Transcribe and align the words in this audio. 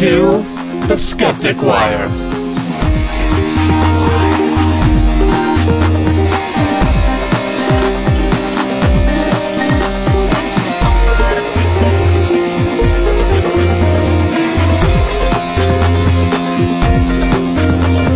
Welcome 0.00 0.44
to 0.44 0.86
the 0.86 0.96
Skeptic 0.96 1.60
Wire. 1.60 2.06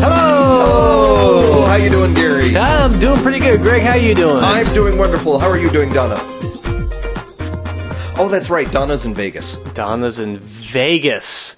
Oh, 0.04 1.64
how 1.68 1.74
you 1.76 1.90
doing, 1.90 2.14
Gary? 2.14 2.56
I'm 2.56 3.00
doing 3.00 3.20
pretty 3.20 3.40
good. 3.40 3.60
Greg, 3.62 3.82
how 3.82 3.94
you 3.94 4.14
doing? 4.14 4.38
I'm 4.44 4.72
doing 4.72 4.98
wonderful. 4.98 5.40
How 5.40 5.48
are 5.48 5.58
you 5.58 5.70
doing, 5.70 5.92
Donna? 5.92 6.16
Oh, 8.18 8.28
that's 8.30 8.50
right. 8.50 8.70
Donna's 8.70 9.04
in 9.04 9.14
Vegas. 9.14 9.56
Donna's 9.56 10.20
in 10.20 10.38
Vegas, 10.38 11.56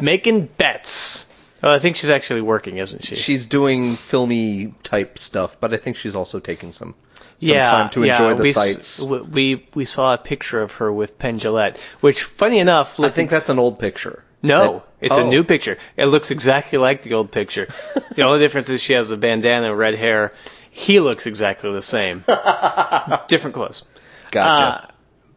making 0.00 0.46
bets. 0.46 1.26
Oh, 1.62 1.70
I 1.70 1.78
think 1.78 1.96
she's 1.96 2.10
actually 2.10 2.40
working, 2.40 2.78
isn't 2.78 3.04
she? 3.04 3.16
She's 3.16 3.46
doing 3.46 3.96
filmy 3.96 4.74
type 4.82 5.18
stuff, 5.18 5.60
but 5.60 5.74
I 5.74 5.76
think 5.76 5.96
she's 5.96 6.16
also 6.16 6.40
taking 6.40 6.72
some, 6.72 6.94
some 7.14 7.26
yeah, 7.38 7.68
time 7.68 7.90
to 7.90 8.04
yeah, 8.04 8.12
enjoy 8.12 8.34
the 8.34 8.42
we, 8.44 8.52
sights. 8.52 8.98
We 9.00 9.66
we 9.74 9.84
saw 9.84 10.14
a 10.14 10.18
picture 10.18 10.62
of 10.62 10.72
her 10.74 10.90
with 10.90 11.18
Penn 11.18 11.38
Jillette, 11.38 11.78
which, 12.00 12.22
funny 12.22 12.60
enough, 12.60 12.98
I 12.98 13.10
think 13.10 13.30
that's 13.30 13.50
an 13.50 13.58
old 13.58 13.78
picture. 13.78 14.24
no, 14.42 14.72
That- 14.72 14.86
it's 15.00 15.14
oh. 15.14 15.26
a 15.26 15.28
new 15.28 15.44
picture. 15.44 15.78
It 15.96 16.06
looks 16.06 16.30
exactly 16.30 16.78
like 16.78 17.02
the 17.02 17.14
old 17.14 17.30
picture. 17.32 17.68
the 18.14 18.22
only 18.22 18.38
difference 18.38 18.68
is 18.68 18.82
she 18.82 18.92
has 18.94 19.10
a 19.10 19.16
bandana 19.16 19.70
and 19.70 19.78
red 19.78 19.94
hair. 19.94 20.32
He 20.70 21.00
looks 21.00 21.26
exactly 21.26 21.72
the 21.72 21.82
same. 21.82 22.20
Different 23.28 23.54
clothes. 23.54 23.82
Gotcha. 24.30 24.64
Uh, 24.64 24.90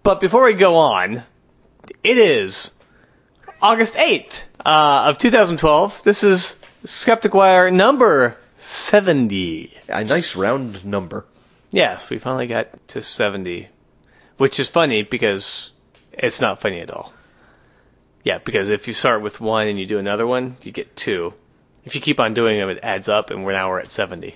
but 0.03 0.21
before 0.21 0.45
we 0.45 0.53
go 0.53 0.75
on, 0.75 1.23
it 2.03 2.17
is 2.17 2.71
August 3.63 3.93
8th 3.93 4.43
uh, 4.65 5.05
of 5.07 5.17
2012. 5.17 6.03
This 6.03 6.25
is 6.25 6.57
Skeptic 6.83 7.33
Wire 7.33 7.71
number 7.71 8.35
70. 8.57 9.73
a 9.87 10.03
nice 10.03 10.35
round 10.35 10.83
number. 10.83 11.25
Yes, 11.71 12.09
we 12.09 12.19
finally 12.19 12.47
got 12.47 12.67
to 12.89 13.01
70, 13.01 13.69
which 14.35 14.59
is 14.59 14.67
funny 14.67 15.03
because 15.03 15.71
it's 16.11 16.41
not 16.41 16.59
funny 16.59 16.81
at 16.81 16.91
all. 16.91 17.13
Yeah, 18.25 18.39
because 18.39 18.69
if 18.69 18.89
you 18.89 18.93
start 18.93 19.21
with 19.21 19.39
one 19.39 19.69
and 19.69 19.79
you 19.79 19.85
do 19.85 19.97
another 19.97 20.27
one, 20.27 20.57
you 20.63 20.73
get 20.73 20.97
two. 20.97 21.33
If 21.85 21.95
you 21.95 22.01
keep 22.01 22.19
on 22.19 22.33
doing 22.33 22.59
them, 22.59 22.67
it 22.67 22.79
adds 22.83 23.07
up, 23.07 23.29
and 23.29 23.45
we're 23.45 23.53
now 23.53 23.69
we're 23.69 23.79
at 23.79 23.91
70. 23.91 24.35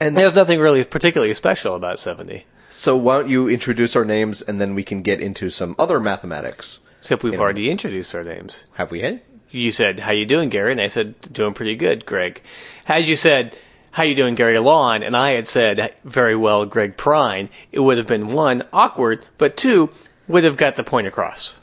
And 0.00 0.16
There's 0.16 0.34
nothing 0.34 0.58
really 0.58 0.82
particularly 0.82 1.34
special 1.34 1.76
about 1.76 2.00
70, 2.00 2.44
so 2.68 2.96
why 2.96 3.20
don't 3.20 3.30
you 3.30 3.48
introduce 3.48 3.94
our 3.94 4.04
names 4.04 4.42
and 4.42 4.60
then 4.60 4.74
we 4.74 4.82
can 4.82 5.02
get 5.02 5.20
into 5.20 5.50
some 5.50 5.76
other 5.78 6.00
mathematics. 6.00 6.80
Except 7.00 7.22
we've 7.22 7.32
You 7.34 7.38
know. 7.38 7.44
already 7.44 7.70
introduced 7.70 8.14
our 8.14 8.24
names. 8.24 8.64
Have 8.74 8.90
we 8.90 9.00
had? 9.00 9.20
you 9.50 9.72
said, 9.72 9.98
"How 9.98 10.12
you 10.12 10.26
doing, 10.26 10.48
Gary?" 10.48 10.70
And 10.72 10.80
I 10.80 10.86
said, 10.86 11.14
"Doing 11.32 11.54
pretty 11.54 11.74
good, 11.74 12.06
Greg." 12.06 12.40
Had 12.84 13.06
you 13.08 13.16
said, 13.16 13.56
"How 13.90 14.04
you 14.04 14.14
doing, 14.14 14.36
Gary 14.36 14.58
Lawn?" 14.60 15.02
and 15.02 15.16
I 15.16 15.32
had 15.32 15.48
said, 15.48 15.92
"Very 16.04 16.36
well, 16.36 16.64
Greg 16.66 16.96
Prine," 16.96 17.48
it 17.72 17.80
would 17.80 17.98
have 17.98 18.06
been 18.06 18.28
one 18.28 18.62
awkward, 18.72 19.26
but 19.38 19.56
two 19.56 19.90
would 20.28 20.44
have 20.44 20.56
got 20.56 20.76
the 20.76 20.84
point 20.84 21.08
across. 21.08 21.56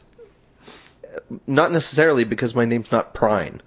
Not 1.48 1.72
necessarily 1.72 2.24
because 2.26 2.54
my 2.56 2.66
name's 2.66 2.92
not 2.92 3.14
Prine. 3.14 3.60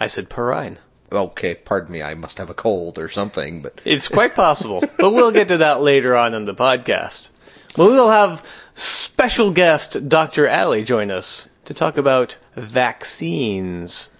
I 0.00 0.06
said 0.08 0.28
Perrine. 0.28 0.76
Okay, 1.12 1.54
pardon 1.54 1.92
me. 1.92 2.02
I 2.02 2.14
must 2.14 2.38
have 2.38 2.50
a 2.50 2.54
cold 2.54 2.98
or 2.98 3.08
something, 3.08 3.62
but 3.62 3.80
It's 3.84 4.08
quite 4.08 4.34
possible, 4.34 4.80
but 4.98 5.10
we'll 5.10 5.30
get 5.30 5.48
to 5.48 5.58
that 5.58 5.80
later 5.80 6.16
on 6.16 6.34
in 6.34 6.44
the 6.44 6.54
podcast. 6.54 7.28
But 7.76 7.86
we 7.86 7.94
will 7.94 8.10
have 8.10 8.44
special 8.74 9.50
guest 9.52 10.08
Dr. 10.08 10.48
Ali 10.48 10.84
join 10.84 11.10
us 11.10 11.48
to 11.66 11.74
talk 11.74 11.96
about 11.98 12.36
vaccines. 12.56 14.10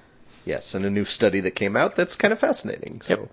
Yes, 0.45 0.75
and 0.75 0.85
a 0.85 0.91
new 0.91 1.05
study 1.05 1.41
that 1.41 1.53
came 1.53 1.77
out 1.77 1.95
that's 1.95 2.17
kind 2.17 2.33
of 2.33 2.39
fascinating. 2.39 3.01
So 3.03 3.15
Yep. 3.21 3.31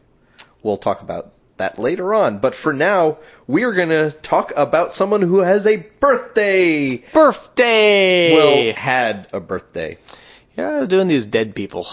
we'll 0.64 0.78
talk 0.78 1.02
about 1.02 1.34
that 1.58 1.78
later 1.78 2.14
on. 2.14 2.40
But 2.40 2.56
for 2.56 2.74
now, 2.74 3.18
we 3.48 3.64
are 3.64 3.74
going 3.74 3.90
to 3.90 4.10
talk 4.12 4.54
about 4.56 4.94
someone 4.94 5.22
who 5.22 5.40
has 5.40 5.68
a 5.68 5.78
birthday. 6.00 6.98
Birthday! 7.14 8.34
Well, 8.34 8.74
had 8.76 9.28
a 9.34 9.40
birthday. 9.40 9.98
yeah, 10.58 10.70
I 10.70 10.80
was 10.80 10.88
doing 10.90 11.08
these 11.08 11.26
dead 11.26 11.54
people. 11.54 11.88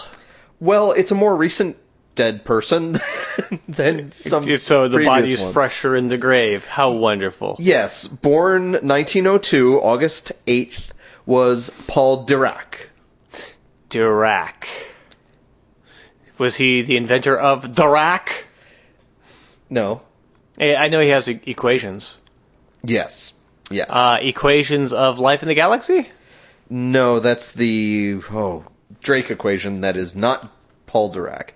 Well, 0.59 0.93
it's 0.93 1.11
a 1.11 1.15
more 1.15 1.35
recent 1.35 1.77
dead 2.19 2.43
person 2.43 2.99
than 3.69 4.11
some. 4.11 4.57
so 4.57 4.89
the 4.89 4.97
previous 4.97 5.05
body's 5.07 5.41
ones. 5.41 5.53
fresher 5.53 5.95
in 5.95 6.09
the 6.09 6.17
grave. 6.17 6.65
How 6.65 6.91
wonderful. 6.91 7.55
Yes, 7.59 8.07
born 8.07 8.73
1902, 8.73 9.79
August 9.79 10.33
8th, 10.45 10.89
was 11.25 11.69
Paul 11.87 12.25
Dirac. 12.25 12.75
Dirac. 13.89 14.67
Was 16.37 16.57
he 16.57 16.81
the 16.81 16.97
inventor 16.97 17.39
of 17.39 17.73
the 17.73 17.87
rack? 17.87 18.45
No. 19.69 20.01
I 20.59 20.89
know 20.89 20.99
he 20.99 21.09
has 21.09 21.29
e- 21.29 21.39
equations. 21.45 22.19
Yes. 22.83 23.33
Yes. 23.71 23.87
Uh, 23.89 24.17
equations 24.21 24.91
of 24.91 25.19
life 25.19 25.41
in 25.41 25.47
the 25.47 25.55
galaxy? 25.55 26.09
No, 26.69 27.21
that's 27.21 27.53
the 27.53 28.19
oh 28.29 28.65
Drake 29.01 29.31
equation. 29.31 29.81
That 29.81 29.95
is 29.95 30.17
not 30.17 30.51
Paul 30.85 31.13
Dirac. 31.13 31.51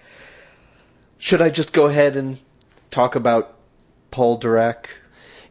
Should 1.23 1.41
I 1.41 1.49
just 1.49 1.71
go 1.71 1.85
ahead 1.85 2.17
and 2.17 2.37
talk 2.91 3.15
about 3.15 3.55
Paul 4.11 4.41
Dirac? 4.41 4.87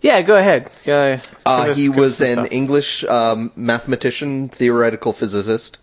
Yeah, 0.03 0.21
go 0.21 0.37
ahead. 0.37 0.71
Uh, 0.87 1.19
Uh, 1.47 1.51
us- 1.71 1.79
he 1.79 1.89
was 1.89 2.21
an 2.21 2.35
stuff. 2.35 2.49
English 2.53 3.05
um, 3.05 3.53
mathematician, 3.57 4.51
theoretical 4.51 5.15
physicist, 5.15 5.79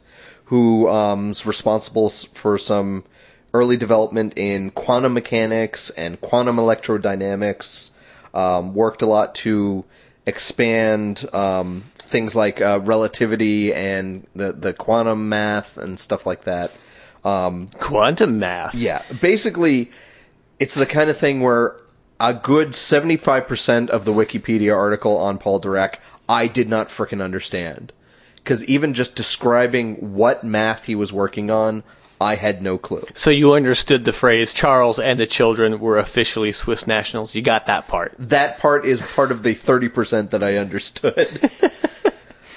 who 0.46 0.88
um, 0.88 1.34
responsible 1.44 2.12
for 2.12 2.60
some 2.60 3.04
early 3.52 3.78
development 3.78 4.34
in 4.38 4.70
quantum 4.70 5.16
mechanics 5.16 5.90
and 5.90 6.22
quantum 6.22 6.58
electrodynamics. 6.58 7.94
Um, 8.32 8.76
worked 8.76 9.02
a 9.02 9.08
lot 9.08 9.34
to 9.42 9.86
expand 10.24 11.26
um, 11.34 11.82
things 11.98 12.36
like 12.36 12.62
uh, 12.62 12.80
relativity 12.84 13.74
and 13.74 14.28
the 14.36 14.52
the 14.52 14.72
quantum 14.74 15.30
math 15.30 15.80
and 15.80 16.00
stuff 16.00 16.28
like 16.28 16.44
that. 16.44 16.70
Um, 17.24 17.68
Quantum 17.68 18.40
math. 18.40 18.76
yeah, 18.76 19.02
basically, 19.22 19.92
it's 20.60 20.76
the 20.76 20.86
kind 20.86 21.10
of 21.10 21.18
thing 21.18 21.42
where 21.42 21.76
a 22.20 22.34
good 22.34 22.70
75% 22.70 23.90
of 23.90 24.06
the 24.06 24.12
Wikipedia 24.12 24.76
article 24.76 25.18
on 25.18 25.38
Paul 25.38 25.62
Dirac 25.62 25.96
I 26.28 26.48
did 26.48 26.70
not 26.70 26.90
frickin' 26.90 27.24
understand. 27.24 27.92
Because 28.36 28.64
even 28.66 28.94
just 28.94 29.16
describing 29.16 30.16
what 30.16 30.44
math 30.44 30.86
he 30.86 30.96
was 30.96 31.12
working 31.12 31.50
on, 31.52 31.84
I 32.22 32.36
had 32.36 32.62
no 32.62 32.78
clue. 32.78 33.06
So 33.14 33.30
you 33.32 33.54
understood 33.54 34.04
the 34.06 34.14
phrase 34.14 34.54
Charles 34.54 35.00
and 35.00 35.20
the 35.20 35.26
children 35.26 35.80
were 35.80 35.98
officially 35.98 36.52
Swiss 36.52 36.86
nationals. 36.86 37.34
You 37.34 37.42
got 37.42 37.68
that 37.68 37.88
part. 37.88 38.14
That 38.20 38.60
part 38.60 38.86
is 38.86 39.02
part 39.02 39.32
of 39.32 39.42
the 39.42 39.56
30% 39.56 40.32
that 40.32 40.44
I 40.44 40.58
understood. 40.58 41.52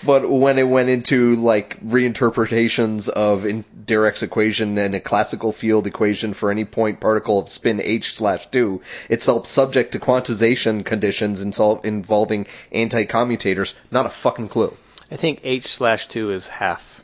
but 0.04 0.28
when 0.28 0.58
it 0.58 0.68
went 0.68 0.88
into 0.88 1.36
like 1.36 1.80
reinterpretations 1.84 3.08
of 3.08 3.46
in 3.46 3.64
Dirac's 3.84 4.22
equation 4.22 4.78
and 4.78 4.94
a 4.94 5.00
classical 5.00 5.52
field 5.52 5.86
equation 5.86 6.34
for 6.34 6.50
any 6.50 6.64
point 6.64 7.00
particle 7.00 7.38
of 7.38 7.48
spin 7.48 7.80
h 7.82 8.14
slash 8.14 8.46
2, 8.50 8.80
it's 9.08 9.28
all 9.28 9.44
subject 9.44 9.92
to 9.92 9.98
quantization 9.98 10.84
conditions 10.84 11.44
insol- 11.44 11.84
involving 11.84 12.46
anti-commutators. 12.70 13.74
Not 13.90 14.06
a 14.06 14.10
fucking 14.10 14.48
clue. 14.48 14.76
I 15.10 15.16
think 15.16 15.40
H 15.44 15.66
slash 15.66 16.06
two 16.06 16.30
is 16.32 16.48
half. 16.48 17.02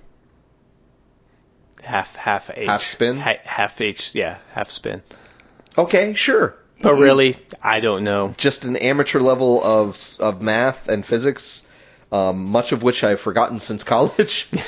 Half 1.83 2.17
half 2.17 2.51
H. 2.55 2.69
Half 2.69 2.83
spin? 2.83 3.19
Ha- 3.19 3.43
half 3.45 3.81
H. 3.81 4.15
Yeah, 4.15 4.39
half 4.55 4.71
spin. 4.71 5.03
Okay, 5.77 6.15
sure. 6.15 6.57
But 6.81 6.95
really, 6.95 7.37
I 7.63 7.81
don't 7.81 8.05
know. 8.05 8.35
just 8.39 8.65
an 8.65 8.77
amateur 8.77 9.21
level 9.21 9.63
of 9.63 9.99
of 10.21 10.41
math 10.41 10.89
and 10.89 11.05
physics, 11.05 11.68
um, 12.13 12.51
much 12.51 12.73
of 12.73 12.83
which 12.83 13.05
I've 13.05 13.21
forgotten 13.21 13.61
since 13.61 13.85
college. 13.85 14.49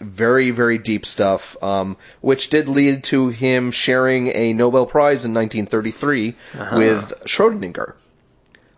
very 0.00 0.50
very 0.50 0.78
deep 0.78 1.06
stuff, 1.06 1.62
um, 1.62 1.96
which 2.20 2.50
did 2.50 2.68
lead 2.68 3.04
to 3.04 3.28
him 3.28 3.70
sharing 3.70 4.28
a 4.28 4.52
Nobel 4.52 4.86
Prize 4.86 5.24
in 5.24 5.34
1933 5.34 6.34
with 6.76 7.12
Schrödinger. 7.24 7.94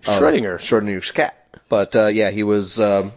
Uh, 0.06 0.19
Schrödinger. 0.19 0.59
Schrödinger's 0.59 1.11
cat. 1.11 1.35
But 1.69 1.97
uh, 1.97 2.06
yeah, 2.06 2.31
he 2.31 2.45
was, 2.45 2.79
um, 2.81 3.12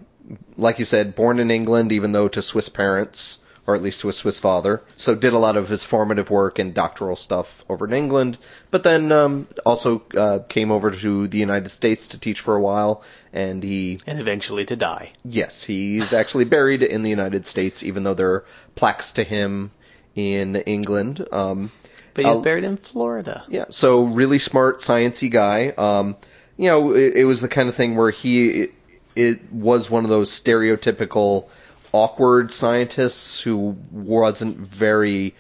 like 0.57 0.80
you 0.80 0.86
said, 0.86 1.16
born 1.16 1.39
in 1.39 1.51
England, 1.51 1.92
even 1.92 2.12
though 2.12 2.27
to 2.27 2.42
Swiss 2.42 2.69
parents, 2.69 3.39
or 3.71 3.75
at 3.75 3.81
least 3.81 4.01
to 4.01 4.09
a 4.09 4.13
Swiss 4.13 4.39
father. 4.39 4.81
So 4.95 5.15
did 5.15 5.33
a 5.33 5.38
lot 5.38 5.57
of 5.57 5.69
his 5.69 5.83
formative 5.83 6.29
work 6.29 6.59
and 6.59 6.73
doctoral 6.73 7.15
stuff 7.15 7.63
over 7.69 7.85
in 7.88 7.94
England. 7.94 8.38
But 8.69 8.83
then 8.83 9.12
um, 9.12 9.47
also 9.65 10.03
uh, 10.18 10.39
came 10.47 10.71
over 10.71 10.91
to 10.91 11.27
the 11.27 11.38
United 11.38 11.69
States 11.69 12.09
to 12.09 12.19
teach 12.19 12.39
for 12.41 12.56
a 12.56 12.62
while. 12.62 13.03
And 13.33 13.63
he, 13.63 14.00
and 14.06 14.19
eventually 14.19 14.65
to 14.65 14.75
die. 14.75 15.12
yes, 15.23 15.63
he's 15.63 16.12
actually 16.13 16.45
buried 16.45 16.83
in 16.83 17.01
the 17.01 17.09
United 17.09 17.45
States, 17.45 17.81
even 17.83 18.03
though 18.03 18.13
there 18.13 18.31
are 18.33 18.45
plaques 18.75 19.13
to 19.13 19.23
him 19.23 19.71
in 20.15 20.57
England. 20.57 21.25
Um, 21.31 21.71
But 22.13 22.25
he's 22.25 22.29
I'll- 22.35 22.41
buried 22.41 22.65
in 22.65 22.75
Florida. 22.75 23.45
yeah, 23.47 23.65
so 23.69 24.03
really 24.03 24.39
smart, 24.39 24.79
sciency 24.81 25.31
guy. 25.31 25.69
Um, 25.69 26.17
you 26.57 26.67
know, 26.67 26.91
it, 26.94 27.15
it 27.15 27.24
was 27.25 27.39
the 27.39 27.47
kind 27.47 27.69
of 27.69 27.75
thing 27.75 27.95
where 27.95 28.12
he 28.12 28.50
it, 28.63 28.71
it 29.15 29.51
was 29.51 29.89
one 29.89 30.03
of 30.03 30.09
those 30.09 30.29
stereotypical 30.29 31.45
awkward 31.93 32.53
scientist 32.53 33.43
who 33.43 33.77
wasn't 33.91 34.57
very. 34.57 35.35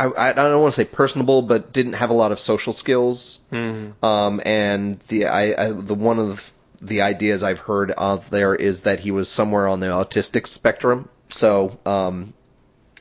I, 0.00 0.06
I 0.06 0.32
don't 0.32 0.62
want 0.62 0.74
to 0.74 0.80
say 0.80 0.88
personable, 0.88 1.42
but 1.42 1.72
didn't 1.72 1.94
have 1.94 2.10
a 2.10 2.14
lot 2.14 2.30
of 2.30 2.38
social 2.38 2.72
skills. 2.72 3.40
Mm-hmm. 3.50 4.04
Um, 4.04 4.40
and 4.44 5.00
the 5.08 5.26
I, 5.26 5.66
I 5.66 5.70
the 5.72 5.94
one 5.94 6.20
of 6.20 6.52
the 6.80 7.02
ideas 7.02 7.42
I've 7.42 7.58
heard 7.58 7.90
of 7.90 8.30
there 8.30 8.54
is 8.54 8.82
that 8.82 9.00
he 9.00 9.10
was 9.10 9.28
somewhere 9.28 9.66
on 9.66 9.80
the 9.80 9.88
autistic 9.88 10.46
spectrum. 10.46 11.08
So, 11.30 11.76
um, 11.84 12.32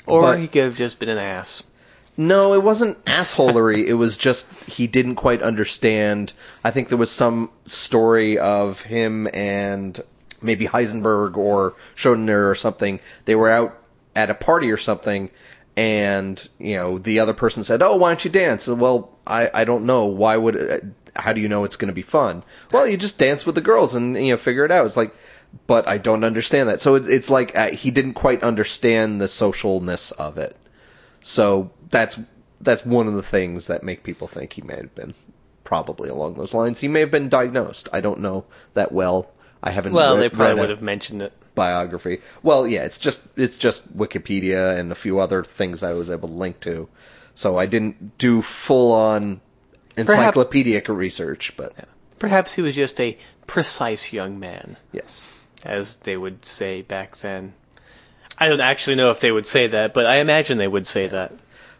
Or 0.07 0.21
But- 0.21 0.39
he 0.39 0.47
could 0.47 0.63
have 0.63 0.75
just 0.75 0.97
been 0.97 1.09
an 1.09 1.19
ass. 1.19 1.61
no, 2.17 2.55
it 2.55 2.63
wasn't 2.63 3.05
assholery. 3.05 3.85
it 3.87 3.93
was 3.93 4.17
just 4.17 4.51
he 4.67 4.87
didn't 4.87 5.15
quite 5.15 5.43
understand. 5.43 6.33
I 6.63 6.71
think 6.71 6.89
there 6.89 6.97
was 6.97 7.11
some 7.11 7.51
story 7.67 8.39
of 8.39 8.81
him 8.81 9.27
and 9.31 9.99
maybe 10.41 10.65
Heisenberg 10.65 11.37
or 11.37 11.75
Schrodinger 11.95 12.49
or 12.49 12.55
something. 12.55 12.99
They 13.25 13.35
were 13.35 13.49
out 13.49 13.77
at 14.15 14.29
a 14.29 14.35
party 14.35 14.71
or 14.71 14.77
something, 14.77 15.29
and 15.75 16.47
you 16.59 16.75
know 16.75 16.97
the 16.97 17.19
other 17.19 17.33
person 17.33 17.63
said, 17.63 17.81
"Oh, 17.81 17.97
why 17.97 18.09
don't 18.09 18.25
you 18.25 18.31
dance?" 18.31 18.67
And, 18.67 18.79
well, 18.79 19.17
I 19.25 19.49
I 19.53 19.63
don't 19.65 19.85
know. 19.85 20.05
Why 20.05 20.35
would? 20.37 20.95
How 21.15 21.33
do 21.33 21.41
you 21.41 21.49
know 21.49 21.63
it's 21.63 21.77
going 21.77 21.87
to 21.87 21.93
be 21.93 22.03
fun? 22.03 22.43
Well, 22.71 22.87
you 22.87 22.97
just 22.97 23.17
dance 23.17 23.45
with 23.45 23.55
the 23.55 23.61
girls 23.61 23.95
and 23.95 24.15
you 24.15 24.33
know 24.33 24.37
figure 24.37 24.65
it 24.65 24.71
out. 24.71 24.85
It's 24.85 24.97
like. 24.97 25.13
But 25.65 25.87
I 25.87 25.97
don't 25.97 26.25
understand 26.25 26.67
that. 26.67 26.81
So 26.81 26.95
it's, 26.95 27.07
it's 27.07 27.29
like 27.29 27.57
uh, 27.57 27.69
he 27.71 27.89
didn't 27.89 28.15
quite 28.15 28.43
understand 28.43 29.21
the 29.21 29.27
socialness 29.27 30.11
of 30.11 30.37
it. 30.37 30.57
So 31.21 31.71
that's 31.89 32.19
that's 32.59 32.85
one 32.85 33.07
of 33.07 33.13
the 33.13 33.23
things 33.23 33.67
that 33.67 33.81
make 33.81 34.03
people 34.03 34.27
think 34.27 34.53
he 34.53 34.61
may 34.61 34.75
have 34.75 34.93
been 34.93 35.13
probably 35.63 36.09
along 36.09 36.33
those 36.35 36.53
lines. 36.53 36.79
He 36.79 36.87
may 36.87 37.01
have 37.01 37.11
been 37.11 37.29
diagnosed. 37.29 37.89
I 37.93 38.01
don't 38.01 38.19
know 38.19 38.45
that 38.73 38.91
well. 38.91 39.31
I 39.61 39.71
haven't 39.71 39.93
Well, 39.93 40.15
read, 40.15 40.21
they 40.31 40.35
probably 40.35 40.61
would 40.61 40.69
have 40.69 40.81
mentioned 40.81 41.21
it. 41.21 41.33
biography. 41.55 42.21
Well, 42.43 42.67
yeah, 42.67 42.83
it's 42.83 42.97
just 42.99 43.21
it's 43.35 43.57
just 43.57 43.95
Wikipedia 43.95 44.77
and 44.77 44.91
a 44.91 44.95
few 44.95 45.19
other 45.19 45.43
things 45.43 45.83
I 45.83 45.93
was 45.93 46.09
able 46.09 46.27
to 46.29 46.33
link 46.35 46.59
to. 46.61 46.87
So 47.35 47.57
I 47.57 47.65
didn't 47.65 48.17
do 48.17 48.41
full 48.41 48.93
on 48.93 49.41
encyclopedic 49.95 50.87
research, 50.89 51.53
but 51.57 51.73
Perhaps 52.19 52.53
he 52.53 52.61
was 52.63 52.75
just 52.75 52.99
a 52.99 53.17
precise 53.45 54.11
young 54.11 54.39
man, 54.39 54.75
yes. 54.91 55.31
as 55.63 55.97
they 55.97 56.17
would 56.17 56.45
say 56.45 56.81
back 56.81 57.19
then. 57.19 57.53
I 58.39 58.49
don't 58.49 58.61
actually 58.61 58.95
know 58.95 59.11
if 59.11 59.19
they 59.19 59.31
would 59.31 59.45
say 59.47 59.67
that, 59.67 59.93
but 59.93 60.05
I 60.05 60.17
imagine 60.17 60.57
they 60.57 60.67
would 60.67 60.85
say 60.87 61.07
that. 61.07 61.33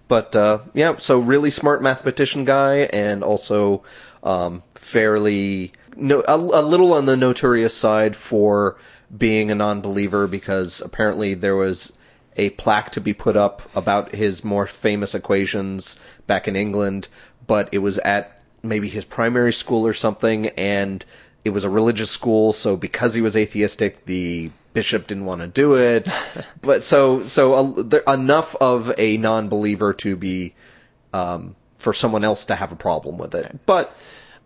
But 0.08 0.36
uh, 0.36 0.60
yeah, 0.74 0.98
so 0.98 1.20
really 1.20 1.52
smart 1.52 1.82
mathematician 1.82 2.46
guy, 2.46 2.78
and 2.78 3.24
also 3.24 3.84
um, 4.24 4.64
fairly 4.76 5.72
no, 5.98 6.24
a, 6.28 6.36
a 6.36 6.62
little 6.62 6.94
on 6.94 7.06
the 7.06 7.18
notorious 7.18 7.76
side 7.76 8.16
for 8.16 8.78
being 9.16 9.52
a 9.52 9.56
non-believer 9.56 10.28
because 10.28 10.82
apparently 10.82 11.34
there 11.34 11.56
was 11.56 11.98
a 12.36 12.50
plaque 12.52 12.92
to 12.92 13.02
be 13.02 13.14
put 13.14 13.36
up 13.36 13.76
about 13.76 14.14
his 14.14 14.44
more 14.44 14.68
famous 14.68 15.16
equations 15.16 16.00
back 16.28 16.48
in 16.48 16.56
England, 16.56 17.08
but 17.46 17.70
it 17.72 17.80
was 17.80 17.98
at 17.98 18.40
maybe 18.62 18.88
his 18.90 19.06
primary 19.06 19.54
school 19.54 19.88
or 19.88 19.94
something, 19.94 20.48
and 20.50 21.04
it 21.44 21.50
was 21.50 21.64
a 21.64 21.70
religious 21.70 22.12
school, 22.12 22.54
so 22.54 22.78
because 22.78 23.14
he 23.14 23.22
was 23.22 23.36
atheistic, 23.36 24.06
the 24.06 24.52
bishop 24.74 25.08
didn't 25.08 25.26
want 25.26 25.42
to 25.42 25.48
do 25.48 25.76
it. 25.78 26.08
but 26.62 26.84
so 26.84 27.24
so 27.24 27.54
uh, 27.56 27.82
there, 27.84 28.04
enough 28.08 28.56
of 28.56 28.94
a 28.98 29.18
non-believer 29.18 29.94
to 29.94 30.16
be 30.16 30.54
um, 31.14 31.56
for 31.80 31.94
someone 31.94 32.24
else 32.24 32.46
to 32.46 32.56
have 32.56 32.72
a 32.72 32.76
problem 32.76 33.18
with 33.18 33.34
it. 33.34 33.66
But 33.66 33.96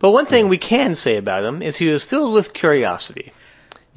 But 0.02 0.10
one 0.10 0.26
thing 0.26 0.48
we 0.48 0.58
can 0.58 0.94
say 0.94 1.16
about 1.16 1.44
him 1.44 1.62
is 1.62 1.76
he 1.76 1.86
was 1.88 2.04
filled 2.04 2.34
with 2.34 2.52
curiosity. 2.52 3.32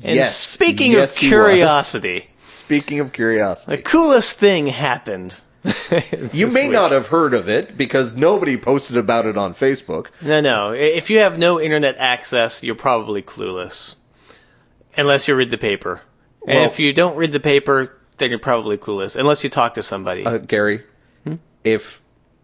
And 0.03 0.15
Yes, 0.15 0.37
speaking 0.37 0.91
yes, 0.91 1.15
of 1.17 1.19
curiosity, 1.19 2.29
speaking 2.43 2.99
of 2.99 3.11
curiosity, 3.11 3.75
the 3.77 3.81
coolest 3.81 4.37
thing 4.39 4.67
happened. 4.67 5.37
you 6.31 6.47
may 6.47 6.65
week. 6.65 6.71
not 6.71 6.91
have 6.91 7.07
heard 7.07 7.33
of 7.33 7.49
it 7.49 7.75
because 7.75 8.15
nobody 8.15 8.55
posted 8.55 8.97
about 8.97 9.25
it 9.25 9.35
on 9.35 9.53
Facebook. 9.55 10.07
No, 10.21 10.41
no. 10.41 10.73
If 10.73 11.09
you 11.09 11.19
have 11.19 11.39
no 11.39 11.59
internet 11.59 11.95
access, 11.97 12.61
you're 12.61 12.75
probably 12.75 13.23
clueless. 13.23 13.95
Unless 14.95 15.27
you 15.27 15.35
read 15.35 15.49
the 15.49 15.57
paper. 15.57 16.01
And 16.47 16.57
Well- 16.59 16.65
if 16.67 16.79
you 16.79 16.93
don't 16.93 17.15
read 17.15 17.31
the 17.31 17.39
paper, 17.39 17.91
then 18.19 18.29
you're 18.29 18.37
probably 18.39 18.77
clueless. 18.77 19.15
Unless 19.15 19.43
you 19.43 19.49
talk 19.49 19.73
to 19.75 19.81
somebody. 19.81 20.23
Uh, 20.25 20.37
Gary, 20.37 20.83
Hmm? 21.23 21.35
if 21.63 21.99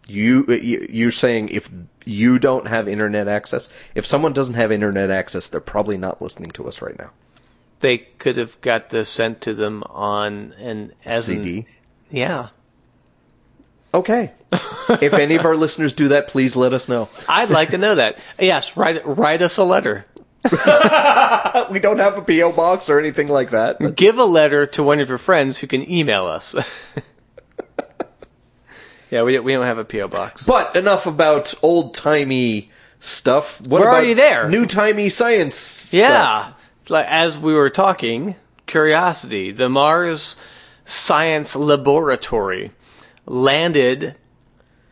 you 0.08 0.44
you- 0.48 0.86
you're 0.90 1.10
saying 1.12 1.48
if 1.50 1.70
you 2.04 2.38
don't 2.38 2.66
have 2.66 2.88
internet 2.88 3.28
access, 3.28 3.68
if 3.94 4.06
someone 4.06 4.32
doesn't 4.32 4.54
have 4.54 4.72
internet 4.72 5.10
access, 5.10 5.48
they're 5.50 5.60
probably 5.60 5.96
not 5.98 6.20
listening 6.20 6.50
to 6.52 6.66
us 6.68 6.82
right 6.82 6.98
now. 6.98 7.10
they 7.80 7.98
could 7.98 8.36
have 8.36 8.60
got 8.60 8.90
this 8.90 9.08
sent 9.08 9.40
to 9.42 9.54
them 9.54 9.82
on 9.88 10.52
an 10.58 10.92
as 11.04 11.28
an- 11.28 11.36
CD. 11.44 11.66
yeah. 12.10 12.48
Okay. 13.94 14.32
if 14.88 15.12
any 15.12 15.34
of 15.34 15.44
our 15.44 15.54
listeners 15.56 15.92
do 15.92 16.08
that, 16.08 16.28
please 16.28 16.56
let 16.56 16.72
us 16.72 16.88
know. 16.88 17.08
I'd 17.28 17.50
like 17.50 17.70
to 17.70 17.78
know 17.78 17.96
that. 17.96 18.18
Yes, 18.38 18.76
write 18.76 19.06
write 19.06 19.42
us 19.42 19.58
a 19.58 19.64
letter. 19.64 20.04
We 21.70 21.78
don't 21.80 21.98
have 21.98 22.16
a 22.18 22.22
PO 22.22 22.52
box 22.52 22.88
or 22.90 22.98
anything 22.98 23.28
like 23.28 23.50
that. 23.50 23.94
Give 23.96 24.18
a 24.18 24.24
letter 24.24 24.66
to 24.68 24.82
one 24.82 25.00
of 25.00 25.08
your 25.08 25.18
friends 25.18 25.58
who 25.58 25.66
can 25.66 25.88
email 25.90 26.26
us. 26.26 26.54
yeah, 29.12 29.24
we 29.24 29.38
we 29.38 29.52
don't 29.52 29.66
have 29.66 29.76
a 29.76 29.84
PO 29.84 30.08
box. 30.08 30.46
But 30.46 30.74
enough 30.74 31.06
about 31.06 31.52
old 31.62 31.94
timey 31.94 32.70
stuff. 32.98 33.60
What 33.60 33.80
Where 33.82 33.88
are 33.90 33.98
about 33.98 34.08
you 34.08 34.14
there? 34.14 34.48
New 34.48 34.64
timey 34.64 35.10
science. 35.10 35.92
Yeah. 35.92 36.08
Stuff? 36.40 36.54
Like, 36.88 37.06
as 37.08 37.38
we 37.38 37.52
were 37.52 37.68
talking, 37.68 38.34
Curiosity, 38.66 39.52
the 39.52 39.68
Mars 39.68 40.36
Science 40.86 41.54
Laboratory, 41.54 42.70
landed 43.26 44.14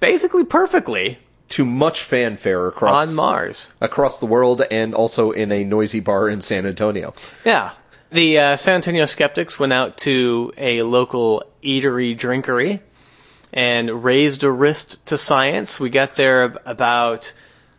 basically 0.01 0.45
perfectly 0.45 1.19
To 1.51 1.65
much 1.65 2.03
fanfare 2.03 2.69
across 2.69 3.09
on 3.09 3.17
Mars. 3.17 3.73
across 3.81 4.21
the 4.21 4.27
world, 4.27 4.63
and 4.71 4.95
also 4.95 5.31
in 5.33 5.51
a 5.51 5.65
noisy 5.65 6.01
bar 6.01 6.29
in 6.29 6.43
San 6.43 6.67
Antonio. 6.67 7.15
Yeah. 7.45 7.71
The 8.13 8.39
uh, 8.39 8.57
San 8.57 8.75
Antonio 8.75 9.07
skeptics 9.07 9.59
went 9.59 9.73
out 9.73 9.97
to 9.99 10.53
a 10.59 10.83
local 10.83 11.45
eatery 11.63 12.17
drinkery 12.19 12.81
and 13.53 14.05
raised 14.05 14.45
a 14.45 14.51
wrist 14.51 15.05
to 15.07 15.19
science. 15.19 15.81
We 15.81 15.91
got 15.91 16.15
there 16.15 16.57
about 16.65 17.33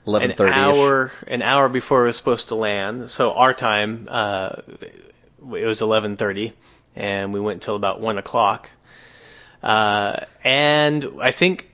an 0.06 0.34
hour 0.40 1.12
an 1.28 1.42
hour 1.42 1.70
before 1.70 2.04
it 2.04 2.08
was 2.08 2.18
supposed 2.18 2.50
to 2.50 2.56
land. 2.56 3.10
So 3.10 3.34
our 3.34 3.54
time 3.54 4.08
uh, 4.10 4.58
it 4.82 5.66
was 5.66 5.82
eleven 5.82 6.18
thirty, 6.18 6.54
and 6.96 7.34
we 7.34 7.40
went 7.40 7.58
until 7.58 7.76
about 7.76 8.02
one 8.02 8.18
o'clock. 8.18 8.70
Uh, 9.62 10.26
and 10.44 11.06
I 11.22 11.32
think 11.32 11.72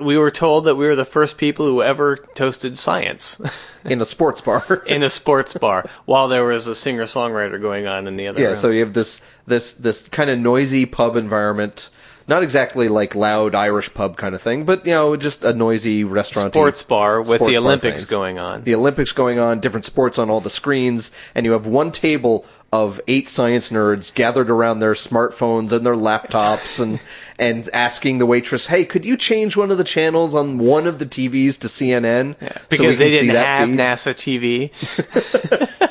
we 0.00 0.18
were 0.18 0.30
told 0.30 0.66
that 0.66 0.74
we 0.76 0.86
were 0.86 0.94
the 0.94 1.04
first 1.04 1.38
people 1.38 1.66
who 1.66 1.82
ever 1.82 2.16
toasted 2.16 2.76
science 2.76 3.40
in 3.84 4.00
a 4.00 4.04
sports 4.04 4.40
bar. 4.40 4.82
in 4.86 5.02
a 5.02 5.10
sports 5.10 5.54
bar 5.54 5.88
while 6.04 6.28
there 6.28 6.44
was 6.44 6.66
a 6.66 6.74
singer 6.74 7.04
songwriter 7.04 7.60
going 7.60 7.86
on 7.86 8.06
in 8.06 8.16
the 8.16 8.28
other 8.28 8.40
yeah, 8.40 8.48
room. 8.48 8.56
so 8.56 8.70
you 8.70 8.80
have 8.80 8.92
this 8.92 9.26
this 9.46 9.74
this 9.74 10.08
kind 10.08 10.30
of 10.30 10.38
noisy 10.38 10.86
pub 10.86 11.16
environment. 11.16 11.90
Not 12.26 12.42
exactly 12.42 12.88
like 12.88 13.14
loud 13.14 13.54
Irish 13.54 13.92
pub 13.92 14.16
kind 14.16 14.34
of 14.34 14.40
thing, 14.40 14.64
but 14.64 14.86
you 14.86 14.92
know, 14.92 15.16
just 15.16 15.44
a 15.44 15.52
noisy 15.52 16.04
restaurant. 16.04 16.52
sports 16.52 16.82
bar 16.82 17.20
with 17.20 17.28
sports 17.28 17.46
the 17.46 17.58
Olympics 17.58 17.98
things. 17.98 18.10
going 18.10 18.38
on. 18.38 18.62
the 18.62 18.74
Olympics 18.74 19.12
going 19.12 19.38
on, 19.38 19.60
different 19.60 19.84
sports 19.84 20.18
on 20.18 20.30
all 20.30 20.40
the 20.40 20.50
screens, 20.50 21.12
and 21.34 21.44
you 21.44 21.52
have 21.52 21.66
one 21.66 21.92
table 21.92 22.46
of 22.72 23.00
eight 23.06 23.28
science 23.28 23.70
nerds 23.70 24.14
gathered 24.14 24.48
around 24.48 24.80
their 24.80 24.94
smartphones 24.94 25.72
and 25.72 25.84
their 25.84 25.94
laptops 25.94 26.80
and 26.80 26.98
and 27.38 27.68
asking 27.72 28.18
the 28.18 28.26
waitress, 28.26 28.66
"Hey, 28.66 28.86
could 28.86 29.04
you 29.04 29.18
change 29.18 29.56
one 29.56 29.70
of 29.70 29.76
the 29.76 29.84
channels 29.84 30.34
on 30.34 30.58
one 30.58 30.86
of 30.86 30.98
the 30.98 31.06
TVs 31.06 31.60
to 31.60 31.68
CNN?" 31.68 32.36
so 32.40 32.46
we 32.46 32.48
because 32.70 32.96
can 32.96 32.98
they 32.98 33.10
didn't 33.10 33.34
have 33.34 33.68
feed?" 33.68 33.78
NASA 33.78 34.70
TV. 34.70 35.90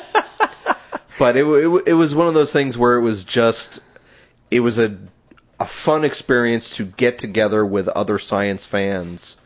But 1.16 1.36
it, 1.36 1.44
it 1.44 1.82
it 1.86 1.92
was 1.94 2.14
one 2.14 2.28
of 2.28 2.34
those 2.34 2.52
things 2.52 2.76
where 2.76 2.96
it 2.96 3.00
was 3.00 3.24
just 3.24 3.80
it 4.50 4.60
was 4.60 4.78
a 4.78 4.96
a 5.60 5.66
fun 5.66 6.04
experience 6.04 6.76
to 6.76 6.84
get 6.84 7.18
together 7.18 7.64
with 7.64 7.88
other 7.88 8.18
science 8.18 8.66
fans 8.66 9.40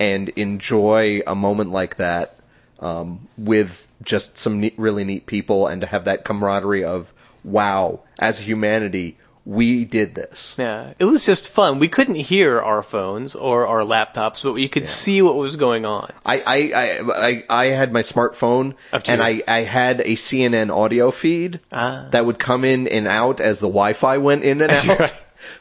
and 0.00 0.28
enjoy 0.30 1.22
a 1.26 1.34
moment 1.34 1.70
like 1.70 1.96
that 1.96 2.34
um, 2.80 3.28
with 3.38 3.86
just 4.02 4.36
some 4.36 4.60
neat, 4.60 4.74
really 4.76 5.04
neat 5.04 5.26
people 5.26 5.68
and 5.68 5.82
to 5.82 5.86
have 5.86 6.04
that 6.06 6.24
camaraderie 6.24 6.84
of 6.84 7.12
wow 7.44 8.00
as 8.18 8.38
humanity 8.38 9.16
we 9.44 9.84
did 9.84 10.14
this 10.14 10.54
Yeah, 10.56 10.92
it 11.00 11.04
was 11.04 11.26
just 11.26 11.48
fun. 11.48 11.80
We 11.80 11.88
couldn't 11.88 12.14
hear 12.14 12.60
our 12.60 12.80
phones 12.80 13.34
or 13.34 13.66
our 13.66 13.80
laptops, 13.80 14.44
but 14.44 14.54
you 14.54 14.68
could 14.68 14.86
see 14.86 15.20
what 15.20 15.34
was 15.34 15.56
going 15.56 15.84
on. 15.84 16.12
I, 16.24 16.38
I, 16.46 16.72
I, 16.74 17.00
I, 17.28 17.44
I 17.48 17.64
had 17.74 17.92
my 17.92 18.02
smartphone 18.02 18.74
and. 18.92 19.20
I, 19.20 19.42
I 19.48 19.62
had 19.62 19.98
a 20.00 20.14
CNN 20.14 20.70
audio 20.72 21.10
feed 21.10 21.58
Ah. 21.72 22.06
that 22.12 22.24
would 22.24 22.38
come 22.38 22.64
in 22.64 22.86
and 22.86 23.08
out 23.08 23.40
as 23.40 23.58
the 23.58 23.66
Wi-Fi 23.66 24.18
went 24.18 24.44
in 24.44 24.60
and 24.62 24.70
out. 24.90 25.12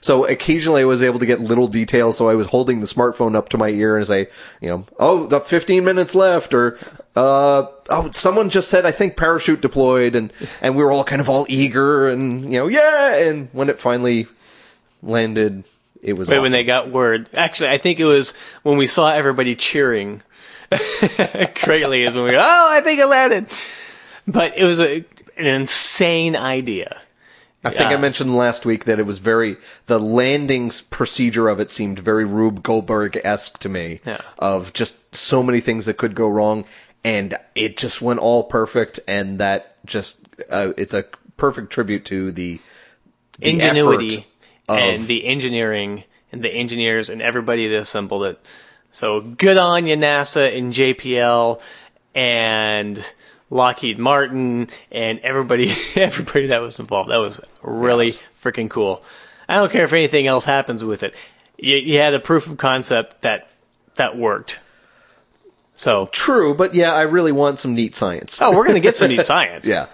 So 0.01 0.25
occasionally 0.25 0.81
I 0.81 0.85
was 0.85 1.03
able 1.03 1.19
to 1.19 1.25
get 1.25 1.39
little 1.39 1.67
details. 1.67 2.17
So 2.17 2.29
I 2.29 2.35
was 2.35 2.45
holding 2.45 2.79
the 2.79 2.87
smartphone 2.87 3.35
up 3.35 3.49
to 3.49 3.57
my 3.57 3.69
ear 3.69 3.97
and 3.97 4.05
say, 4.05 4.29
you 4.59 4.69
know, 4.69 4.85
oh, 4.99 5.27
the 5.27 5.39
15 5.39 5.83
minutes 5.83 6.15
left, 6.15 6.53
or 6.53 6.77
uh, 7.15 7.67
oh, 7.89 8.11
someone 8.11 8.49
just 8.49 8.69
said 8.69 8.85
I 8.85 8.91
think 8.91 9.17
parachute 9.17 9.61
deployed, 9.61 10.15
and 10.15 10.31
and 10.61 10.75
we 10.75 10.83
were 10.83 10.91
all 10.91 11.03
kind 11.03 11.21
of 11.21 11.29
all 11.29 11.45
eager 11.49 12.09
and 12.09 12.51
you 12.51 12.59
know, 12.59 12.67
yeah. 12.67 13.15
And 13.17 13.49
when 13.51 13.69
it 13.69 13.79
finally 13.79 14.27
landed, 15.03 15.63
it 16.01 16.13
was 16.13 16.27
Wait, 16.27 16.35
awesome. 16.35 16.43
when 16.43 16.51
they 16.51 16.63
got 16.63 16.89
word. 16.89 17.29
Actually, 17.33 17.69
I 17.69 17.77
think 17.77 17.99
it 17.99 18.05
was 18.05 18.33
when 18.63 18.77
we 18.77 18.87
saw 18.87 19.09
everybody 19.09 19.55
cheering 19.55 20.21
greatly 21.63 22.03
is 22.03 22.13
when 22.13 22.23
we, 22.23 22.35
oh, 22.35 22.67
I 22.69 22.81
think 22.81 22.99
it 22.99 23.05
landed. 23.05 23.47
But 24.27 24.57
it 24.57 24.63
was 24.63 24.79
a, 24.79 25.03
an 25.37 25.45
insane 25.45 26.35
idea. 26.35 27.01
I 27.63 27.69
think 27.69 27.91
I 27.91 27.97
mentioned 27.97 28.35
last 28.35 28.65
week 28.65 28.85
that 28.85 28.97
it 28.97 29.05
was 29.05 29.19
very 29.19 29.57
the 29.85 29.99
landings 29.99 30.81
procedure 30.81 31.47
of 31.47 31.59
it 31.59 31.69
seemed 31.69 31.99
very 31.99 32.25
Rube 32.25 32.63
Goldberg 32.63 33.19
esque 33.23 33.59
to 33.59 33.69
me. 33.69 33.99
Yeah. 34.05 34.19
Of 34.39 34.73
just 34.73 35.15
so 35.15 35.43
many 35.43 35.59
things 35.59 35.85
that 35.85 35.97
could 35.97 36.15
go 36.15 36.27
wrong, 36.27 36.65
and 37.03 37.35
it 37.53 37.77
just 37.77 38.01
went 38.01 38.19
all 38.19 38.43
perfect, 38.43 38.99
and 39.07 39.39
that 39.39 39.75
just 39.85 40.19
uh, 40.49 40.73
it's 40.77 40.95
a 40.95 41.05
perfect 41.37 41.71
tribute 41.71 42.05
to 42.05 42.31
the, 42.31 42.59
the 43.39 43.49
Ingenuity 43.51 44.25
and 44.67 45.07
the 45.07 45.25
engineering 45.25 46.03
and 46.31 46.43
the 46.43 46.49
engineers 46.49 47.09
and 47.09 47.21
everybody 47.21 47.67
that 47.67 47.79
assembled 47.79 48.23
it. 48.23 48.39
So 48.91 49.21
good 49.21 49.57
on 49.57 49.87
you, 49.87 49.97
NASA 49.97 50.57
and 50.57 50.73
JPL 50.73 51.61
and 52.13 53.13
Lockheed 53.51 53.99
Martin 53.99 54.69
and 54.91 55.19
everybody, 55.19 55.71
everybody 55.95 56.47
that 56.47 56.61
was 56.61 56.79
involved. 56.79 57.11
That 57.11 57.17
was 57.17 57.39
really 57.61 58.13
freaking 58.41 58.69
cool. 58.69 59.03
I 59.47 59.55
don't 59.55 59.71
care 59.71 59.83
if 59.83 59.93
anything 59.93 60.25
else 60.25 60.45
happens 60.45 60.83
with 60.83 61.03
it. 61.03 61.13
You, 61.57 61.75
you 61.75 61.99
had 61.99 62.13
a 62.13 62.19
proof 62.19 62.47
of 62.47 62.57
concept 62.57 63.21
that 63.21 63.49
that 63.95 64.17
worked. 64.17 64.59
So, 65.75 66.07
True, 66.07 66.55
but 66.55 66.73
yeah, 66.73 66.93
I 66.93 67.03
really 67.03 67.31
want 67.33 67.59
some 67.59 67.75
neat 67.75 67.93
science. 67.93 68.41
oh, 68.41 68.55
we're 68.55 68.65
gonna 68.65 68.79
get 68.79 68.95
some 68.95 69.09
neat 69.09 69.25
science. 69.25 69.67
yeah. 69.67 69.87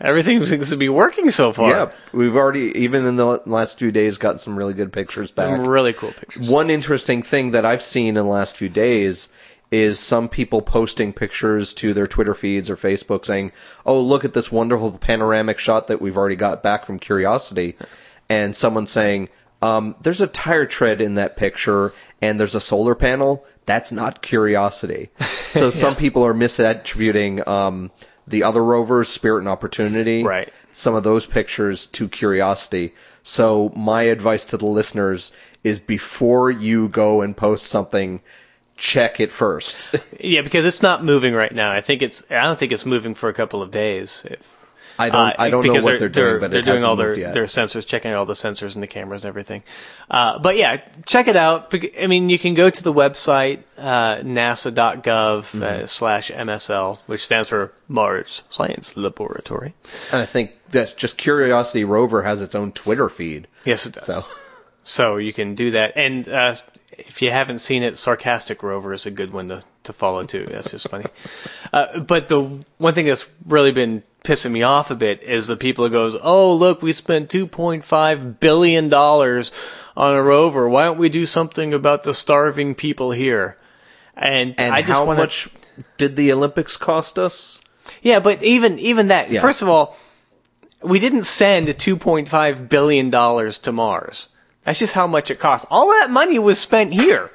Everything 0.00 0.42
seems 0.46 0.70
to 0.70 0.76
be 0.76 0.88
working 0.88 1.30
so 1.30 1.52
far. 1.52 1.70
Yeah, 1.70 1.90
we've 2.12 2.34
already 2.34 2.84
even 2.84 3.04
in 3.04 3.16
the 3.16 3.42
last 3.44 3.78
few 3.78 3.92
days 3.92 4.16
gotten 4.16 4.38
some 4.38 4.56
really 4.56 4.72
good 4.72 4.94
pictures 4.94 5.30
back. 5.30 5.54
Some 5.54 5.68
really 5.68 5.92
cool 5.92 6.10
pictures. 6.10 6.48
One 6.48 6.70
interesting 6.70 7.22
thing 7.22 7.50
that 7.50 7.66
I've 7.66 7.82
seen 7.82 8.08
in 8.08 8.14
the 8.14 8.24
last 8.24 8.56
few 8.56 8.70
days 8.70 9.28
is 9.70 10.00
some 10.00 10.28
people 10.28 10.62
posting 10.62 11.12
pictures 11.12 11.74
to 11.74 11.94
their 11.94 12.06
Twitter 12.06 12.34
feeds 12.34 12.70
or 12.70 12.76
Facebook 12.76 13.24
saying, 13.24 13.52
"Oh, 13.86 14.00
look 14.00 14.24
at 14.24 14.32
this 14.32 14.50
wonderful 14.50 14.92
panoramic 14.92 15.58
shot 15.58 15.88
that 15.88 16.00
we've 16.00 16.16
already 16.16 16.36
got 16.36 16.62
back 16.62 16.86
from 16.86 16.98
Curiosity," 16.98 17.76
and 18.28 18.54
someone 18.54 18.86
saying, 18.86 19.28
um, 19.62 19.94
"There's 20.02 20.20
a 20.20 20.26
tire 20.26 20.66
tread 20.66 21.00
in 21.00 21.14
that 21.16 21.36
picture, 21.36 21.92
and 22.20 22.38
there's 22.40 22.54
a 22.56 22.60
solar 22.60 22.94
panel. 22.94 23.44
That's 23.66 23.92
not 23.92 24.22
Curiosity." 24.22 25.10
So 25.50 25.70
some 25.70 25.96
people 25.96 26.24
are 26.26 26.32
misattributing 26.34 27.44
um, 27.46 27.90
the 28.28 28.44
other 28.44 28.62
rovers, 28.62 29.08
Spirit 29.08 29.40
and 29.40 29.48
Opportunity, 29.48 30.22
Right. 30.22 30.52
some 30.72 30.94
of 30.94 31.02
those 31.02 31.26
pictures 31.26 31.86
to 31.86 32.08
curiosity. 32.08 32.94
So 33.24 33.72
my 33.74 34.02
advice 34.02 34.46
to 34.46 34.58
the 34.58 34.66
listeners 34.66 35.32
is 35.64 35.80
before 35.80 36.52
you 36.52 36.88
go 36.88 37.22
and 37.22 37.36
post 37.36 37.66
something, 37.66 38.20
check 38.80 39.20
it 39.20 39.30
first. 39.30 39.94
Yeah, 40.20 40.42
because 40.42 40.66
it's 40.66 40.82
not 40.82 41.02
moving 41.04 41.32
right 41.34 41.52
now. 41.52 41.72
I 41.72 41.80
think 41.80 42.02
it's. 42.02 42.24
I 42.30 42.42
don't 42.42 42.58
think 42.58 42.72
it's 42.72 42.84
moving 42.84 43.14
for 43.14 43.28
a 43.30 43.34
couple 43.34 43.62
of 43.62 43.70
days. 43.70 44.22
If 44.28 44.74
I 44.98 45.08
don't 45.08 45.34
I 45.38 45.48
don't 45.48 45.64
know 45.64 45.72
Uh, 45.78 45.82
what 45.82 45.98
they're, 45.98 46.08
doing, 46.10 46.12
they're, 46.12 46.40
but 46.40 46.50
they're 46.50 46.60
it 46.60 46.66
doing 46.66 46.84
all 46.84 46.94
their 46.96 47.18
yet. 47.18 47.32
their 47.32 47.44
sensors, 47.44 47.86
checking 47.86 48.12
all 48.12 48.26
the 48.26 48.34
sensors 48.34 48.74
and 48.74 48.82
the 48.82 48.86
cameras 48.86 49.24
and 49.24 49.30
everything. 49.30 49.62
Uh, 50.10 50.38
but 50.40 50.56
yeah, 50.58 50.82
check 51.06 51.28
it 51.28 51.36
out. 51.36 51.72
I 51.98 52.06
mean, 52.06 52.28
you 52.28 52.38
can 52.38 52.52
go 52.52 52.68
to 52.68 52.82
the 52.82 52.92
website 52.92 53.62
uh, 53.78 54.16
nasa.gov 54.16 55.02
Mm-hmm. 55.02 55.62
uh, 55.62 55.86
slash 55.86 56.30
MSL, 56.30 56.98
which 57.06 57.22
stands 57.24 57.48
for 57.48 57.72
Mars 57.88 58.42
Science 58.50 58.94
Laboratory. 58.96 59.72
and 60.12 60.20
I 60.20 60.26
think 60.26 60.52
that's 60.70 60.92
just 60.92 61.16
Curiosity 61.16 61.84
Rover 61.84 62.22
has 62.22 62.42
its 62.42 62.54
own 62.54 62.72
Twitter 62.72 63.08
feed. 63.08 63.46
Yes, 63.64 63.86
it 63.86 63.94
does. 63.94 64.04
So 64.06 64.22
So 64.84 65.16
you 65.16 65.32
can 65.32 65.54
do 65.54 65.70
that. 65.72 65.96
And 65.96 66.28
uh, 66.28 66.54
if 67.06 67.22
you 67.22 67.30
haven't 67.30 67.60
seen 67.60 67.82
it, 67.82 67.96
Sarcastic 67.96 68.62
Rover 68.62 68.92
is 68.92 69.06
a 69.06 69.10
good 69.10 69.32
one 69.32 69.48
to, 69.48 69.62
to 69.84 69.92
follow 69.92 70.24
too. 70.24 70.46
That's 70.50 70.70
just 70.70 70.88
funny. 70.88 71.06
Uh, 71.72 72.00
but 72.00 72.28
the 72.28 72.62
one 72.78 72.94
thing 72.94 73.06
that's 73.06 73.26
really 73.46 73.72
been 73.72 74.02
pissing 74.24 74.50
me 74.50 74.62
off 74.62 74.90
a 74.90 74.94
bit 74.94 75.22
is 75.22 75.46
the 75.46 75.56
people 75.56 75.84
who 75.84 75.90
goes, 75.90 76.16
"Oh, 76.20 76.54
look, 76.54 76.82
we 76.82 76.92
spent 76.92 77.30
2.5 77.30 78.40
billion 78.40 78.88
dollars 78.88 79.52
on 79.96 80.14
a 80.14 80.22
rover. 80.22 80.68
Why 80.68 80.84
don't 80.84 80.98
we 80.98 81.08
do 81.08 81.26
something 81.26 81.74
about 81.74 82.02
the 82.02 82.14
starving 82.14 82.74
people 82.74 83.10
here?" 83.10 83.56
And, 84.16 84.54
and 84.58 84.74
I 84.74 84.80
just 84.80 84.92
how 84.92 85.06
wanna, 85.06 85.20
much 85.20 85.48
did 85.96 86.16
the 86.16 86.32
Olympics 86.32 86.76
cost 86.76 87.18
us? 87.18 87.60
yeah, 88.02 88.20
but 88.20 88.42
even 88.42 88.78
even 88.78 89.08
that. 89.08 89.30
Yeah. 89.30 89.40
First 89.40 89.62
of 89.62 89.68
all, 89.68 89.96
we 90.82 90.98
didn't 90.98 91.24
send 91.24 91.68
2.5 91.68 92.68
billion 92.68 93.10
dollars 93.10 93.58
to 93.58 93.72
Mars. 93.72 94.28
That's 94.64 94.78
just 94.78 94.92
how 94.92 95.06
much 95.06 95.30
it 95.30 95.38
costs. 95.38 95.66
All 95.70 95.88
that 95.88 96.10
money 96.10 96.38
was 96.38 96.58
spent 96.58 96.92
here. 96.92 97.30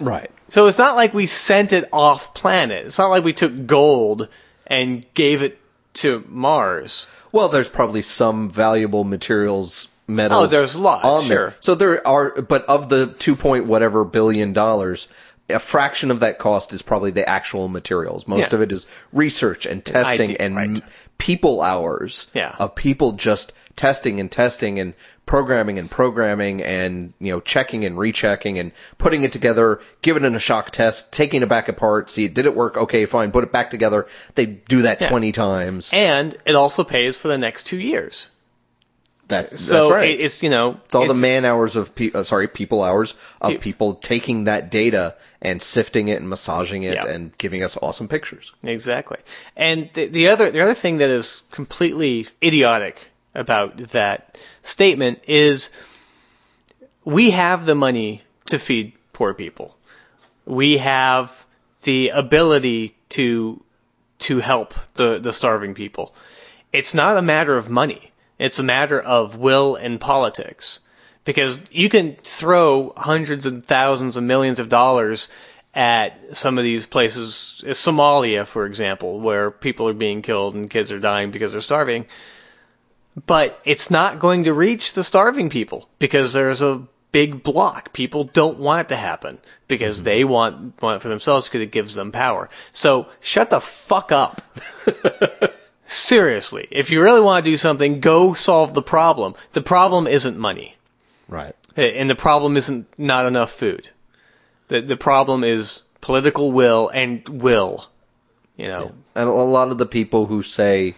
Right. 0.00 0.30
So 0.48 0.66
it's 0.66 0.78
not 0.78 0.96
like 0.96 1.14
we 1.14 1.26
sent 1.26 1.72
it 1.72 1.88
off 1.92 2.34
planet. 2.34 2.86
It's 2.86 2.98
not 2.98 3.08
like 3.08 3.24
we 3.24 3.32
took 3.32 3.66
gold 3.66 4.28
and 4.66 5.04
gave 5.14 5.42
it 5.42 5.58
to 5.94 6.24
Mars. 6.28 7.06
Well, 7.32 7.48
there's 7.48 7.68
probably 7.68 8.02
some 8.02 8.50
valuable 8.50 9.04
materials, 9.04 9.88
metals. 10.06 10.52
Oh, 10.52 10.56
there's 10.56 10.76
lots, 10.76 11.06
on 11.06 11.28
there. 11.28 11.50
sure. 11.50 11.54
So 11.60 11.74
there 11.74 12.06
are, 12.06 12.42
but 12.42 12.66
of 12.66 12.88
the 12.88 13.06
two 13.06 13.36
point 13.36 13.66
whatever 13.66 14.04
billion 14.04 14.52
dollars, 14.52 15.08
a 15.50 15.58
fraction 15.58 16.10
of 16.10 16.20
that 16.20 16.38
cost 16.38 16.72
is 16.72 16.82
probably 16.82 17.10
the 17.10 17.28
actual 17.28 17.68
materials. 17.68 18.26
Most 18.26 18.50
Yeah. 18.50 18.56
of 18.56 18.62
it 18.62 18.72
is 18.72 18.86
research 19.12 19.66
and 19.66 19.84
testing 19.84 20.38
and 20.38 20.56
right. 20.56 20.80
people 21.18 21.60
hours 21.60 22.30
Yeah. 22.34 22.54
of 22.58 22.74
people 22.74 23.12
just 23.12 23.52
testing 23.76 24.20
and 24.20 24.30
testing 24.30 24.78
and 24.80 24.94
programming 25.26 25.78
and 25.78 25.90
programming 25.90 26.62
and 26.62 27.12
you 27.18 27.32
know 27.32 27.40
checking 27.40 27.84
and 27.84 27.98
rechecking 27.98 28.58
and 28.58 28.72
putting 28.98 29.22
it 29.22 29.32
together, 29.32 29.80
giving 30.00 30.24
it 30.24 30.34
a 30.34 30.38
shock 30.38 30.70
test, 30.70 31.12
taking 31.12 31.42
it 31.42 31.48
back 31.48 31.68
apart, 31.68 32.08
see 32.08 32.28
did 32.28 32.46
it 32.46 32.54
work? 32.54 32.76
Okay, 32.76 33.04
fine, 33.06 33.30
put 33.30 33.44
it 33.44 33.52
back 33.52 33.70
together. 33.70 34.06
They 34.34 34.46
do 34.46 34.82
that 34.82 35.00
Yeah. 35.02 35.08
20 35.10 35.32
times. 35.32 35.90
And 35.92 36.34
it 36.46 36.54
also 36.54 36.84
pays 36.84 37.16
for 37.16 37.28
the 37.28 37.38
next 37.38 37.64
two 37.64 37.78
years. 37.78 38.30
That's 39.26 39.58
So 39.58 39.74
that's 39.74 39.90
right. 39.90 40.10
it- 40.10 40.20
it's, 40.20 40.42
you 40.42 40.50
know. 40.50 40.78
It's 40.84 40.94
all 40.94 41.06
the 41.06 41.14
man 41.14 41.44
hours 41.44 41.76
of 41.76 41.94
pe- 41.94 42.12
uh, 42.12 42.24
sorry 42.24 42.46
people 42.48 42.82
hours 42.82 43.14
of 43.40 43.52
Pe- 43.52 43.58
people 43.58 43.94
taking 43.94 44.44
that 44.44 44.70
data 44.70 45.14
and 45.40 45.62
sifting 45.62 46.08
it 46.08 46.20
and 46.20 46.28
massaging 46.28 46.82
it 46.82 46.94
Yeah. 46.96 47.06
and 47.06 47.36
giving 47.38 47.62
us 47.64 47.78
awesome 47.80 48.08
pictures. 48.08 48.52
Exactly. 48.62 49.18
And 49.56 49.88
the, 49.94 50.06
the 50.06 50.28
other 50.28 50.50
the 50.50 50.60
other 50.60 50.74
thing 50.74 50.98
that 50.98 51.08
is 51.10 51.42
completely 51.50 52.26
idiotic 52.42 52.98
about 53.34 53.78
that 53.92 54.36
statement 54.62 55.20
is 55.26 55.70
we 57.04 57.30
have 57.30 57.66
the 57.66 57.74
money 57.74 58.22
to 58.46 58.58
feed 58.58 58.92
poor 59.12 59.34
people. 59.34 59.76
We 60.46 60.78
have 60.78 61.46
the 61.84 62.10
ability 62.10 62.94
to 63.10 63.62
to 64.20 64.38
help 64.38 64.74
the, 64.94 65.18
the 65.18 65.32
starving 65.32 65.74
people. 65.74 66.14
It's 66.72 66.94
not 66.94 67.16
a 67.16 67.22
matter 67.22 67.56
of 67.56 67.68
money. 67.68 68.10
It's 68.38 68.58
a 68.58 68.64
matter 68.64 69.00
of 69.00 69.36
will 69.36 69.76
and 69.76 70.00
politics. 70.00 70.80
Because 71.24 71.58
you 71.70 71.88
can 71.88 72.16
throw 72.16 72.92
hundreds 72.94 73.46
and 73.46 73.64
thousands 73.64 74.16
and 74.16 74.26
millions 74.26 74.58
of 74.58 74.68
dollars 74.68 75.28
at 75.74 76.36
some 76.36 76.58
of 76.58 76.64
these 76.64 76.86
places, 76.86 77.62
Somalia, 77.66 78.46
for 78.46 78.66
example, 78.66 79.18
where 79.20 79.50
people 79.50 79.88
are 79.88 79.94
being 79.94 80.22
killed 80.22 80.54
and 80.54 80.70
kids 80.70 80.92
are 80.92 81.00
dying 81.00 81.30
because 81.30 81.52
they're 81.52 81.62
starving. 81.62 82.06
But 83.26 83.60
it's 83.64 83.90
not 83.90 84.18
going 84.18 84.44
to 84.44 84.52
reach 84.52 84.92
the 84.92 85.04
starving 85.04 85.48
people 85.48 85.88
because 85.98 86.32
there's 86.32 86.62
a 86.62 86.82
big 87.14 87.42
block. 87.42 87.92
People 87.92 88.24
don't 88.24 88.58
want 88.58 88.82
it 88.82 88.88
to 88.88 88.96
happen 88.96 89.38
because 89.68 89.98
mm-hmm. 89.98 90.04
they 90.04 90.24
want, 90.24 90.82
want 90.82 90.96
it 90.96 91.02
for 91.02 91.08
themselves 91.08 91.46
because 91.46 91.60
it 91.60 91.70
gives 91.70 91.94
them 91.94 92.12
power. 92.12 92.50
So 92.72 93.06
shut 93.20 93.50
the 93.50 93.60
fuck 93.60 94.12
up. 94.12 94.42
Seriously, 96.04 96.68
if 96.70 96.90
you 96.90 97.00
really 97.00 97.22
want 97.22 97.42
to 97.42 97.50
do 97.50 97.56
something, 97.56 98.00
go 98.00 98.34
solve 98.34 98.74
the 98.74 98.82
problem. 98.82 99.34
The 99.54 99.62
problem 99.62 100.06
isn't 100.06 100.36
money. 100.36 100.76
Right. 101.28 101.56
Eh, 101.78 101.92
and 101.96 102.10
the 102.10 102.14
problem 102.14 102.58
isn't 102.58 102.98
not 102.98 103.24
enough 103.24 103.50
food. 103.50 103.88
The 104.68 104.82
the 104.82 104.98
problem 104.98 105.44
is 105.44 105.82
political 106.02 106.52
will 106.52 106.90
and 106.90 107.26
will. 107.26 107.86
You 108.58 108.68
know. 108.68 108.92
And 109.14 109.28
a 109.30 109.32
lot 109.32 109.70
of 109.70 109.78
the 109.78 109.86
people 109.86 110.26
who 110.26 110.42
say, 110.42 110.94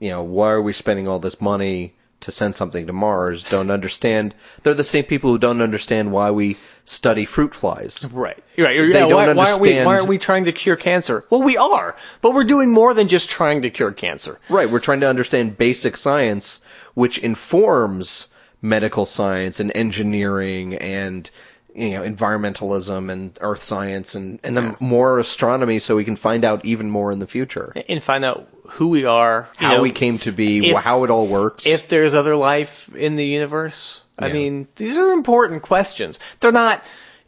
you 0.00 0.10
know, 0.10 0.24
why 0.24 0.50
are 0.50 0.62
we 0.62 0.72
spending 0.72 1.06
all 1.06 1.20
this 1.20 1.40
money 1.40 1.94
to 2.20 2.30
send 2.30 2.54
something 2.54 2.86
to 2.86 2.92
Mars 2.92 3.44
don't 3.44 3.70
understand. 3.70 4.34
They're 4.62 4.74
the 4.74 4.84
same 4.84 5.04
people 5.04 5.30
who 5.30 5.38
don't 5.38 5.62
understand 5.62 6.12
why 6.12 6.30
we 6.30 6.56
study 6.84 7.24
fruit 7.24 7.54
flies. 7.54 8.08
Right. 8.12 8.42
Right. 8.58 8.76
They 8.76 8.88
yeah, 8.88 9.08
don't 9.08 9.12
why, 9.12 9.32
why 9.32 9.50
aren't 9.50 9.60
we 9.60 9.74
why 9.76 9.96
aren't 9.96 10.08
we 10.08 10.18
trying 10.18 10.44
to 10.44 10.52
cure 10.52 10.76
cancer? 10.76 11.24
Well, 11.30 11.42
we 11.42 11.56
are, 11.56 11.96
but 12.20 12.34
we're 12.34 12.44
doing 12.44 12.72
more 12.72 12.94
than 12.94 13.08
just 13.08 13.30
trying 13.30 13.62
to 13.62 13.70
cure 13.70 13.92
cancer. 13.92 14.38
Right, 14.48 14.70
we're 14.70 14.80
trying 14.80 15.00
to 15.00 15.08
understand 15.08 15.56
basic 15.56 15.96
science, 15.96 16.60
which 16.94 17.18
informs 17.18 18.28
medical 18.62 19.06
science 19.06 19.60
and 19.60 19.72
engineering 19.74 20.74
and 20.74 21.30
you 21.74 21.90
know 21.90 22.02
environmentalism 22.02 23.10
and 23.10 23.38
earth 23.40 23.62
science 23.62 24.14
and 24.14 24.40
and 24.42 24.56
then 24.56 24.76
more 24.80 25.18
astronomy 25.18 25.78
so 25.78 25.96
we 25.96 26.04
can 26.04 26.16
find 26.16 26.44
out 26.44 26.64
even 26.64 26.90
more 26.90 27.12
in 27.12 27.18
the 27.18 27.26
future 27.26 27.72
and 27.88 28.02
find 28.02 28.24
out 28.24 28.48
who 28.70 28.88
we 28.88 29.04
are, 29.04 29.48
how 29.56 29.76
know, 29.76 29.82
we 29.82 29.90
came 29.90 30.18
to 30.18 30.32
be 30.32 30.70
if- 30.70 30.76
how 30.76 31.04
it 31.04 31.10
all 31.10 31.26
works 31.26 31.66
if 31.66 31.88
there's 31.88 32.14
other 32.14 32.36
life 32.36 32.88
in 32.94 33.16
the 33.16 33.24
universe. 33.26 34.02
I 34.18 34.30
mean, 34.30 34.68
these 34.76 34.98
are 34.98 35.12
important 35.12 35.62
questions. 35.62 36.20
They're 36.40 36.52
not 36.52 36.84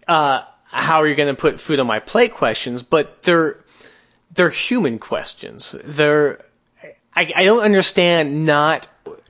uh, 0.06 0.42
how 0.64 1.02
are 1.02 1.06
you 1.08 1.14
going 1.14 1.34
to 1.34 1.40
put 1.40 1.60
food 1.60 1.80
on 1.80 1.86
my 1.86 2.00
plate 2.00 2.34
questions, 2.34 2.82
but 2.82 3.22
they're 3.22 3.58
they're 4.34 4.50
human 4.50 4.98
questions. 4.98 5.74
They're 5.84 6.44
I, 7.14 7.32
I 7.34 7.44
don't 7.44 7.62
understand 7.64 8.46
not 8.46 8.86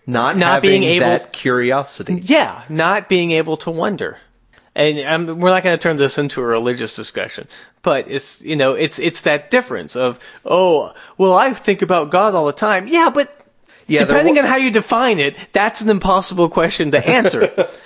not, 0.06 0.36
not 0.36 0.54
having 0.54 0.70
being 0.70 0.84
able- 0.84 1.06
that 1.06 1.32
curiosity 1.32 2.20
yeah 2.24 2.62
not 2.68 3.08
being 3.08 3.32
able 3.32 3.56
to 3.58 3.70
wonder. 3.70 4.18
And 4.74 5.28
um, 5.30 5.40
we're 5.40 5.50
not 5.50 5.62
going 5.62 5.76
to 5.78 5.82
turn 5.82 5.96
this 5.96 6.16
into 6.16 6.40
a 6.40 6.44
religious 6.44 6.96
discussion, 6.96 7.46
but 7.82 8.06
it's 8.10 8.42
you 8.42 8.56
know 8.56 8.72
it's 8.72 8.98
it's 8.98 9.22
that 9.22 9.50
difference 9.50 9.96
of 9.96 10.18
oh 10.44 10.94
well 11.18 11.34
I 11.34 11.52
think 11.52 11.82
about 11.82 12.10
God 12.10 12.34
all 12.34 12.46
the 12.46 12.52
time 12.54 12.88
yeah 12.88 13.10
but 13.12 13.28
yeah 13.86 14.04
depending 14.04 14.36
wa- 14.36 14.42
on 14.42 14.46
how 14.48 14.56
you 14.56 14.70
define 14.70 15.18
it 15.18 15.36
that's 15.52 15.82
an 15.82 15.90
impossible 15.90 16.48
question 16.48 16.92
to 16.92 17.06
answer. 17.06 17.68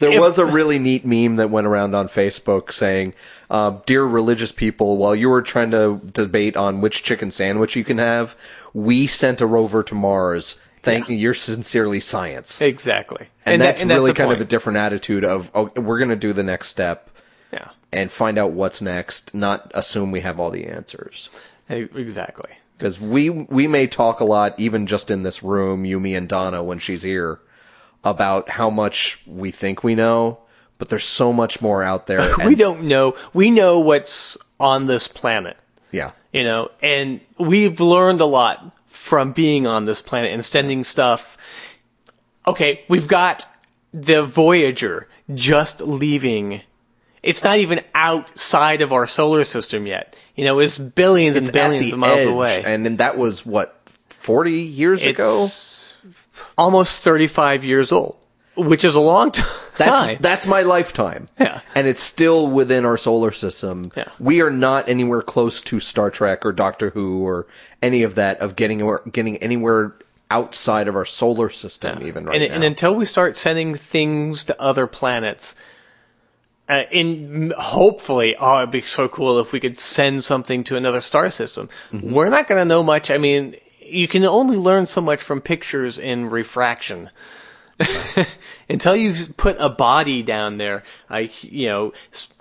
There 0.00 0.12
If- 0.12 0.20
was 0.20 0.38
a 0.38 0.46
really 0.46 0.78
neat 0.78 1.04
meme 1.04 1.36
that 1.36 1.50
went 1.50 1.66
around 1.66 1.96
on 1.96 2.06
Facebook 2.08 2.70
saying, 2.72 3.14
uh, 3.50 3.78
"Dear 3.84 4.04
religious 4.04 4.52
people, 4.52 4.96
while 4.96 5.16
you 5.16 5.28
were 5.28 5.42
trying 5.42 5.72
to 5.72 6.00
debate 6.12 6.56
on 6.56 6.80
which 6.80 7.02
chicken 7.02 7.32
sandwich 7.32 7.74
you 7.74 7.82
can 7.82 7.98
have, 7.98 8.36
we 8.72 9.08
sent 9.08 9.40
a 9.40 9.46
rover 9.46 9.82
to 9.82 9.96
Mars. 9.96 10.60
Thank 10.82 11.08
you. 11.08 11.16
You're 11.16 11.34
sincerely 11.34 12.00
science." 12.00 12.60
Exactly. 12.60 13.26
And, 13.44 13.60
that- 13.62 13.66
that's 13.66 13.80
and 13.80 13.90
really 13.90 14.12
the 14.12 14.16
kind 14.16 14.32
of 14.32 14.40
a 14.40 14.44
different 14.44 14.78
attitude 14.78 15.24
of, 15.24 15.50
oh, 15.54 15.70
we're 15.76 15.98
going 15.98 16.10
to 16.10 16.16
do 16.16 16.32
the 16.32 16.42
next 16.42 16.68
step 16.68 17.10
yeah. 17.52 17.70
and 17.92 18.10
find 18.10 18.38
out 18.38 18.52
what's 18.52 18.80
next, 18.80 19.34
not 19.34 19.72
assume 19.74 20.10
we 20.10 20.20
have 20.20 20.40
all 20.40 20.50
the 20.50 20.66
answers. 20.66 21.30
Exactly. 21.68 22.50
Because 22.76 23.00
we 23.00 23.28
we 23.28 23.66
may 23.66 23.88
talk 23.88 24.20
a 24.20 24.24
lot, 24.24 24.60
even 24.60 24.86
just 24.86 25.10
in 25.10 25.22
this 25.22 25.42
room, 25.42 25.84
you, 25.84 25.98
me, 25.98 26.14
and 26.14 26.28
Donna, 26.28 26.62
when 26.62 26.78
she's 26.78 27.02
here, 27.02 27.40
about 28.04 28.48
how 28.48 28.70
much 28.70 29.20
we 29.26 29.50
think 29.50 29.82
we 29.82 29.94
know, 29.96 30.38
but 30.78 30.88
there's 30.88 31.04
so 31.04 31.32
much 31.32 31.60
more 31.60 31.82
out 31.82 32.06
there. 32.06 32.36
we 32.44 32.54
don't 32.54 32.84
know. 32.84 33.16
We 33.34 33.50
know 33.50 33.80
what's 33.80 34.38
on 34.60 34.86
this 34.86 35.08
planet, 35.08 35.56
Yeah. 35.90 36.12
you 36.32 36.44
know, 36.44 36.70
and 36.80 37.20
we've 37.38 37.80
learned 37.80 38.20
a 38.20 38.26
lot 38.26 38.72
from 39.08 39.32
being 39.32 39.66
on 39.66 39.84
this 39.86 40.00
planet 40.02 40.32
and 40.32 40.44
sending 40.44 40.84
stuff. 40.84 41.38
Okay, 42.46 42.84
we've 42.88 43.08
got 43.08 43.44
the 43.94 44.22
Voyager 44.22 45.08
just 45.34 45.80
leaving. 45.80 46.60
It's 47.22 47.42
not 47.42 47.58
even 47.58 47.80
outside 47.94 48.82
of 48.82 48.92
our 48.92 49.06
solar 49.06 49.44
system 49.44 49.86
yet. 49.86 50.16
You 50.36 50.44
know, 50.44 50.58
it's 50.60 50.78
billions 50.78 51.36
It's 51.36 51.48
and 51.48 51.54
billions 51.54 51.92
of 51.92 51.98
miles 51.98 52.20
edge, 52.20 52.26
away. 52.28 52.62
and 52.64 52.84
then 52.84 52.96
that 52.98 53.16
was 53.16 53.44
what 53.44 53.74
40 54.10 54.52
years 54.52 55.04
ago. 55.04 55.48
Almost 56.56 57.00
35 57.00 57.64
years 57.64 57.92
old, 57.92 58.16
which 58.58 58.84
is 58.84 58.94
a 58.94 59.00
long 59.00 59.32
time. 59.32 59.46
That's 59.76 60.20
that's 60.20 60.46
my 60.46 60.62
lifetime. 60.62 61.28
Yeah. 61.38 61.60
And 61.74 61.86
it's 61.86 62.02
still 62.02 62.50
within 62.50 62.84
our 62.84 62.96
solar 62.96 63.32
system. 63.32 63.92
Yeah. 63.96 64.08
We 64.18 64.42
are 64.42 64.50
not 64.50 64.88
anywhere 64.88 65.22
close 65.22 65.62
to 65.62 65.80
Star 65.80 66.10
Trek 66.10 66.44
or 66.44 66.52
Doctor 66.52 66.90
Who 66.90 67.22
or 67.22 67.46
any 67.80 68.02
of 68.02 68.16
that 68.16 68.40
of 68.40 68.56
getting 68.56 68.98
getting 69.10 69.38
anywhere 69.38 69.94
outside 70.30 70.88
of 70.88 70.96
our 70.96 71.06
solar 71.06 71.48
system 71.48 72.02
even 72.02 72.26
right 72.26 72.42
and, 72.42 72.50
now. 72.50 72.54
and 72.56 72.64
until 72.64 72.94
we 72.94 73.06
start 73.06 73.36
sending 73.36 73.74
things 73.74 74.44
to 74.46 74.60
other 74.60 74.86
planets, 74.86 75.54
uh, 76.68 76.82
in 76.90 77.54
hopefully, 77.56 78.36
oh, 78.38 78.58
it'd 78.58 78.70
be 78.70 78.82
so 78.82 79.08
cool 79.08 79.38
if 79.38 79.52
we 79.52 79.60
could 79.60 79.78
send 79.78 80.22
something 80.22 80.64
to 80.64 80.76
another 80.76 81.00
star 81.00 81.30
system. 81.30 81.70
Mm-hmm. 81.92 82.12
We're 82.12 82.28
not 82.28 82.46
going 82.46 82.60
to 82.60 82.66
know 82.66 82.82
much. 82.82 83.10
I 83.10 83.16
mean, 83.16 83.56
you 83.80 84.06
can 84.06 84.24
only 84.24 84.56
learn 84.56 84.86
so 84.86 85.00
much 85.00 85.22
from 85.22 85.40
pictures 85.40 85.98
in 85.98 86.28
refraction. 86.28 87.08
Until 88.68 88.94
you 88.96 89.14
put 89.36 89.56
a 89.58 89.68
body 89.68 90.22
down 90.22 90.58
there, 90.58 90.82
like 91.08 91.44
you 91.44 91.68
know, 91.68 91.92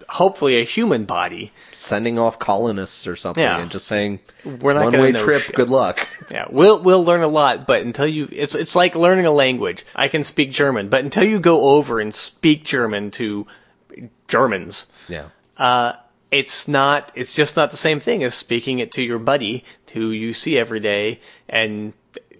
hopefully 0.10 0.60
a 0.60 0.64
human 0.64 1.06
body. 1.06 1.52
Sending 1.72 2.20
off 2.20 2.38
colonists 2.40 3.08
or 3.08 3.16
something 3.16 3.42
Yeah. 3.44 3.62
and 3.62 3.72
just 3.72 3.88
saying 3.88 4.20
We're 4.44 4.74
not 4.74 4.86
one 4.86 5.00
way 5.00 5.12
trip, 5.14 5.44
shit. 5.44 5.56
good 5.56 5.70
luck. 5.70 6.08
Yeah, 6.32 6.46
we'll 6.50 6.82
we'll 6.82 7.06
learn 7.06 7.22
a 7.22 7.28
lot, 7.28 7.66
but 7.68 7.82
until 7.84 8.08
you, 8.08 8.28
it's 8.32 8.56
it's 8.56 8.76
like 8.76 8.96
learning 8.96 9.26
a 9.26 9.32
language. 9.32 9.86
I 9.96 10.08
can 10.10 10.24
speak 10.24 10.52
German, 10.52 10.90
but 10.90 11.04
until 11.04 11.24
you 11.24 11.40
go 11.40 11.70
over 11.70 12.00
and 12.00 12.14
speak 12.14 12.66
German 12.66 13.12
to 13.12 13.48
Germans, 14.28 14.86
Yeah. 15.08 15.28
uh, 15.58 15.94
it's 16.30 16.68
not. 16.68 17.12
It's 17.16 17.34
just 17.36 17.56
not 17.56 17.72
the 17.72 17.78
same 17.78 18.00
thing 18.02 18.24
as 18.24 18.34
speaking 18.34 18.80
it 18.80 18.94
to 18.94 19.02
your 19.02 19.20
buddy 19.20 19.64
who 19.94 20.12
you 20.12 20.34
see 20.34 20.58
every 20.58 20.82
day, 20.82 21.22
and 21.48 21.94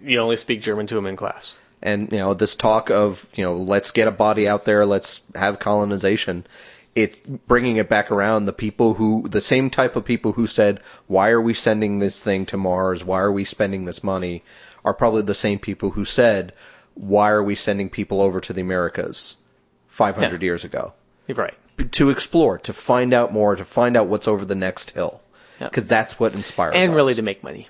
you 0.04 0.20
only 0.20 0.36
speak 0.36 0.62
German 0.62 0.88
to 0.88 0.98
him 0.98 1.06
in 1.06 1.16
class. 1.16 1.56
And 1.82 2.12
you 2.12 2.18
know, 2.18 2.34
this 2.34 2.56
talk 2.56 2.90
of, 2.90 3.26
you 3.36 3.44
know, 3.44 3.58
let's 3.58 3.92
get 3.92 4.08
a 4.08 4.12
body 4.12 4.48
out 4.48 4.66
there, 4.66 4.86
let's 4.86 5.22
have 5.36 5.60
colonization. 5.60 6.46
It's 6.96 7.20
bringing 7.20 7.78
it 7.78 7.90
back 7.90 8.10
around 8.10 8.46
the 8.46 8.54
people 8.54 8.96
who, 8.96 9.28
the 9.28 9.42
same 9.42 9.70
type 9.70 9.96
of 9.96 10.04
people 10.04 10.32
who 10.32 10.48
said, 10.48 10.82
why 11.06 11.30
are 11.30 11.42
we 11.42 11.54
sending 11.54 12.00
this 12.00 12.22
thing 12.22 12.48
to 12.48 12.58
Mars? 12.58 13.06
Why 13.06 13.20
are 13.20 13.32
we 13.32 13.44
spending 13.44 13.86
this 13.86 14.04
money? 14.04 14.44
Are 14.84 14.96
probably 14.96 15.22
the 15.22 15.36
same 15.36 15.60
people 15.60 15.92
who 15.92 16.06
said, 16.06 16.54
why 16.96 17.30
are 17.30 17.44
we 17.44 17.54
sending 17.54 17.90
people 17.90 18.22
over 18.22 18.42
to 18.42 18.54
the 18.54 18.62
Americas 18.62 19.38
500 19.90 20.42
Yeah. 20.42 20.46
years 20.48 20.64
ago? 20.64 20.94
You're 21.28 21.38
right. 21.38 21.54
To 21.92 22.10
explore, 22.10 22.58
to 22.60 22.74
find 22.74 23.14
out 23.14 23.32
more, 23.32 23.56
to 23.56 23.66
find 23.66 23.96
out 23.96 24.08
what's 24.08 24.28
over 24.28 24.46
the 24.46 24.56
next 24.56 24.92
hill. 24.92 25.22
Yeah. 25.60 25.68
Because 25.68 25.88
that's 25.88 26.20
what 26.20 26.34
inspires 26.34 26.76
us. 26.76 26.84
And 26.84 26.96
really 26.96 27.14
to 27.16 27.22
make 27.22 27.44
money. 27.44 27.68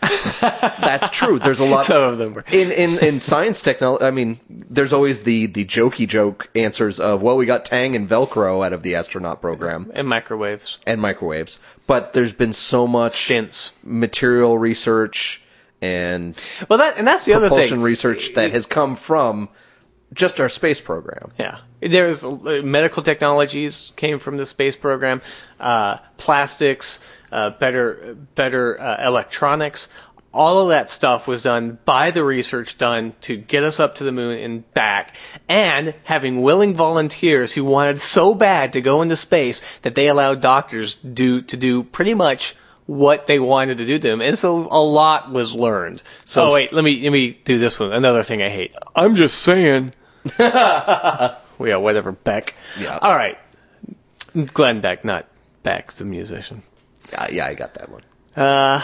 That's 0.00 1.10
true. 1.10 1.38
There's 1.38 1.58
a 1.58 1.64
lot. 1.64 1.86
Some 1.86 2.02
of 2.02 2.18
them 2.18 2.34
were. 2.34 2.44
in 2.52 2.70
in 2.70 2.98
in 2.98 3.20
science 3.20 3.62
technology, 3.62 4.04
I 4.04 4.10
mean, 4.10 4.40
there's 4.48 4.92
always 4.92 5.22
the 5.22 5.46
the 5.46 5.64
jokey 5.64 6.06
joke 6.06 6.48
answers 6.54 7.00
of 7.00 7.22
well, 7.22 7.36
we 7.36 7.46
got 7.46 7.64
Tang 7.64 7.96
and 7.96 8.08
Velcro 8.08 8.64
out 8.64 8.72
of 8.72 8.82
the 8.82 8.96
astronaut 8.96 9.40
program 9.40 9.90
And 9.94 10.06
microwaves. 10.08 10.78
and 10.86 11.00
microwaves, 11.00 11.58
but 11.86 12.12
there's 12.12 12.32
been 12.32 12.52
so 12.52 12.86
much 12.86 13.24
Stints. 13.24 13.72
material 13.82 14.56
research 14.58 15.42
and 15.80 16.40
Well, 16.68 16.78
that 16.80 16.98
and 16.98 17.06
that's 17.06 17.24
the 17.24 17.34
other 17.34 17.48
thing. 17.50 17.80
research 17.82 18.34
that 18.34 18.50
has 18.52 18.66
come 18.66 18.96
from 18.96 19.48
just 20.12 20.40
our 20.40 20.48
space 20.48 20.80
program. 20.80 21.32
Yeah, 21.38 21.58
there's 21.80 22.24
uh, 22.24 22.60
medical 22.62 23.02
technologies 23.02 23.92
came 23.96 24.18
from 24.20 24.36
the 24.36 24.46
space 24.46 24.76
program, 24.76 25.20
uh, 25.58 25.98
plastics, 26.16 27.00
uh, 27.32 27.50
better 27.50 28.16
better 28.34 28.80
uh, 28.80 29.06
electronics. 29.06 29.88
All 30.34 30.60
of 30.64 30.68
that 30.68 30.90
stuff 30.90 31.26
was 31.26 31.42
done 31.42 31.78
by 31.86 32.10
the 32.10 32.22
research 32.22 32.76
done 32.76 33.14
to 33.22 33.36
get 33.36 33.64
us 33.64 33.80
up 33.80 33.96
to 33.96 34.04
the 34.04 34.12
moon 34.12 34.38
and 34.38 34.74
back, 34.74 35.16
and 35.48 35.94
having 36.04 36.42
willing 36.42 36.74
volunteers 36.74 37.54
who 37.54 37.64
wanted 37.64 38.00
so 38.02 38.34
bad 38.34 38.74
to 38.74 38.82
go 38.82 39.00
into 39.00 39.16
space 39.16 39.62
that 39.80 39.94
they 39.94 40.08
allowed 40.08 40.42
doctors 40.42 40.94
do 40.96 41.40
to 41.42 41.56
do 41.56 41.82
pretty 41.82 42.12
much 42.12 42.54
what 42.84 43.26
they 43.26 43.38
wanted 43.38 43.78
to 43.78 43.86
do 43.86 43.98
to 43.98 44.08
them, 44.08 44.20
and 44.20 44.38
so 44.38 44.68
a 44.70 44.78
lot 44.82 45.30
was 45.32 45.54
learned. 45.54 46.02
So- 46.26 46.50
oh 46.50 46.52
wait, 46.52 46.72
let 46.72 46.84
me 46.84 47.02
let 47.02 47.12
me 47.12 47.30
do 47.32 47.58
this 47.58 47.80
one. 47.80 47.92
Another 47.92 48.22
thing 48.22 48.42
I 48.42 48.48
hate. 48.50 48.74
I'm 48.94 49.16
just 49.16 49.38
saying. 49.38 49.92
yeah, 50.38 51.36
whatever. 51.58 52.12
Beck. 52.12 52.54
Yeah. 52.78 52.98
All 53.00 53.14
right. 53.14 53.38
Glenn 54.52 54.80
Beck, 54.80 55.04
not 55.04 55.26
Beck, 55.62 55.92
the 55.92 56.04
musician. 56.04 56.62
Uh, 57.14 57.26
yeah, 57.32 57.46
I 57.46 57.54
got 57.54 57.74
that 57.74 57.88
one. 57.90 58.02
Uh, 58.34 58.82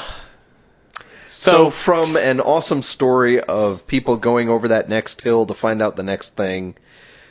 So, 1.29 1.51
so, 1.51 1.71
from 1.71 2.17
an 2.17 2.41
awesome 2.41 2.83
story 2.83 3.41
of 3.41 3.87
people 3.89 4.17
going 4.17 4.49
over 4.49 4.69
that 4.69 4.89
next 4.89 5.21
hill 5.23 5.47
to 5.47 5.55
find 5.55 5.83
out 5.83 5.97
the 5.97 6.05
next 6.05 6.37
thing, 6.37 6.77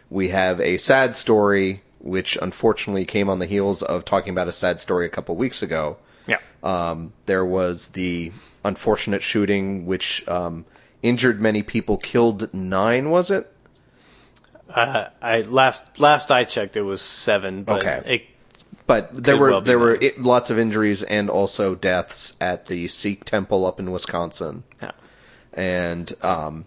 we 0.10 0.30
have 0.30 0.60
a 0.60 0.75
sad 0.77 1.15
story, 1.15 1.82
which 1.99 2.36
unfortunately 2.41 3.06
came 3.06 3.30
on 3.30 3.39
the 3.39 3.45
heels 3.45 3.84
of 3.84 4.04
talking 4.04 4.32
about 4.34 4.49
a 4.49 4.51
sad 4.51 4.80
story 4.82 5.06
a 5.06 5.10
couple 5.10 5.36
weeks 5.38 5.63
ago. 5.63 5.97
yeah. 6.27 6.39
Um, 6.62 7.13
there 7.25 7.45
was 7.45 7.88
the 7.89 8.34
unfortunate 8.65 9.21
shooting, 9.21 9.86
which 9.86 10.27
um, 10.27 10.65
injured 11.01 11.39
many 11.39 11.63
people, 11.63 11.95
killed 11.97 12.54
nine, 12.54 13.10
was 13.10 13.32
it? 13.32 13.49
Uh, 14.69 15.08
I 15.21 15.41
last 15.41 15.99
last 15.99 16.32
I 16.32 16.43
checked, 16.43 16.75
it 16.75 16.82
was 16.82 17.01
seven. 17.01 17.63
But 17.63 17.86
Okay. 17.86 18.15
It, 18.15 18.21
But 18.91 19.13
there 19.13 19.36
Could 19.36 19.41
were 19.41 19.51
well 19.51 19.62
there 19.62 19.80
were 19.80 19.97
that. 19.97 20.17
i 20.19 20.21
lots 20.21 20.49
of 20.49 20.60
injuries 20.60 21.04
and 21.04 21.30
also 21.30 21.75
deaths 21.75 22.36
at 22.41 22.65
the 22.67 22.88
Sikh 22.88 23.23
temple 23.25 23.65
up 23.65 23.80
in 23.80 23.91
Wisconsin. 23.91 24.63
Yeah. 24.82 24.91
And 25.54 26.12
um, 26.23 26.65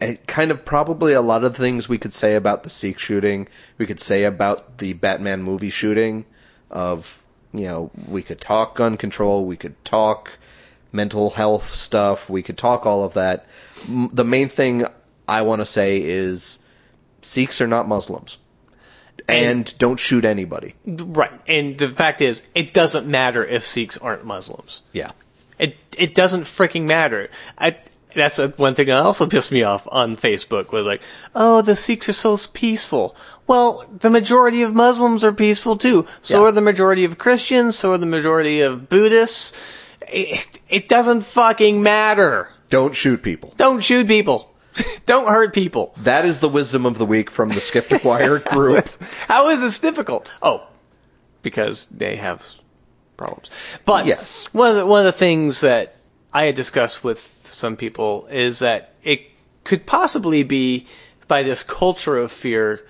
it 0.00 0.26
kind 0.26 0.50
of 0.50 0.64
probably 0.64 1.12
a 1.12 1.20
lot 1.20 1.44
of 1.44 1.56
things 1.56 1.88
we 1.88 1.98
could 1.98 2.12
say 2.12 2.34
about 2.36 2.62
the 2.62 2.70
Sikh 2.70 2.98
shooting. 2.98 3.48
We 3.78 3.86
could 3.86 4.00
say 4.00 4.24
about 4.24 4.78
the 4.78 4.92
Batman 4.94 5.42
movie 5.42 5.70
shooting. 5.70 6.24
Of 6.70 7.22
you 7.52 7.66
know, 7.68 7.90
we 8.08 8.22
could 8.22 8.40
talk 8.40 8.76
gun 8.76 8.96
control. 8.96 9.44
We 9.44 9.56
could 9.56 9.76
talk 9.84 10.30
mental 10.90 11.28
health 11.30 11.74
stuff. 11.74 12.28
We 12.30 12.42
could 12.42 12.56
talk 12.58 12.86
all 12.86 13.04
of 13.04 13.14
that. 13.14 13.46
M- 13.88 14.10
The 14.12 14.24
main 14.24 14.48
thing 14.48 14.86
I 15.28 15.42
want 15.42 15.60
to 15.60 15.66
say 15.66 16.00
is 16.02 16.64
Sikhs 17.20 17.60
are 17.60 17.66
not 17.66 17.86
Muslims. 17.88 18.38
And, 19.28 19.78
don't 19.78 19.98
shoot 19.98 20.24
anybody. 20.24 20.74
Right. 20.86 21.32
And 21.46 21.78
the 21.78 21.88
fact 21.88 22.20
is, 22.20 22.46
it 22.54 22.72
doesn't 22.74 23.06
matter 23.06 23.44
if 23.44 23.64
Sikhs 23.66 23.98
aren't 23.98 24.24
Muslims. 24.24 24.82
Yeah. 24.92 25.10
It 25.58 25.76
it 25.96 26.14
doesn't 26.14 26.44
freaking 26.44 26.84
matter. 26.84 27.28
I 27.56 27.76
that's 28.14 28.38
a, 28.38 28.48
one 28.48 28.74
thing 28.74 28.88
that 28.88 28.96
also 28.96 29.26
pissed 29.26 29.52
me 29.52 29.62
off 29.62 29.88
on 29.90 30.16
Facebook 30.16 30.70
was 30.72 30.86
like, 30.86 31.02
oh, 31.34 31.62
the 31.62 31.76
Sikhs 31.76 32.08
are 32.08 32.12
so 32.12 32.36
peaceful. 32.52 33.16
Well, 33.46 33.84
the 33.98 34.10
majority 34.10 34.62
of 34.62 34.74
Muslims 34.74 35.24
are 35.24 35.32
peaceful 35.32 35.76
too. 35.78 36.06
So 36.20 36.42
Yeah. 36.42 36.48
are 36.48 36.52
the 36.52 36.60
majority 36.60 37.04
of 37.04 37.16
Christians. 37.18 37.76
So 37.78 37.92
are 37.92 37.98
the 37.98 38.06
majority 38.06 38.62
of 38.62 38.88
Buddhists. 38.88 39.52
It, 40.08 40.46
it 40.68 40.88
doesn't 40.88 41.22
fucking 41.22 41.82
matter. 41.82 42.48
Don't 42.68 42.94
shoot 42.94 43.22
people. 43.22 43.54
Don't 43.56 43.82
shoot 43.82 44.06
people. 44.06 44.51
Don't 45.06 45.28
hurt 45.28 45.52
people. 45.54 45.94
That 45.98 46.24
is 46.24 46.40
the 46.40 46.48
wisdom 46.48 46.86
of 46.86 46.98
the 46.98 47.06
week 47.06 47.30
from 47.30 47.48
the 47.50 47.60
Skeptic 47.60 48.04
Wire 48.04 48.38
group. 48.50 48.86
How 49.28 49.50
is 49.50 49.60
this 49.60 49.78
difficult? 49.78 50.30
Oh, 50.40 50.66
because 51.42 51.86
they 51.86 52.16
have 52.16 52.46
problems. 53.16 53.50
But 53.84 54.06
Yes. 54.06 54.46
one 54.52 54.70
of 54.70 54.76
the, 54.76 54.86
one 54.86 55.00
of 55.00 55.06
the 55.06 55.12
things 55.18 55.60
that 55.60 55.94
I 56.32 56.44
had 56.44 56.54
discussed 56.54 57.04
with 57.04 57.20
some 57.44 57.76
people 57.76 58.26
is 58.30 58.60
that 58.60 58.94
it 59.04 59.22
could 59.64 59.84
possibly 59.86 60.42
be 60.42 60.86
by 61.28 61.42
this 61.42 61.62
culture 61.62 62.16
of 62.18 62.32
fear 62.32 62.80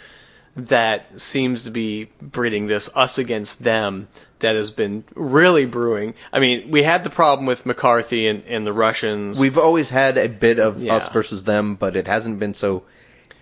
that 0.54 1.20
seems 1.20 1.64
to 1.64 1.70
be 1.70 2.10
breeding 2.20 2.66
this 2.66 2.90
us 2.94 3.18
against 3.18 3.62
them 3.62 4.08
that 4.40 4.54
has 4.54 4.70
been 4.70 5.04
really 5.14 5.64
brewing. 5.64 6.14
I 6.32 6.40
mean, 6.40 6.70
we 6.70 6.82
had 6.82 7.04
the 7.04 7.10
problem 7.10 7.46
with 7.46 7.64
McCarthy 7.64 8.26
and, 8.26 8.44
and 8.44 8.66
the 8.66 8.72
Russians. 8.72 9.38
We've 9.38 9.56
always 9.58 9.88
had 9.88 10.18
a 10.18 10.28
bit 10.28 10.58
of 10.58 10.82
Yeah. 10.82 10.96
us 10.96 11.08
versus 11.08 11.44
them, 11.44 11.76
but 11.76 11.96
it 11.96 12.06
hasn't 12.06 12.38
been 12.38 12.54
so 12.54 12.82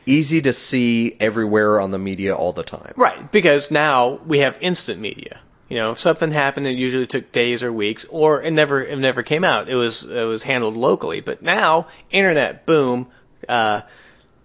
easy 0.07 0.43
to 0.43 0.53
see 0.53 1.17
everywhere 1.19 1.81
on 1.81 1.91
the 1.91 1.99
media 1.99 2.35
all 2.37 2.53
the 2.53 2.63
time. 2.63 2.93
Right, 2.97 3.31
because 3.33 3.71
now 3.71 4.21
we 4.27 4.41
have 4.41 4.59
instant 4.61 5.01
media. 5.01 5.41
You 5.69 5.77
know, 5.77 5.91
if 5.93 5.99
something 5.99 6.33
happened, 6.33 6.67
it 6.67 6.77
usually 6.77 7.07
took 7.07 7.31
days 7.33 7.63
or 7.63 7.73
weeks, 7.73 8.05
or 8.09 8.43
it 8.43 8.51
never 8.53 8.83
it 8.83 8.99
never 8.99 9.23
came 9.23 9.45
out. 9.45 9.69
It 9.69 9.77
was 9.77 10.03
it 10.03 10.25
was 10.25 10.43
handled 10.43 10.77
locally. 10.77 11.21
But 11.21 11.43
now, 11.43 11.87
internet, 12.11 12.67
boom, 12.67 13.07
uh, 13.49 13.83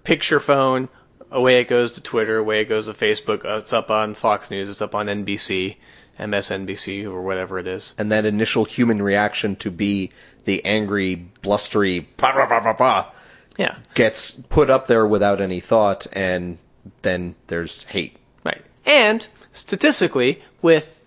picture 0.04 0.40
phone, 0.40 0.88
away 1.32 1.60
it 1.62 1.68
goes 1.68 1.94
to 1.94 2.02
Twitter, 2.02 2.38
away 2.38 2.62
it 2.62 2.66
goes 2.66 2.88
to 2.88 2.94
Facebook. 2.94 3.46
Uh, 3.46 3.58
it's 3.58 3.74
up 3.74 3.92
on 3.92 4.16
Fox 4.16 4.52
News, 4.52 4.70
it's 4.70 4.82
up 4.82 4.96
on 4.96 5.08
NBC, 5.08 5.78
MSNBC, 6.20 7.06
or 7.06 7.22
whatever 7.22 7.60
it 7.60 7.68
is. 7.68 7.94
And 7.98 8.12
that 8.12 8.26
initial 8.26 8.66
human 8.66 9.02
reaction 9.02 9.56
to 9.58 9.72
be 9.72 10.12
the 10.46 10.66
angry, 10.66 11.16
blustery, 11.16 12.00
bah, 12.18 12.34
bah, 12.36 12.48
bah, 12.48 12.62
bah, 12.64 12.76
bah, 12.78 13.12
Yeah, 13.58 13.76
gets 13.94 14.32
put 14.32 14.70
up 14.70 14.88
there 14.88 15.06
without 15.06 15.42
any 15.42 15.60
thought, 15.60 16.08
and 16.14 16.58
then 17.02 17.36
there's 17.48 17.84
hate. 17.84 18.16
right. 18.44 18.62
And 18.86 19.26
statistically, 19.54 20.42
with 20.62 21.04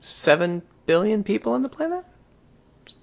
seven 0.00 0.62
billion 0.86 1.24
people 1.24 1.52
on 1.52 1.62
the 1.62 1.68
planet, 1.68 2.04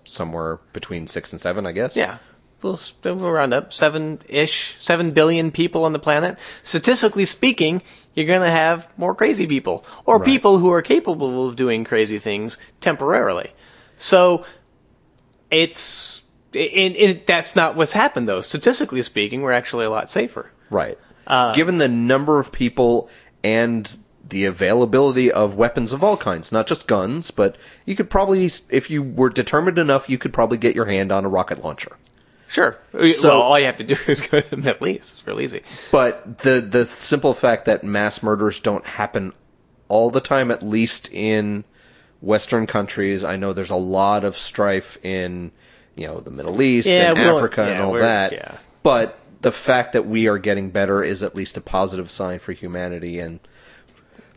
Somewhere 0.03 0.59
between 0.73 1.05
six 1.05 1.31
and 1.31 1.39
seven, 1.39 1.67
I 1.67 1.71
guess. 1.71 1.95
Yeah. 1.95 2.17
We'll, 2.61 2.79
we'll 3.03 3.31
round 3.31 3.53
up 3.53 3.73
seven 3.73 4.19
ish, 4.27 4.75
seven 4.79 5.11
billion 5.11 5.51
people 5.51 5.85
on 5.85 5.93
the 5.93 5.99
planet. 5.99 6.39
Statistically 6.63 7.25
speaking, 7.25 7.83
you're 8.15 8.25
going 8.25 8.41
to 8.41 8.49
have 8.49 8.87
more 8.97 9.13
crazy 9.13 9.45
people 9.45 9.85
or 10.05 10.17
Right. 10.17 10.25
people 10.25 10.57
who 10.57 10.71
are 10.71 10.81
capable 10.81 11.47
of 11.47 11.55
doing 11.55 11.83
crazy 11.83 12.17
things 12.17 12.57
temporarily. 12.81 13.51
So 13.97 14.45
it's 15.51 16.21
and, 16.53 16.95
and 16.95 17.21
that's 17.27 17.55
not 17.55 17.75
what's 17.75 17.91
happened 17.91 18.27
though. 18.27 18.41
Statistically 18.41 19.01
speaking, 19.01 19.41
we're 19.41 19.51
actually 19.51 19.85
a 19.85 19.89
lot 19.89 20.09
safer. 20.09 20.49
Right. 20.69 20.97
Uh, 21.27 21.53
Given 21.53 21.77
the 21.77 21.87
number 21.87 22.39
of 22.39 22.51
people 22.51 23.09
and 23.43 23.95
the 24.27 24.45
availability 24.45 25.31
of 25.31 25.55
weapons 25.55 25.93
of 25.93 26.03
all 26.03 26.17
kinds, 26.17 26.51
not 26.51 26.67
just 26.67 26.87
guns, 26.87 27.31
but 27.31 27.57
you 27.85 27.95
could 27.95 28.09
probably, 28.09 28.45
if 28.69 28.89
you 28.89 29.03
were 29.03 29.29
determined 29.29 29.77
enough, 29.77 30.09
you 30.09 30.17
could 30.17 30.33
probably 30.33 30.57
get 30.57 30.75
your 30.75 30.85
hand 30.85 31.11
on 31.11 31.25
a 31.25 31.29
rocket 31.29 31.63
launcher. 31.63 31.95
Sure. 32.47 32.77
So- 32.91 33.29
well, 33.29 33.41
all 33.41 33.59
you 33.59 33.65
have 33.65 33.77
to 33.77 33.83
do 33.83 33.95
is 34.07 34.21
go 34.21 34.39
to 34.39 34.49
the 34.49 34.57
Middle 34.57 34.87
East. 34.87 35.13
It's 35.13 35.27
real 35.27 35.41
easy. 35.41 35.61
But 35.91 36.39
the 36.39 36.61
the 36.61 36.85
simple 36.85 37.33
fact 37.33 37.65
that 37.65 37.83
mass 37.83 38.21
murders 38.23 38.59
don't 38.59 38.85
happen 38.85 39.33
all 39.87 40.09
the 40.11 40.21
time, 40.21 40.51
at 40.51 40.63
least 40.63 41.11
in 41.11 41.63
Western 42.21 42.65
countries, 42.67 43.23
I 43.23 43.35
know 43.35 43.53
there's 43.53 43.69
a 43.71 43.75
lot 43.75 44.23
of 44.23 44.37
strife 44.37 44.97
in 45.03 45.51
you 45.95 46.07
know 46.07 46.19
the 46.19 46.31
Middle 46.31 46.61
East 46.61 46.87
Yeah, 46.87 47.11
and 47.11 47.19
Africa 47.19 47.63
and 47.63 47.81
all 47.81 47.93
that. 47.93 48.31
yeah. 48.33 48.57
But 48.83 49.17
the 49.41 49.51
fact 49.51 49.93
that 49.93 50.05
we 50.05 50.27
are 50.27 50.37
getting 50.37 50.69
better 50.71 51.03
is 51.03 51.23
at 51.23 51.35
least 51.35 51.57
a 51.57 51.61
positive 51.61 52.09
sign 52.09 52.39
for 52.39 52.51
humanity 52.51 53.19
and 53.19 53.39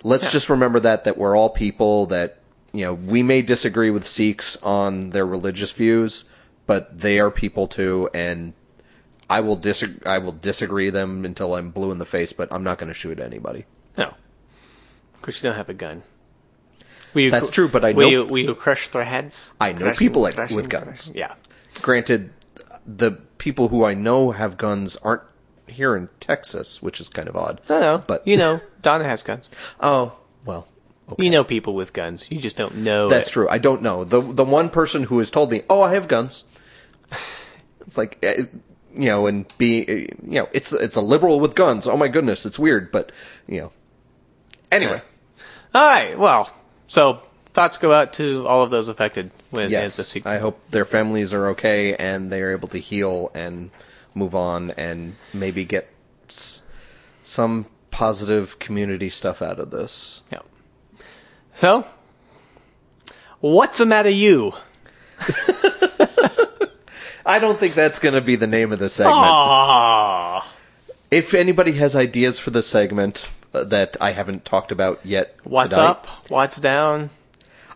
let's 0.03 0.25
Yeah. 0.25 0.31
just 0.31 0.51
remember 0.51 0.81
that 0.81 1.05
that 1.05 1.17
we're 1.17 1.37
all 1.37 1.49
people 1.51 2.07
that 2.07 2.39
you 2.73 2.85
know 2.85 2.95
we 2.95 3.23
may 3.23 3.43
disagree 3.43 3.91
with 3.91 4.05
Sikhs 4.07 4.57
on 4.63 5.11
their 5.11 5.25
religious 5.27 5.71
views 5.73 6.25
but 6.69 6.97
they 7.01 7.19
are 7.19 7.31
people 7.33 7.67
too 7.67 8.09
and 8.15 8.53
I 9.29 9.41
will 9.41 9.57
disagree 9.57 9.99
I 10.07 10.19
will 10.19 10.33
disagree 10.33 10.91
them 10.91 11.25
until 11.25 11.55
I'm 11.57 11.71
blue 11.73 11.91
in 11.91 11.99
the 11.99 12.07
face 12.07 12.33
but 12.33 12.53
I'm 12.53 12.63
not 12.63 12.79
going 12.79 12.89
to 12.89 12.95
shoot 12.95 13.19
anybody 13.19 13.65
No. 13.97 14.15
Because 15.15 15.43
you 15.43 15.49
don't 15.49 15.57
have 15.57 15.69
a 15.69 15.75
gun. 15.75 16.05
You 17.15 17.31
That's 17.33 17.51
true, 17.51 17.69
but 17.69 17.85
I 17.85 17.93
will 17.93 18.03
know- 18.05 18.11
You, 18.11 18.25
will 18.27 18.39
you 18.39 18.55
crush 18.55 18.89
their 18.91 19.03
heads? 19.03 19.51
I 19.61 19.73
know 19.73 19.79
Crushing- 19.87 19.99
people 19.99 20.31
crushing- 20.31 20.57
with 20.57 20.69
guns. 20.69 21.11
Yeah. 21.13 21.35
granted 21.83 22.31
the 22.87 23.13
people 23.39 23.69
who 23.69 23.85
I 23.85 23.95
know 23.95 24.31
have 24.31 24.57
guns 24.57 24.97
aren't 24.97 25.23
here 25.67 25.97
in 25.97 26.09
Texas 26.21 26.81
which 26.83 27.01
is 27.01 27.09
kind 27.09 27.29
of 27.29 27.37
odd 27.37 27.61
No, 27.69 27.81
no. 27.81 27.99
But- 27.99 28.27
you 28.29 28.37
know, 28.37 28.61
Donna 28.83 29.05
has 29.05 29.23
guns. 29.23 29.49
oh 29.81 30.13
well 30.45 30.67
okay. 31.11 31.25
You 31.25 31.31
know 31.31 31.45
people 31.45 31.75
with 31.75 31.93
guns. 31.93 32.27
You 32.31 32.39
just 32.39 32.57
don't 32.57 32.77
know. 32.89 33.09
That's 33.09 33.29
it. 33.29 33.33
true. 33.33 33.49
I 33.49 33.59
don't 33.59 33.83
know. 33.83 34.05
The 34.05 34.21
the 34.21 34.45
one 34.45 34.69
person 34.69 35.03
who 35.03 35.19
has 35.21 35.31
told 35.31 35.51
me, 35.51 35.63
"Oh, 35.69 35.81
I 35.83 35.95
have 35.95 36.07
guns." 36.07 36.45
It's 37.81 37.97
like 37.97 38.19
eh, 38.23 38.43
you 38.95 39.07
know, 39.07 39.27
and 39.27 39.47
be 39.59 39.89
eh, 39.89 39.93
you 40.23 40.41
know, 40.41 40.49
it's 40.53 40.73
it's 40.73 40.97
a 40.97 41.01
liberal 41.01 41.41
with 41.41 41.55
guns. 41.55 41.87
Oh 41.89 41.97
my 41.97 42.09
goodness, 42.09 42.45
it's 42.47 42.59
weird, 42.59 42.93
but 42.93 43.13
you 43.47 43.61
know. 43.63 43.73
Anyway, 44.71 45.01
All 45.75 45.89
right. 45.89 46.19
Well, 46.19 46.51
so 46.89 47.21
thoughts 47.55 47.79
go 47.79 47.93
out 47.93 48.13
to 48.15 48.47
all 48.47 48.63
of 48.63 48.71
those 48.71 48.89
affected 48.89 49.31
with 49.51 49.67
the 49.67 49.73
yes, 49.73 49.97
I 50.27 50.39
hope 50.39 50.61
their 50.71 50.85
families 50.85 51.33
are 51.33 51.49
okay 51.51 51.95
and 51.97 52.31
they 52.31 52.43
are 52.43 52.53
able 52.53 52.69
to 52.69 52.79
heal 52.79 53.31
and 53.35 53.71
move 54.15 54.35
on 54.35 54.73
and 54.73 55.15
maybe 55.33 55.65
get 55.65 55.89
s- 56.29 56.63
some 57.23 57.65
positive 57.91 58.59
community 58.59 59.09
stuff 59.09 59.41
out 59.41 59.59
of 59.59 59.71
this. 59.71 60.21
Yeah. 60.31 60.41
So, 61.55 61.87
what's 63.41 63.79
the 63.79 63.87
matter, 63.87 64.11
you? 64.11 64.53
I 67.29 67.41
don't 67.41 67.59
think 67.59 67.75
that's 67.75 67.99
going 67.99 68.15
to 68.15 68.23
be 68.23 68.37
the 68.37 68.47
name 68.47 68.73
of 68.73 68.79
the 68.79 68.89
segment. 68.89 69.19
Aww. 69.19 70.43
If 71.11 71.35
anybody 71.35 71.73
has 71.73 71.95
ideas 71.95 72.41
for 72.41 72.49
the 72.49 72.63
segment 72.63 73.31
uh, 73.53 73.65
that 73.65 73.99
I 74.01 74.13
haven't 74.13 74.47
talked 74.47 74.73
about 74.73 75.05
yet, 75.05 75.37
What's 75.45 75.75
tonight, 75.75 75.91
up? 75.91 76.07
What's 76.29 76.59
down? 76.59 77.11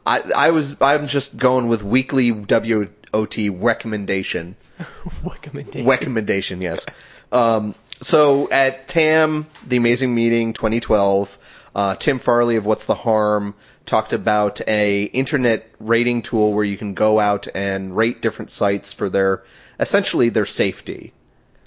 I, 0.06 0.22
I 0.34 0.50
was 0.52 0.80
I'm 0.80 1.06
just 1.06 1.36
going 1.36 1.68
with 1.68 1.82
weekly 1.82 2.32
WOT 2.32 3.36
recommendation. 3.50 4.56
Recommendation. 5.22 5.86
Recommendation, 5.86 6.62
yes. 6.62 6.86
Um, 7.30 7.74
so 8.00 8.50
at 8.50 8.88
TAM, 8.88 9.46
the 9.66 9.76
Amazing 9.76 10.14
Meeting 10.14 10.54
2012, 10.54 11.38
uh, 11.74 11.94
Tim 11.96 12.18
Farley 12.18 12.56
of 12.56 12.66
What's 12.66 12.86
the 12.86 12.94
Harm 12.94 13.54
talked 13.86 14.12
about 14.12 14.60
a 14.68 15.04
internet 15.04 15.68
rating 15.80 16.22
tool 16.22 16.52
where 16.52 16.64
you 16.64 16.76
can 16.76 16.94
go 16.94 17.18
out 17.18 17.48
and 17.54 17.96
rate 17.96 18.22
different 18.22 18.50
sites 18.50 18.92
for 18.92 19.08
their 19.08 19.42
essentially 19.80 20.28
their 20.28 20.46
safety. 20.46 21.12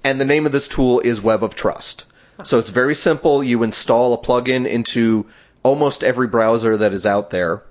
And 0.04 0.22
the 0.22 0.26
name 0.26 0.46
of 0.46 0.52
this 0.52 0.68
tool 0.68 1.00
is 1.00 1.22
Web 1.22 1.44
of 1.44 1.56
Trust. 1.56 2.06
So 2.44 2.60
it's 2.60 2.70
very 2.70 2.96
simple. 2.96 3.44
You 3.44 3.64
install 3.64 4.14
a 4.14 4.18
plugin 4.18 4.68
into 4.68 5.26
almost 5.64 6.04
every 6.04 6.28
browser 6.28 6.78
that 6.78 6.94
is 6.94 7.06
out 7.06 7.30
there. 7.32 7.64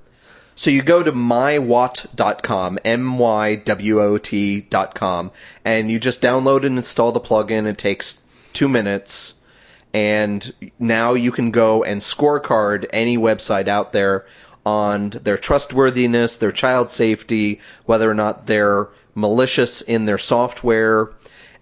So 0.56 0.70
you 0.70 0.82
go 0.82 1.02
to 1.02 1.10
mywot.com, 1.12 2.78
M-Y-W-O-T.com, 2.84 3.70
and 5.64 5.90
you 5.90 5.98
just 5.98 6.22
download 6.22 6.64
and 6.64 6.76
install 6.76 7.10
the 7.12 7.20
plugin. 7.20 7.66
It 7.66 7.76
takes 7.76 8.20
two 8.52 8.68
minutes. 8.68 9.34
And 9.94 10.52
now 10.78 11.14
you 11.14 11.30
can 11.32 11.52
go 11.52 11.84
and 11.84 12.00
scorecard 12.00 12.86
any 12.92 13.16
website 13.16 13.68
out 13.68 13.92
there 13.92 14.26
on 14.66 15.10
their 15.10 15.38
trustworthiness, 15.38 16.38
their 16.38 16.50
child 16.52 16.88
safety, 16.88 17.60
whether 17.86 18.10
or 18.10 18.14
not 18.14 18.46
they're 18.46 18.88
malicious 19.14 19.82
in 19.82 20.04
their 20.04 20.18
software. 20.18 21.10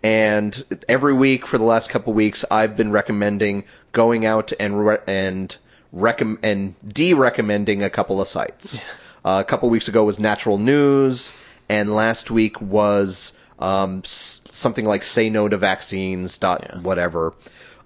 And 0.03 0.65
every 0.89 1.13
week 1.15 1.47
for 1.47 1.59
the 1.59 1.65
last 1.65 1.91
couple 1.91 2.13
weeks, 2.15 2.45
I've 2.51 2.77
been 2.77 2.91
recommending 2.91 3.65
going 3.93 4.25
out 4.25 4.53
and 4.59 4.87
re- 4.87 4.99
and 5.07 5.55
recomm- 5.95 6.39
and 6.43 6.75
de-recommending 6.89 7.83
a 7.83 7.91
couple 7.91 8.21
of 8.21 8.27
sites. 8.29 8.83
Uh, 9.25 9.39
a 9.41 9.45
couple 9.45 9.69
weeks 9.71 9.89
ago 9.89 10.03
was 10.05 10.19
Natural 10.19 10.59
News, 10.59 11.33
and 11.69 11.95
last 11.95 12.31
week 12.31 12.61
was 12.61 13.39
um, 13.61 14.01
s- 14.05 14.41
something 14.51 14.85
like 14.85 15.05
Say 15.05 15.29
No 15.29 15.49
to 15.49 15.57
Vaccines. 15.57 16.39
Dot 16.39 16.67
Yeah. 16.69 16.81
whatever. 16.81 17.35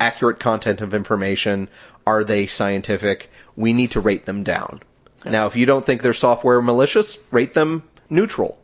accurate 0.00 0.38
content 0.40 0.80
of 0.80 0.94
information? 0.94 1.68
Are 2.06 2.24
they 2.24 2.46
scientific? 2.46 3.30
We 3.56 3.72
need 3.72 3.92
to 3.92 4.00
rate 4.00 4.24
them 4.24 4.42
down. 4.42 4.80
Now, 5.24 5.46
if 5.46 5.56
you 5.56 5.66
don't 5.66 5.84
think 5.84 6.02
their 6.02 6.12
software 6.12 6.62
malicious, 6.62 7.18
rate 7.30 7.52
them 7.54 7.82
neutral. 8.08 8.58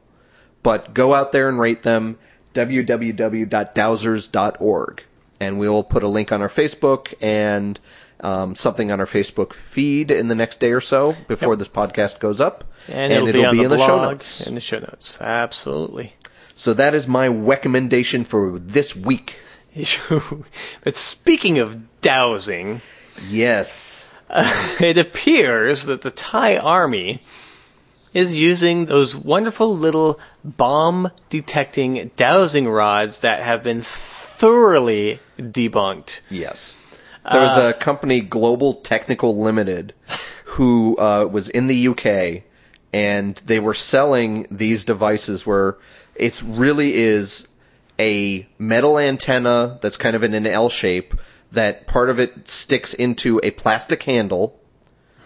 But 0.62 0.94
go 0.94 1.12
out 1.12 1.32
there 1.32 1.48
and 1.48 1.58
rate 1.58 1.82
them 1.82 2.16
www.dowsers.org. 3.74 5.04
And 5.40 5.58
we 5.58 5.68
will 5.68 5.82
put 5.82 6.02
a 6.04 6.08
link 6.08 6.32
on 6.32 6.40
our 6.42 6.48
Facebook 6.48 7.12
and 7.20 7.78
um, 8.20 8.54
something 8.54 8.90
on 8.92 9.00
our 9.00 9.06
Facebook 9.06 9.52
feed 9.52 10.10
in 10.10 10.28
the 10.28 10.34
next 10.34 10.60
day 10.60 10.72
or 10.72 10.80
so 10.80 11.14
before 11.28 11.54
Yep. 11.54 11.58
this 11.58 11.68
podcast 11.68 12.20
goes 12.20 12.40
up. 12.40 12.64
And, 12.88 13.12
it'll, 13.12 13.32
be, 13.32 13.44
on 13.44 13.56
in 13.56 13.62
the, 13.64 13.68
the 13.76 13.78
show 13.78 14.00
notes. 14.00 14.46
In 14.46 14.54
the 14.54 14.60
show 14.60 14.78
notes, 14.78 15.20
absolutely. 15.20 16.14
So 16.54 16.74
that 16.74 16.94
is 16.94 17.08
my 17.08 17.26
recommendation 17.26 18.24
for 18.24 18.58
this 18.58 18.94
week. 18.94 19.38
but 20.84 20.94
speaking 20.94 21.58
of 21.58 22.00
dowsing, 22.00 22.80
Yes. 23.28 24.12
it 24.80 24.98
appears 24.98 25.86
that 25.86 26.02
the 26.02 26.10
Thai 26.10 26.58
army 26.58 27.20
is 28.12 28.32
using 28.32 28.86
those 28.86 29.14
wonderful 29.14 29.76
little 29.76 30.20
bomb 30.44 31.10
detecting 31.30 32.10
dowsing 32.16 32.68
rods 32.68 33.20
that 33.20 33.42
have 33.42 33.62
been 33.62 33.82
thoroughly 33.82 35.20
debunked. 35.38 36.20
Yes. 36.30 36.78
There 37.30 37.40
was 37.40 37.56
a 37.56 37.72
company, 37.72 38.20
Global 38.20 38.74
Technical 38.74 39.38
Limited, 39.40 39.94
who 40.44 40.96
uh, 40.98 41.24
was 41.24 41.48
in 41.48 41.68
the 41.68 41.88
UK, 41.88 42.42
and 42.92 43.34
they 43.46 43.60
were 43.60 43.74
selling 43.74 44.46
these 44.50 44.84
devices 44.84 45.46
where 45.46 45.78
it 46.14 46.42
really 46.44 46.94
is 46.94 47.48
a 47.98 48.46
metal 48.58 48.98
antenna 48.98 49.78
that's 49.80 49.96
kind 49.96 50.16
of 50.16 50.24
in 50.24 50.34
an 50.34 50.46
L 50.46 50.68
shape 50.68 51.14
that 51.52 51.86
part 51.86 52.10
of 52.10 52.18
it 52.18 52.48
sticks 52.48 52.94
into 52.94 53.40
a 53.42 53.50
plastic 53.50 54.02
handle 54.02 54.58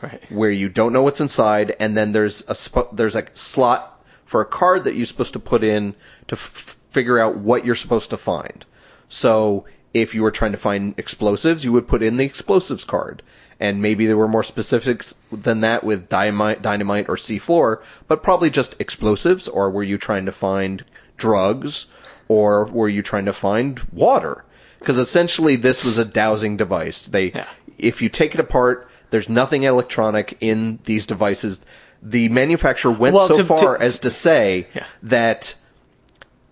Right. 0.01 0.23
where 0.31 0.51
you 0.51 0.69
don't 0.69 0.93
know 0.93 1.03
what's 1.03 1.21
inside, 1.21 1.75
and 1.81 1.97
then 1.97 2.13
there's 2.13 2.45
a 2.49 2.55
sp- 2.55 2.93
there's 2.93 3.17
a 3.17 3.25
slot 3.33 4.01
for 4.27 4.41
a 4.43 4.45
card 4.45 4.85
that 4.85 4.95
you're 4.95 5.07
supposed 5.07 5.33
to 5.33 5.41
put 5.41 5.65
in 5.65 5.95
to 6.29 6.35
f- 6.35 6.77
figure 6.91 7.19
out 7.19 7.37
what 7.37 7.65
you're 7.65 7.75
supposed 7.75 8.11
to 8.11 8.17
find. 8.17 8.65
So 9.09 9.65
if 9.93 10.15
you 10.15 10.23
were 10.23 10.31
trying 10.31 10.53
to 10.53 10.59
find 10.59 10.95
explosives, 10.99 11.65
you 11.65 11.73
would 11.73 11.89
put 11.89 12.03
in 12.05 12.17
the 12.17 12.25
explosives 12.25 12.85
card, 12.85 13.23
and 13.59 13.83
maybe 13.83 14.07
there 14.07 14.17
were 14.17 14.29
more 14.29 14.45
specifics 14.45 15.15
than 15.33 15.63
that 15.63 15.83
with 15.83 16.09
dynamite, 16.09 16.63
dynamite 16.63 17.09
or 17.09 17.17
C4, 17.17 17.83
but 18.07 18.23
probably 18.23 18.51
just 18.51 18.81
explosives. 18.81 19.49
Or 19.49 19.71
were 19.71 19.83
you 19.83 19.99
trying 19.99 20.27
to 20.27 20.33
find 20.33 20.85
drugs, 21.17 21.87
or 22.29 22.67
were 22.67 22.88
you 22.88 23.03
trying 23.03 23.25
to 23.27 23.33
find 23.33 23.81
water? 23.93 24.45
Because 24.79 24.99
essentially, 24.99 25.57
this 25.57 25.85
was 25.85 25.99
a 25.99 26.05
dowsing 26.05 26.57
device. 26.57 27.07
They, 27.07 27.33
Yeah. 27.33 27.47
if 27.79 28.03
you 28.03 28.09
take 28.09 28.35
it 28.35 28.41
apart, 28.41 28.88
there's 29.11 29.29
nothing 29.29 29.64
electronic 29.64 30.37
in 30.41 30.79
these 30.85 31.07
devices. 31.07 31.64
The 32.03 32.29
manufacturer 32.29 32.93
went 32.93 33.14
Well, 33.17 33.27
so 33.29 33.38
to- 33.38 33.45
far 33.45 33.77
to- 33.79 33.83
as 33.85 34.01
to 34.01 34.11
say 34.11 34.67
Yeah. 34.75 34.85
that 35.05 35.55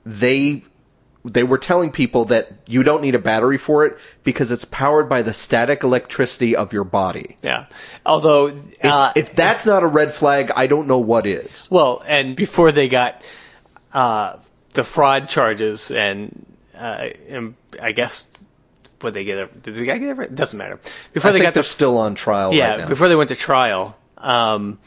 they 0.04 0.62
they 1.24 1.42
were 1.42 1.58
telling 1.58 1.90
people 1.90 2.26
that 2.26 2.52
you 2.68 2.84
don't 2.84 3.02
need 3.02 3.16
a 3.16 3.18
battery 3.18 3.58
for 3.58 3.84
it 3.84 3.98
because 4.22 4.52
it's 4.52 4.64
powered 4.64 5.08
by 5.08 5.22
the 5.22 5.32
static 5.32 5.82
electricity 5.82 6.54
of 6.54 6.72
your 6.72 6.84
body. 6.84 7.36
Yeah. 7.42 7.64
Although, 8.04 8.46
If, 8.46 8.84
uh, 8.84 9.12
if 9.16 9.34
that's 9.34 9.66
not 9.66 9.82
a 9.82 9.88
red 9.88 10.14
flag, 10.14 10.52
I 10.54 10.68
don't 10.68 10.86
know 10.86 10.98
what 10.98 11.26
is. 11.26 11.66
well, 11.68 12.00
and 12.06 12.36
before 12.36 12.70
they 12.70 12.86
got 12.88 13.22
uh, 13.92 14.34
the 14.76 14.84
fraud 14.84 15.28
charges, 15.28 15.90
and, 15.90 16.46
uh, 16.78 17.08
and 17.28 17.54
I 17.82 17.90
guess 17.92 18.26
what 19.00 19.12
they 19.12 19.24
get, 19.24 19.62
did 19.62 19.74
they 19.74 19.84
get 19.84 20.00
it? 20.00 20.34
Doesn't 20.34 20.56
matter. 20.56 20.78
Before 21.12 21.30
I 21.30 21.32
they 21.32 21.38
think 21.40 21.48
got 21.48 21.54
they're 21.54 21.62
the 21.64 21.68
still 21.68 21.98
on 21.98 22.14
trial 22.14 22.52
yeah, 22.54 22.70
right 22.70 22.78
now. 22.80 22.88
before 22.88 23.08
they 23.08 23.16
went 23.16 23.28
to 23.30 23.34
trial, 23.36 23.96
um, 24.16 24.78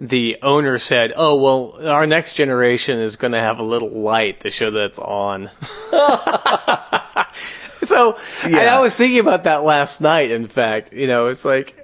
the 0.00 0.38
owner 0.42 0.78
said, 0.78 1.12
"Oh 1.14 1.36
well, 1.36 1.86
our 1.88 2.06
next 2.06 2.32
generation 2.32 2.98
is 3.00 3.14
going 3.16 3.32
to 3.32 3.40
have 3.40 3.60
a 3.60 3.62
little 3.62 3.90
light 3.90 4.40
to 4.40 4.50
show 4.50 4.70
that 4.72 4.84
it's 4.86 4.98
on." 4.98 5.50
so, 7.84 8.18
and 8.42 8.52
Yeah. 8.52 8.76
I 8.76 8.80
was 8.80 8.96
thinking 8.96 9.20
about 9.20 9.44
that 9.44 9.62
last 9.62 10.00
night. 10.00 10.30
In 10.30 10.48
fact, 10.48 10.92
you 10.92 11.06
know, 11.06 11.28
it's 11.28 11.44
like 11.44 11.83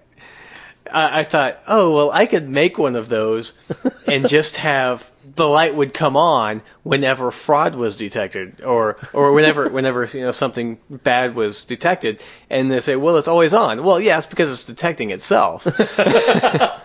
I, 0.92 1.20
I 1.20 1.24
thought, 1.24 1.60
oh 1.66 1.94
well, 1.94 2.10
I 2.10 2.26
could 2.26 2.48
make 2.48 2.78
one 2.78 2.96
of 2.96 3.08
those 3.08 3.54
and 4.06 4.28
just 4.28 4.56
have 4.56 5.08
the 5.36 5.46
light 5.48 5.74
would 5.74 5.94
come 5.94 6.16
on 6.16 6.62
whenever 6.82 7.30
fraud 7.30 7.74
was 7.74 7.96
detected, 7.96 8.62
or 8.62 8.96
or 9.12 9.32
whenever 9.32 9.68
whenever 9.78 10.04
you 10.04 10.22
know 10.22 10.32
something 10.32 10.78
bad 10.90 11.34
was 11.34 11.64
detected, 11.64 12.20
and 12.48 12.70
they 12.70 12.80
say, 12.80 12.96
well, 12.96 13.16
it's 13.16 13.28
always 13.28 13.54
on. 13.54 13.82
Well, 13.84 14.00
yes, 14.00 14.26
because 14.26 14.50
it's 14.50 14.64
detecting 14.64 15.10
itself. 15.10 15.66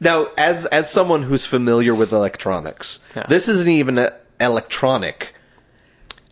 Now, 0.00 0.28
as 0.36 0.66
as 0.66 0.90
someone 0.90 1.22
who's 1.22 1.46
familiar 1.46 1.94
with 1.94 2.12
electronics, 2.12 2.98
Yeah. 3.14 3.26
this 3.28 3.46
isn't 3.48 3.68
even 3.68 3.98
a, 3.98 4.12
electronic. 4.40 5.32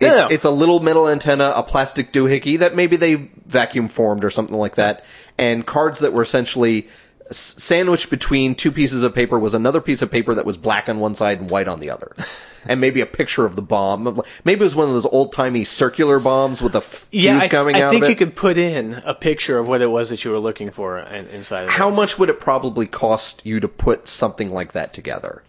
No, 0.01 0.09
It's, 0.09 0.19
no. 0.19 0.29
it's 0.29 0.45
a 0.45 0.51
little 0.51 0.81
metal 0.81 1.09
antenna, 1.09 1.53
a 1.55 1.63
plastic 1.63 2.11
doohickey 2.13 2.61
that 2.61 2.75
maybe 2.75 2.97
they 2.97 3.15
vacuum 3.15 3.89
formed 3.89 4.25
or 4.25 4.31
something 4.31 4.57
like 4.57 4.75
that, 4.77 5.05
and 5.39 5.65
cards 5.65 6.01
that 6.01 6.13
were 6.13 6.23
essentially 6.23 6.89
sandwiched 7.31 8.11
between 8.11 8.55
two 8.55 8.73
pieces 8.73 9.05
of 9.05 9.15
paper 9.15 9.39
was 9.39 9.55
another 9.55 9.81
piece 9.81 10.03
of 10.03 10.11
paper 10.11 10.35
that 10.35 10.45
was 10.45 10.57
black 10.57 10.89
on 10.89 10.99
one 11.01 11.15
side 11.15 11.41
and 11.41 11.49
white 11.51 11.69
on 11.69 11.81
the 11.81 11.91
other, 11.91 12.15
and 12.67 12.81
maybe 12.81 13.01
a 13.01 13.07
picture 13.07 13.45
of 13.47 13.55
the 13.57 13.63
bomb. 13.63 14.23
Maybe 14.45 14.61
it 14.61 14.65
was 14.65 14.75
one 14.75 14.89
of 14.89 14.95
those 14.95 15.07
old 15.07 15.33
timey 15.33 15.65
circular 15.65 16.19
bombs 16.19 16.61
with 16.63 16.73
the 16.73 16.81
f- 16.81 17.07
Yeah, 17.11 17.33
fuse 17.39 17.43
I, 17.45 17.49
coming 17.49 17.77
I 17.77 17.83
out 17.83 17.91
think 17.93 18.05
of 18.05 18.09
it. 18.09 18.13
you 18.13 18.17
could 18.17 18.37
put 18.37 18.59
in 18.59 18.95
a 18.95 19.15
picture 19.15 19.59
of 19.59 19.69
what 19.69 19.81
it 19.83 19.87
was 19.91 20.11
that 20.11 20.25
you 20.25 20.31
were 20.33 20.39
looking 20.41 20.71
for 20.71 20.99
inside 20.99 21.65
of 21.65 21.71
How 21.71 21.89
it. 21.91 21.93
much 21.93 22.19
would 22.19 22.29
it 22.29 22.41
probably 22.41 22.87
cost 22.87 23.47
you 23.47 23.61
to 23.61 23.69
put 23.69 24.09
something 24.09 24.53
like 24.53 24.73
that 24.73 24.93
together? 24.93 25.43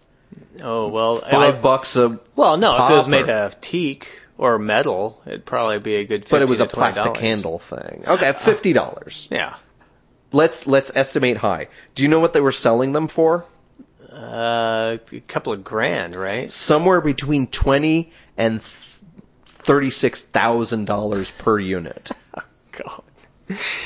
Oh 0.62 0.88
well, 0.88 1.16
Five 1.16 1.62
bucks 1.62 1.96
a 1.96 2.18
Well, 2.36 2.56
no, 2.56 2.74
if 2.84 2.90
it 2.90 2.94
was 2.94 3.08
made 3.08 3.28
or- 3.28 3.32
out 3.32 3.44
of 3.46 3.60
teak 3.60 4.08
or 4.38 4.58
metal, 4.58 5.20
it'd 5.26 5.44
probably 5.44 5.78
be 5.78 5.96
a 5.96 6.04
good. 6.04 6.22
50 6.22 6.30
But 6.34 6.42
it 6.42 6.48
was 6.48 6.60
a 6.60 6.66
plastic 6.66 7.12
$20. 7.14 7.16
handle 7.20 7.58
thing. 7.58 8.04
Okay, 8.06 8.32
fifty 8.32 8.72
dollars. 8.72 9.28
Yeah, 9.30 9.54
Let's 10.32 10.66
let's 10.66 10.90
estimate 10.94 11.36
high. 11.36 11.68
Do 11.94 12.02
you 12.02 12.08
know 12.08 12.20
what 12.20 12.32
they 12.32 12.40
were 12.40 12.52
selling 12.52 12.92
them 12.92 13.08
for? 13.08 13.44
uh, 14.10 14.98
a 15.12 15.20
couple 15.26 15.52
of 15.54 15.64
grand, 15.64 16.14
right? 16.14 16.50
Somewhere 16.50 17.00
between 17.00 17.46
twenty 17.46 18.12
and 18.36 18.60
thirty 18.62 19.90
six 19.90 20.22
thousand 20.22 20.84
dollars 20.86 21.30
per 21.30 21.58
unit. 21.58 22.10
God. 22.72 23.02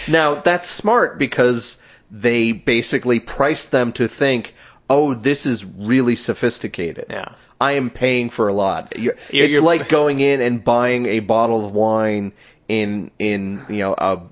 Now 0.08 0.36
that's 0.36 0.66
smart 0.68 1.18
because 1.18 1.82
they 2.10 2.52
basically 2.52 3.20
priced 3.20 3.70
them 3.70 3.92
to 3.94 4.08
think, 4.08 4.54
oh, 4.88 5.14
this 5.14 5.46
is 5.46 5.64
really 5.64 6.16
sophisticated. 6.16 7.06
Yeah. 7.10 7.34
I 7.60 7.72
am 7.72 7.90
paying 7.90 8.30
for 8.30 8.48
a 8.48 8.52
lot. 8.52 8.96
You're, 8.98 9.14
You're- 9.30 9.46
it's 9.46 9.54
you're- 9.54 9.66
like 9.66 9.88
going 10.00 10.20
in 10.20 10.40
and 10.40 10.62
buying 10.62 11.06
a 11.06 11.20
bottle 11.20 11.64
of 11.66 11.72
wine 11.72 12.32
in 12.68 13.10
in 13.18 13.64
you 13.68 13.78
know 13.78 13.94
a 13.96 14.22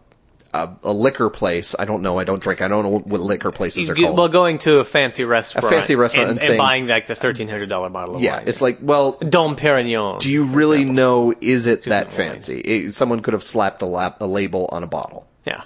a, 0.54 0.76
a 0.84 0.92
liquor 0.92 1.30
place. 1.30 1.74
I 1.76 1.84
don't 1.84 2.02
know. 2.02 2.18
I 2.18 2.24
don't 2.24 2.40
drink. 2.40 2.62
I 2.62 2.68
don't 2.68 2.84
know 2.84 2.98
what 3.00 3.20
liquor 3.20 3.50
places 3.50 3.90
are 3.90 3.94
called. 3.94 4.16
Well, 4.16 4.28
going 4.28 4.58
to 4.60 4.78
a 4.78 4.84
fancy 4.84 5.24
restaurant, 5.24 5.66
a 5.66 5.68
fancy 5.68 5.96
restaurant 5.96 6.30
and, 6.30 6.38
and 6.38 6.46
saying- 6.46 6.58
buying 6.58 6.86
like 6.86 7.08
the 7.08 7.14
thirteen 7.14 7.48
hundred 7.48 7.68
dollar 7.68 7.88
bottle 7.90 8.16
of 8.16 8.22
yeah, 8.22 8.36
wine. 8.36 8.44
it's 8.46 8.62
like, 8.62 8.78
well, 8.80 9.12
Dom 9.12 9.56
Perignon. 9.56 10.20
do 10.20 10.30
you 10.30 10.44
really 10.44 10.84
know? 10.84 11.34
Is 11.38 11.66
it 11.66 11.84
that 11.84 12.12
fancy? 12.12 12.60
It- 12.60 12.94
someone 12.94 13.20
could 13.20 13.34
have 13.34 13.44
slapped 13.44 13.82
a, 13.82 13.86
lap, 13.86 14.22
a 14.22 14.26
label 14.26 14.68
on 14.70 14.84
a 14.84 14.86
bottle. 14.86 15.26
Yeah. 15.44 15.62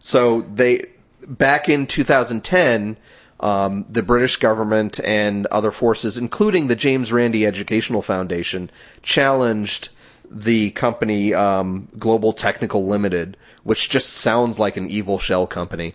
So 0.00 0.40
they 0.42 0.86
back 1.26 1.68
in 1.68 1.86
2010, 1.86 2.96
um, 3.40 3.86
the 3.88 4.02
British 4.02 4.36
government 4.38 4.98
and 5.02 5.46
other 5.46 5.70
forces, 5.70 6.18
including 6.18 6.66
the 6.66 6.76
James 6.76 7.12
Randi 7.12 7.46
Educational 7.46 8.02
Foundation, 8.02 8.70
challenged 9.02 9.90
the 10.30 10.70
company 10.70 11.34
um, 11.34 11.88
Global 11.98 12.32
Technical 12.32 12.86
Limited, 12.86 13.36
which 13.62 13.88
just 13.88 14.08
sounds 14.10 14.58
like 14.58 14.76
an 14.76 14.90
evil 14.90 15.18
shell 15.18 15.46
company. 15.46 15.94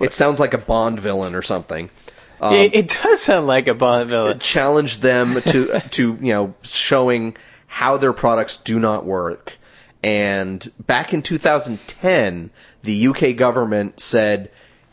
It 0.00 0.12
sounds 0.12 0.40
like 0.40 0.54
a 0.54 0.58
Bond 0.58 0.98
villain 0.98 1.34
or 1.34 1.42
something. 1.42 1.90
Um, 2.40 2.54
it, 2.54 2.74
it 2.74 2.96
does 3.02 3.20
sound 3.20 3.46
like 3.46 3.68
a 3.68 3.74
Bond 3.74 4.10
villain. 4.10 4.38
challenged 4.38 5.02
them 5.02 5.40
to 5.42 5.80
to 5.90 6.18
you 6.20 6.32
know 6.32 6.54
showing 6.62 7.36
how 7.66 7.98
their 7.98 8.12
products 8.12 8.56
do 8.58 8.78
not 8.78 9.04
work. 9.04 9.56
And 10.02 10.66
back 10.86 11.12
in 11.12 11.20
2010, 11.20 12.50
the 12.82 13.08
UK 13.08 13.36
government 13.36 14.00
said 14.00 14.50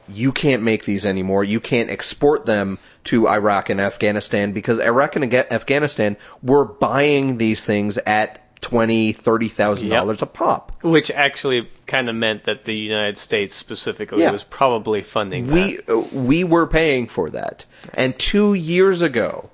you 0.10 0.32
can't 0.32 0.64
make 0.64 0.86
these 0.86 1.06
anymore. 1.06 1.44
You 1.44 1.60
can't 1.60 1.90
export 1.90 2.46
them 2.46 2.80
to 3.06 3.28
Iraq 3.28 3.70
and 3.70 3.82
Afghanistan 3.82 4.52
because 4.52 4.80
Iraq 4.80 5.16
and 5.16 5.34
Afghanistan 5.34 6.18
were 6.42 6.66
buying 6.66 7.38
these 7.38 7.66
things 7.66 7.98
at 7.98 8.42
twenty, 8.62 9.12
thirty 9.14 9.48
thousand 9.48 9.90
dollars 9.90 10.22
a 10.22 10.26
pop. 10.26 10.84
Which 10.84 11.12
actually 11.12 11.70
kind 11.86 12.10
of 12.10 12.16
meant 12.16 12.46
that 12.46 12.64
the 12.64 12.74
United 12.78 13.18
States 13.18 13.56
specifically 13.56 14.22
Yeah. 14.22 14.32
was 14.32 14.44
probably 14.44 15.04
funding 15.04 15.48
We 15.52 15.78
that. 15.78 15.90
uh, 15.90 16.00
we 16.18 16.44
were 16.44 16.68
paying 16.68 17.08
for 17.08 17.30
that, 17.32 17.66
and 17.94 18.18
two 18.18 18.54
years 18.54 19.02
ago. 19.02 19.50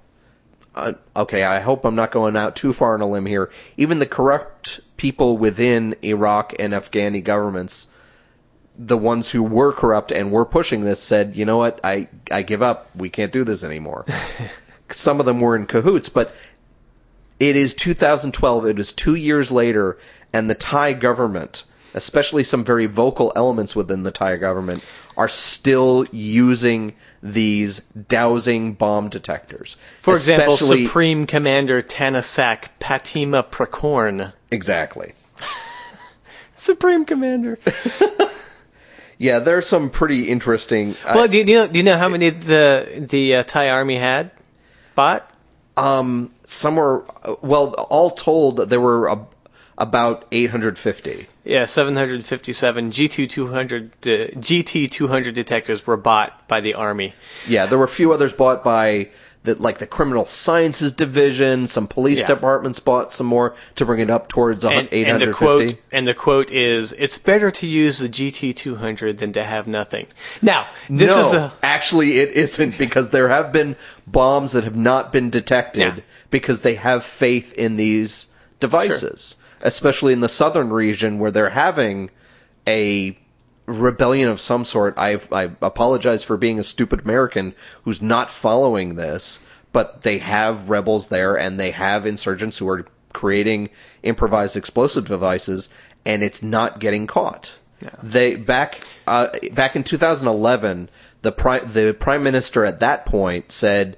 Uh, 0.76 0.94
okay, 1.16 1.44
I 1.44 1.60
hope 1.60 1.86
I'm 1.86 1.94
not 1.96 2.10
going 2.12 2.36
out 2.36 2.56
too 2.56 2.74
far 2.74 2.96
on 2.96 3.02
a 3.02 3.06
limb 3.08 3.28
here. 3.28 3.52
Even 3.78 4.00
the 4.00 4.08
corrupt 4.08 4.80
people 4.98 5.38
within 5.38 5.96
Iraq 6.04 6.56
and 6.58 6.74
Afghani 6.74 7.24
governments, 7.24 7.90
the 8.76 8.98
ones 8.98 9.30
who 9.30 9.44
were 9.44 9.72
corrupt 9.72 10.12
and 10.12 10.32
were 10.32 10.46
pushing 10.46 10.84
this, 10.84 11.00
said, 11.00 11.36
"You 11.36 11.46
know 11.46 11.58
what? 11.58 11.80
I 11.84 12.08
I 12.32 12.42
give 12.42 12.64
up. 12.64 12.90
We 12.96 13.10
can't 13.12 13.32
do 13.32 13.44
this 13.44 13.64
anymore." 13.64 14.06
Some 14.90 15.20
of 15.20 15.26
them 15.28 15.40
were 15.42 15.56
in 15.56 15.66
cahoots, 15.68 16.10
but 16.10 16.36
it 17.40 17.56
is 17.56 17.74
2012. 17.74 18.66
It 18.68 18.80
is 18.80 18.92
two 18.94 19.16
years 19.16 19.52
later, 19.52 19.98
and 20.32 20.50
the 20.50 20.56
Thai 20.56 20.94
government, 20.94 21.64
especially 21.94 22.44
some 22.44 22.64
very 22.64 22.86
vocal 22.86 23.32
elements 23.36 23.76
within 23.76 24.04
the 24.04 24.12
Thai 24.12 24.38
government, 24.38 24.86
are 25.16 25.30
still 25.30 26.06
using 26.12 26.94
these 27.22 27.80
dowsing 27.82 28.74
bomb 28.74 29.10
detectors. 29.10 29.76
For 30.00 30.14
example, 30.16 30.56
Especially- 30.56 30.86
Supreme 30.86 31.28
Commander 31.28 31.82
Tanasak 31.82 32.70
Patima 32.80 33.44
Prakorn. 33.46 34.34
exactly. 34.52 35.14
Supreme 36.56 37.06
Commander. 37.06 37.58
Yeah, 39.20 39.40
there's 39.40 39.68
some 39.68 39.90
pretty 39.90 40.28
interesting. 40.28 40.96
I- 41.06 41.16
well, 41.16 41.28
do 41.28 41.38
you, 41.38 41.46
do 41.46 41.52
you 41.52 41.58
know, 41.60 41.68
do 41.68 41.78
you 41.78 41.84
know 41.84 41.98
how 41.98 42.10
many 42.10 42.30
the 42.32 43.06
the 43.10 43.36
uh, 43.38 43.44
Thai 43.44 43.70
army 43.70 43.98
had 43.98 44.32
bought? 44.96 45.30
Um, 45.78 46.32
somewhere, 46.44 47.04
well, 47.42 47.74
all 47.74 48.10
told, 48.12 48.58
there 48.58 48.82
were 48.82 49.08
a, 49.08 49.26
about 49.78 50.28
850. 50.32 51.28
Yeah, 51.44 51.66
757 51.66 52.92
GT 52.92 53.30
200 53.30 53.92
uh, 53.92 54.08
GT 54.40 54.90
200 54.90 55.36
detectors 55.36 55.86
were 55.86 55.98
bought 55.98 56.48
by 56.48 56.62
the 56.62 56.76
army. 56.76 57.14
Yeah, 57.48 57.66
there 57.66 57.78
were 57.78 57.86
a 57.86 57.90
few 57.90 58.14
others 58.14 58.34
bought 58.34 58.64
by 58.64 59.10
the 59.44 59.56
like 59.56 59.78
the 59.78 59.88
criminal 59.88 60.26
sciences 60.26 60.94
division. 60.94 61.68
Some 61.68 61.88
police 61.88 62.20
Yeah. 62.22 62.28
departments 62.28 62.80
bought 62.80 63.12
some 63.12 63.28
more 63.28 63.56
to 63.76 63.86
bring 63.86 64.00
it 64.00 64.10
up 64.10 64.28
towards 64.30 64.64
And, 64.64 64.74
and 64.74 64.94
850. 64.94 65.26
the 65.26 65.34
quote 65.34 65.82
and 65.92 66.08
the 66.08 66.14
quote 66.14 66.52
is, 66.52 66.94
"It's 66.94 67.18
better 67.18 67.52
to 67.52 67.68
use 67.68 68.00
the 68.00 68.10
GT 68.10 68.54
200 68.56 69.18
than 69.18 69.34
to 69.34 69.44
have 69.44 69.68
nothing." 69.68 70.08
Now, 70.42 70.66
this 70.90 71.10
no, 71.10 71.20
is 71.20 71.34
a 71.34 71.54
actually 71.62 72.20
it 72.20 72.32
isn't 72.32 72.78
because 72.78 73.10
there 73.10 73.28
have 73.28 73.52
been 73.52 73.76
bombs 74.08 74.54
that 74.54 74.64
have 74.64 74.76
not 74.78 75.12
been 75.12 75.30
detected 75.30 75.82
Yeah. 75.98 76.04
because 76.32 76.62
they 76.62 76.76
have 76.76 77.04
faith 77.04 77.54
in 77.54 77.76
these 77.76 78.28
devices, 78.62 79.36
especially 79.62 80.14
in 80.14 80.22
the 80.22 80.30
southern 80.30 80.70
region 80.70 81.20
where 81.20 81.32
they're 81.32 81.50
having 81.50 82.10
a 82.66 83.18
rebellion 83.66 84.30
of 84.30 84.42
some 84.42 84.66
sort. 84.66 84.96
I 84.98 85.20
I 85.32 85.44
apologize 85.62 86.24
for 86.24 86.38
being 86.38 86.60
a 86.60 86.64
stupid 86.64 87.02
American 87.02 87.56
who's 87.84 88.02
not 88.02 88.30
following 88.30 88.96
this, 88.96 89.46
but 89.72 90.02
they 90.02 90.20
have 90.20 90.70
rebels 90.70 91.08
there 91.08 91.38
and 91.38 91.60
they 91.60 91.72
have 91.72 92.06
insurgents 92.06 92.58
who 92.58 92.70
are 92.70 92.86
creating 93.14 93.70
improvised 94.02 94.58
explosive 94.58 95.08
devices 95.08 95.70
and 96.06 96.24
it's 96.24 96.42
not 96.42 96.80
getting 96.80 97.08
caught. 97.08 97.54
They 98.02 98.36
back 98.36 98.82
uh, 99.06 99.28
back 99.52 99.76
in 99.76 99.84
2011, 99.84 100.90
the 101.22 101.32
prime 101.32 101.72
the 101.72 101.94
prime 101.94 102.24
minister 102.24 102.66
at 102.66 102.80
that 102.80 103.06
point 103.06 103.52
said, 103.52 103.98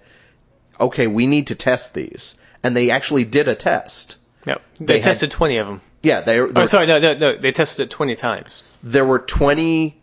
"Okay, 0.80 1.06
we 1.08 1.28
need 1.28 1.48
to 1.48 1.56
test 1.56 1.94
these," 1.94 2.36
and 2.64 2.76
they 2.76 2.90
actually 2.90 3.26
did 3.26 3.48
a 3.48 3.54
test. 3.54 4.18
No. 4.46 4.60
They, 4.80 4.86
They 4.86 4.94
had- 5.00 5.04
tested 5.04 5.32
20 5.32 5.58
of 5.58 5.68
them. 5.68 5.82
Yeah, 6.02 6.22
they, 6.22 6.40
Oh, 6.40 6.48
there, 6.52 6.68
sorry, 6.68 6.86
no, 6.88 7.00
no, 7.00 7.14
no. 7.16 7.36
They 7.36 7.52
tested 7.52 7.88
it 7.88 7.90
20 7.90 8.16
times. 8.16 8.62
there 8.84 9.06
were 9.06 9.20
20 9.20 9.98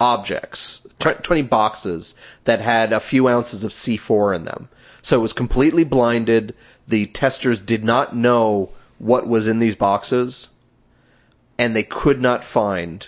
objects, 0.00 0.86
tw- 0.98 1.22
20 1.22 1.42
boxes 1.42 2.14
that 2.44 2.60
had 2.60 2.92
a 2.92 3.00
few 3.00 3.28
ounces 3.28 3.64
of 3.64 3.72
C4 3.72 4.36
in 4.36 4.44
them. 4.44 4.68
So 5.02 5.18
it 5.18 5.22
was 5.22 5.32
completely 5.32 5.84
blinded. 5.84 6.54
The 6.88 7.06
testers 7.06 7.60
did 7.60 7.82
not 7.84 8.14
know 8.14 8.70
what 8.98 9.26
was 9.26 9.48
in 9.48 9.58
these 9.58 9.74
boxes, 9.76 10.48
and 11.58 11.74
they 11.74 11.82
could 11.82 12.20
not 12.20 12.44
find. 12.44 13.06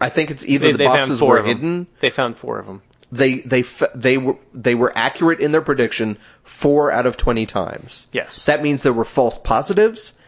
I 0.00 0.08
think 0.10 0.30
it's 0.30 0.44
either 0.46 0.66
They, 0.66 0.72
the 0.72 0.78
they 0.78 0.84
boxes 0.84 1.22
were 1.22 1.42
hidden. 1.42 1.86
They 2.00 2.10
found 2.10 2.36
four 2.36 2.58
of 2.58 2.66
them. 2.66 2.82
They 3.12 3.38
they 3.38 3.62
they 3.94 4.18
were 4.18 4.36
they 4.52 4.74
were 4.74 4.92
accurate 4.94 5.40
in 5.40 5.52
their 5.52 5.62
prediction 5.62 6.18
four 6.42 6.90
out 6.90 7.06
of 7.06 7.16
20 7.16 7.46
times. 7.46 8.08
Yes. 8.12 8.44
That 8.46 8.62
means 8.62 8.82
there 8.82 8.92
were 8.92 9.04
false 9.04 9.38
positives 9.38 10.18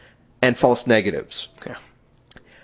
and 0.41 0.57
false 0.57 0.87
negatives. 0.87 1.49
Yeah. 1.67 1.77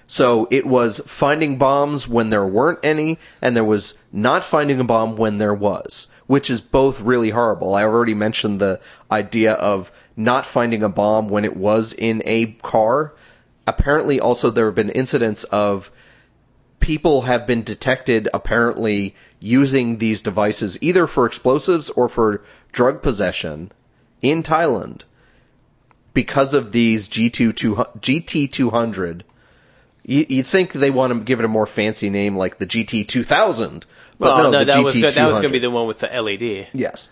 So 0.06 0.46
it 0.50 0.66
was 0.66 1.00
finding 1.04 1.56
bombs 1.56 2.06
when 2.06 2.28
there 2.30 2.46
weren't 2.46 2.80
any, 2.82 3.18
and 3.40 3.56
there 3.56 3.64
was 3.64 3.98
not 4.12 4.44
finding 4.44 4.78
a 4.78 4.84
bomb 4.84 5.16
when 5.16 5.38
there 5.38 5.54
was, 5.54 6.08
which 6.26 6.50
is 6.50 6.60
both 6.60 7.00
really 7.00 7.30
horrible. 7.30 7.74
I 7.74 7.84
already 7.84 8.14
mentioned 8.14 8.60
the 8.60 8.80
idea 9.10 9.54
of 9.54 9.90
not 10.16 10.46
finding 10.46 10.82
a 10.82 10.88
bomb 10.88 11.28
when 11.28 11.44
it 11.44 11.56
was 11.56 11.94
in 11.94 12.22
a 12.26 12.46
car. 12.46 13.14
Apparently, 13.66 14.20
also 14.20 14.50
there 14.50 14.66
have 14.66 14.74
been 14.74 14.90
incidents 14.90 15.44
of 15.44 15.90
people 16.84 17.22
have 17.22 17.46
been 17.46 17.62
detected 17.62 18.28
apparently 18.34 19.14
using 19.40 19.96
these 19.96 20.20
devices 20.20 20.82
either 20.82 21.06
for 21.06 21.24
explosives 21.24 21.88
or 21.88 22.10
for 22.10 22.42
drug 22.72 23.00
possession 23.02 23.72
in 24.20 24.42
Thailand 24.42 25.00
because 26.12 26.52
of 26.52 26.72
these 26.72 27.08
G2 27.08 27.54
GT200 28.00 29.22
you, 30.06 30.26
you'd 30.28 30.46
think 30.46 30.72
they 30.72 30.90
want 30.90 31.14
to 31.14 31.20
give 31.20 31.38
it 31.38 31.46
a 31.46 31.48
more 31.48 31.66
fancy 31.66 32.10
name 32.10 32.36
like 32.36 32.58
the 32.58 32.66
GT2000. 32.66 33.84
But 34.18 34.36
Well, 34.36 34.42
no, 34.42 34.50
no, 34.50 34.58
the 34.58 34.64
that 34.66 34.84
was 34.84 34.94
GT200. 34.94 35.00
good. 35.00 35.14
that 35.14 35.26
was 35.26 35.36
going 35.36 35.48
to 35.48 35.52
be 35.52 35.58
the 35.60 35.70
one 35.70 35.86
with 35.86 36.00
the 36.00 36.08
LED. 36.08 36.68
Yes. 36.74 37.08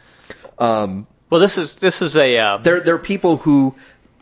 Um, 0.59 1.07
Well, 1.31 1.41
this 1.41 1.57
is 1.57 1.77
this 1.77 2.03
is 2.03 2.17
a 2.17 2.37
uh, 2.37 2.57
there, 2.59 2.81
there 2.81 2.95
are 2.97 2.99
people 2.99 3.39
who 3.39 3.75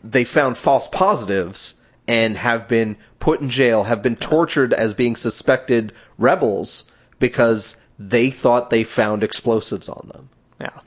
they 0.04 0.22
found 0.22 0.56
false 0.56 0.86
positives 0.86 1.74
and 2.10 2.36
have 2.36 2.66
been 2.66 2.96
put 3.20 3.40
in 3.40 3.50
jail, 3.50 3.84
have 3.84 4.02
been 4.02 4.16
tortured 4.16 4.72
as 4.72 4.94
being 4.94 5.14
suspected 5.14 5.92
rebels 6.18 6.84
because 7.20 7.80
they 8.00 8.30
thought 8.30 8.68
they 8.68 8.82
found 8.82 9.22
explosives 9.22 9.88
on 9.88 10.08
them 10.12 10.28
yeah, 10.60 10.80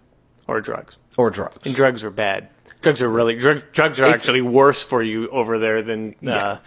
or 0.47 0.59
drugs. 0.59 0.97
or 1.15 1.29
drugs. 1.29 1.65
And 1.65 1.73
drugs 1.73 2.03
are 2.03 2.09
bad. 2.09 2.49
Drugs 2.81 3.01
are 3.01 3.07
really 3.09 3.37
drugs. 3.37 3.63
Drugs 3.71 4.01
are 4.01 4.03
It's- 4.03 4.15
actually 4.15 4.41
worse 4.41 4.83
for 4.83 5.01
you 5.01 5.29
over 5.29 5.59
there 5.59 5.81
than. 5.81 6.13
Uh, 6.27 6.57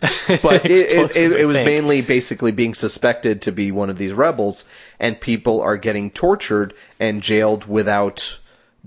but 0.42 0.64
it, 0.64 0.70
it, 0.70 1.16
it, 1.16 1.32
it 1.42 1.44
was 1.44 1.56
mainly 1.56 2.02
basically 2.02 2.50
being 2.50 2.74
suspected 2.74 3.42
to 3.42 3.52
be 3.52 3.70
one 3.70 3.90
of 3.90 3.98
these 3.98 4.12
rebels, 4.12 4.64
and 4.98 5.20
people 5.20 5.60
are 5.60 5.76
getting 5.76 6.10
tortured 6.10 6.74
and 6.98 7.22
jailed 7.22 7.64
without 7.64 8.38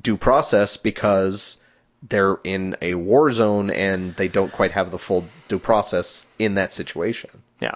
due 0.01 0.17
process 0.17 0.75
because 0.75 1.62
they're 2.07 2.37
in 2.43 2.75
a 2.81 2.95
war 2.95 3.31
zone 3.31 3.69
and 3.69 4.15
they 4.15 4.27
don't 4.27 4.51
quite 4.51 4.73
have 4.73 4.91
the 4.91 4.97
full 4.97 5.25
due 5.47 5.59
process 5.59 6.25
in 6.37 6.55
that 6.55 6.71
situation. 6.71 7.29
Yeah. 7.59 7.75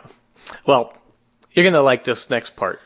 Well, 0.65 0.93
you're 1.51 1.65
gonna 1.65 1.82
like 1.82 2.03
this 2.03 2.30
next 2.30 2.55
part. 2.55 2.82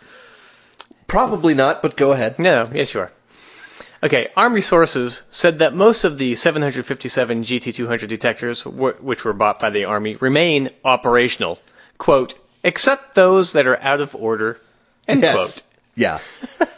Probably 1.08 1.54
not, 1.54 1.82
but 1.82 1.98
go 1.98 2.12
ahead. 2.12 2.40
No, 2.40 2.70
yes 2.74 2.94
you 2.94 3.02
are. 3.02 3.12
Okay, 4.04 4.30
Army 4.36 4.62
sources 4.62 5.22
said 5.30 5.60
that 5.60 5.76
most 5.76 6.06
of 6.06 6.18
the 6.18 6.34
757 6.34 7.44
GT200 7.44 8.08
detectors, 8.08 8.66
which 8.66 9.24
were 9.24 9.34
bought 9.34 9.60
by 9.60 9.70
the 9.70 9.86
Army, 9.86 10.16
remain 10.16 10.70
operational. 10.84 11.60
Quote, 12.00 12.34
except 12.64 13.14
those 13.14 13.54
that 13.54 13.68
are 13.68 13.78
out 13.78 14.02
of 14.02 14.16
order. 14.16 14.60
End 15.08 15.22
Yes. 15.22 15.70
Yeah. 15.96 16.20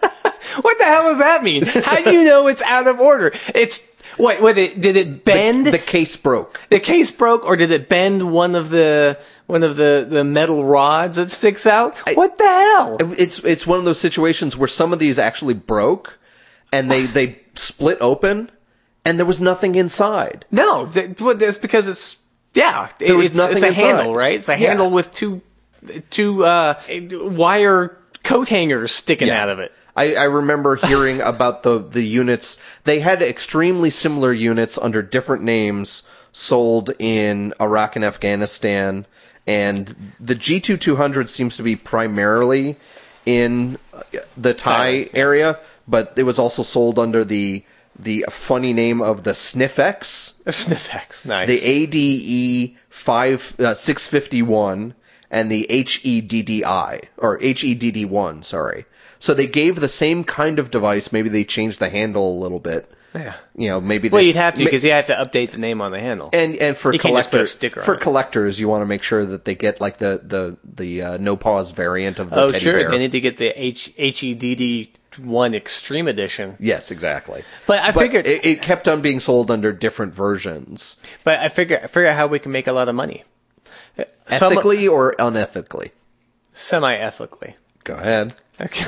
What 0.62 0.78
the 0.78 0.86
hell 0.86 1.04
does 1.04 1.18
that 1.20 1.44
mean? 1.44 1.64
How 1.66 2.04
do 2.04 2.12
you 2.12 2.26
know 2.26 2.48
it's 2.48 2.62
out 2.62 2.88
of 2.88 3.00
order? 3.00 3.34
It's 3.56 3.80
Wait, 4.18 4.42
wait, 4.42 4.56
did 4.56 4.72
it, 4.72 4.82
did 4.82 4.96
it 4.98 5.26
bend? 5.26 5.66
The, 5.66 5.72
the 5.72 5.78
case 5.80 6.16
broke. 6.18 6.60
the 6.70 6.80
case 6.80 7.12
broke, 7.12 7.46
or 7.46 7.56
did 7.56 7.72
it 7.72 7.90
bend 7.90 8.32
one 8.32 8.56
of 8.56 8.70
the 8.70 9.20
one 9.48 9.64
of 9.64 9.76
the 9.76 10.06
the 10.10 10.24
metal 10.24 10.64
rods 10.64 11.18
that 11.18 11.32
sticks 11.32 11.66
out? 11.66 11.98
what 12.16 12.38
the 12.38 12.44
hell? 12.48 12.98
It's 13.18 13.40
it's 13.40 13.66
one 13.68 13.80
of 13.80 13.86
those 13.86 14.00
situations 14.00 14.56
where 14.56 14.68
some 14.68 14.94
of 14.94 15.00
these 15.00 15.20
actually 15.20 15.56
broke, 15.56 16.18
and 16.72 16.90
they 16.90 17.06
they 17.06 17.40
split 17.56 18.00
open, 18.02 18.50
and 19.06 19.18
there 19.20 19.26
was 19.26 19.40
nothing 19.40 19.76
inside. 19.76 20.46
No, 20.52 20.86
that, 20.88 21.20
well, 21.20 21.36
that's 21.36 21.58
because 21.58 21.88
it's 21.88 22.18
yeah. 22.54 22.90
There 23.00 23.16
was 23.16 23.28
it's, 23.28 23.36
nothing 23.36 23.58
it's 23.58 23.64
a 23.64 23.68
inside. 23.70 23.84
handle, 23.84 24.16
right? 24.16 24.36
It's 24.36 24.50
a 24.50 24.54
Yeah. 24.54 24.68
handle 24.70 24.90
with 24.92 25.14
two 25.14 25.42
two 26.10 26.46
uh, 26.46 26.80
wire 27.12 27.98
coat 28.24 28.48
hangers 28.48 28.92
sticking 28.94 29.28
Yeah. 29.28 29.42
out 29.44 29.50
of 29.50 29.60
it. 29.60 29.72
I, 29.96 30.16
I 30.16 30.24
remember 30.24 30.76
hearing 30.76 31.22
about 31.34 31.64
the 31.64 31.80
the 31.80 32.02
units. 32.02 32.58
They 32.84 33.00
had 33.00 33.22
extremely 33.22 33.90
similar 33.90 34.32
units 34.32 34.78
under 34.78 35.02
different 35.02 35.44
names 35.44 36.04
sold 36.32 36.92
in 37.00 37.54
Iraq 37.62 37.96
and 37.96 38.06
Afghanistan, 38.06 39.06
and 39.46 40.14
the 40.20 40.36
G2200 40.36 41.28
seems 41.28 41.58
to 41.58 41.64
be 41.64 41.76
primarily 41.76 42.76
in 43.26 43.78
uh, 43.94 44.02
the 44.36 44.54
Thai 44.54 44.90
yeah. 44.90 45.08
area, 45.14 45.60
but 45.88 46.14
it 46.18 46.24
was 46.24 46.40
also 46.40 46.64
sold 46.64 47.00
under 47.00 47.24
the 47.24 47.64
the 48.00 48.26
funny 48.30 48.74
name 48.74 49.02
of 49.02 49.24
the 49.24 49.32
Sniffex. 49.36 50.34
A 50.46 50.52
Sniffex, 50.52 51.26
nice. 51.26 51.48
the 51.48 51.62
ADE 51.62 52.78
five 52.90 53.60
uh, 53.60 53.76
six 53.76 54.08
fifty 54.08 54.42
one 54.42 54.96
and 55.30 55.52
the 55.52 55.66
HEDDI 55.70 57.08
or 57.18 57.40
HEDD 57.40 58.06
one. 58.06 58.44
Sorry. 58.44 58.86
So 59.24 59.34
they 59.34 59.48
gave 59.48 59.80
the 59.80 59.88
same 59.88 60.26
kind 60.26 60.60
of 60.60 60.70
device. 60.70 61.14
Maybe 61.14 61.30
they 61.30 61.46
changed 61.46 61.80
the 61.80 61.88
handle 61.88 62.38
a 62.38 62.40
little 62.42 62.60
bit. 62.60 62.92
yeah. 63.16 63.36
You 63.56 63.70
know, 63.70 63.80
maybe. 63.80 64.10
Well, 64.10 64.22
you'd 64.22 64.36
have 64.36 64.56
to 64.56 64.60
ma- 64.60 64.66
because 64.66 64.84
you 64.84 64.92
have 64.92 65.06
to 65.08 65.14
update 65.16 65.52
the 65.52 65.60
name 65.60 65.80
on 65.80 65.94
the 65.94 66.00
handle. 66.02 66.30
and 66.34 66.58
and 66.58 66.76
for 66.76 66.92
You 66.92 67.00
can't 67.00 67.16
just 67.16 67.32
put 67.32 67.40
a 67.40 67.46
collectors, 67.46 67.86
for 67.86 67.94
it. 67.94 68.02
collectors, 68.02 68.60
you 68.60 68.68
want 68.68 68.82
to 68.82 68.86
make 68.86 69.02
sure 69.02 69.26
that 69.26 69.46
they 69.46 69.56
get 69.56 69.80
like 69.80 69.98
the 69.98 70.20
the 70.22 70.58
the 70.66 71.02
uh, 71.04 71.18
no 71.20 71.38
pause 71.38 71.72
variant 71.72 72.20
of 72.20 72.32
the 72.32 72.42
oh, 72.44 72.48
sure, 72.50 72.80
bear. 72.80 72.90
they 72.90 72.98
need 72.98 73.14
to 73.14 73.22
get 73.22 73.38
the 73.38 73.48
H 73.48 73.94
HEDD 73.98 74.90
one 75.20 75.56
Extreme 75.56 76.10
Edition. 76.10 76.58
Yes, 76.60 76.92
exactly. 76.92 77.46
But 77.66 77.80
I 77.82 77.92
But 77.92 78.02
figured, 78.02 78.28
it, 78.28 78.44
it 78.44 78.62
kept 78.62 78.90
on 78.90 79.02
being 79.02 79.22
sold 79.22 79.52
under 79.52 79.72
different 79.72 80.16
versions, 80.16 80.98
but 81.24 81.40
I 81.40 81.48
figure, 81.48 81.80
I 81.82 81.88
figure 81.88 82.10
out 82.10 82.18
how 82.18 82.28
we 82.28 82.40
can 82.40 82.52
make 82.52 82.68
a 82.68 82.74
lot 82.74 82.90
of 82.90 82.96
money. 82.96 83.24
Some- 84.28 84.52
ethically 84.52 84.90
or 84.90 85.16
unethically. 85.18 85.92
semi-ethically. 86.52 87.56
Go 87.84 87.96
ahead. 87.96 88.36
Okay. 88.60 88.86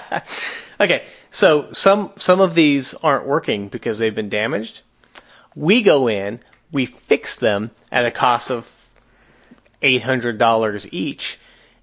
okay. 0.80 1.04
So 1.30 1.72
some 1.72 2.12
some 2.16 2.40
of 2.40 2.54
these 2.54 2.94
aren't 2.94 3.26
working 3.26 3.68
because 3.68 3.98
they've 3.98 4.14
been 4.14 4.28
damaged. 4.28 4.80
We 5.54 5.82
go 5.82 6.08
in, 6.08 6.40
we 6.72 6.86
fix 6.86 7.36
them 7.36 7.70
at 7.90 8.06
a 8.06 8.10
cost 8.10 8.50
of 8.50 8.70
eight 9.82 10.02
hundred 10.02 10.38
dollars 10.38 10.86
each, 10.92 11.38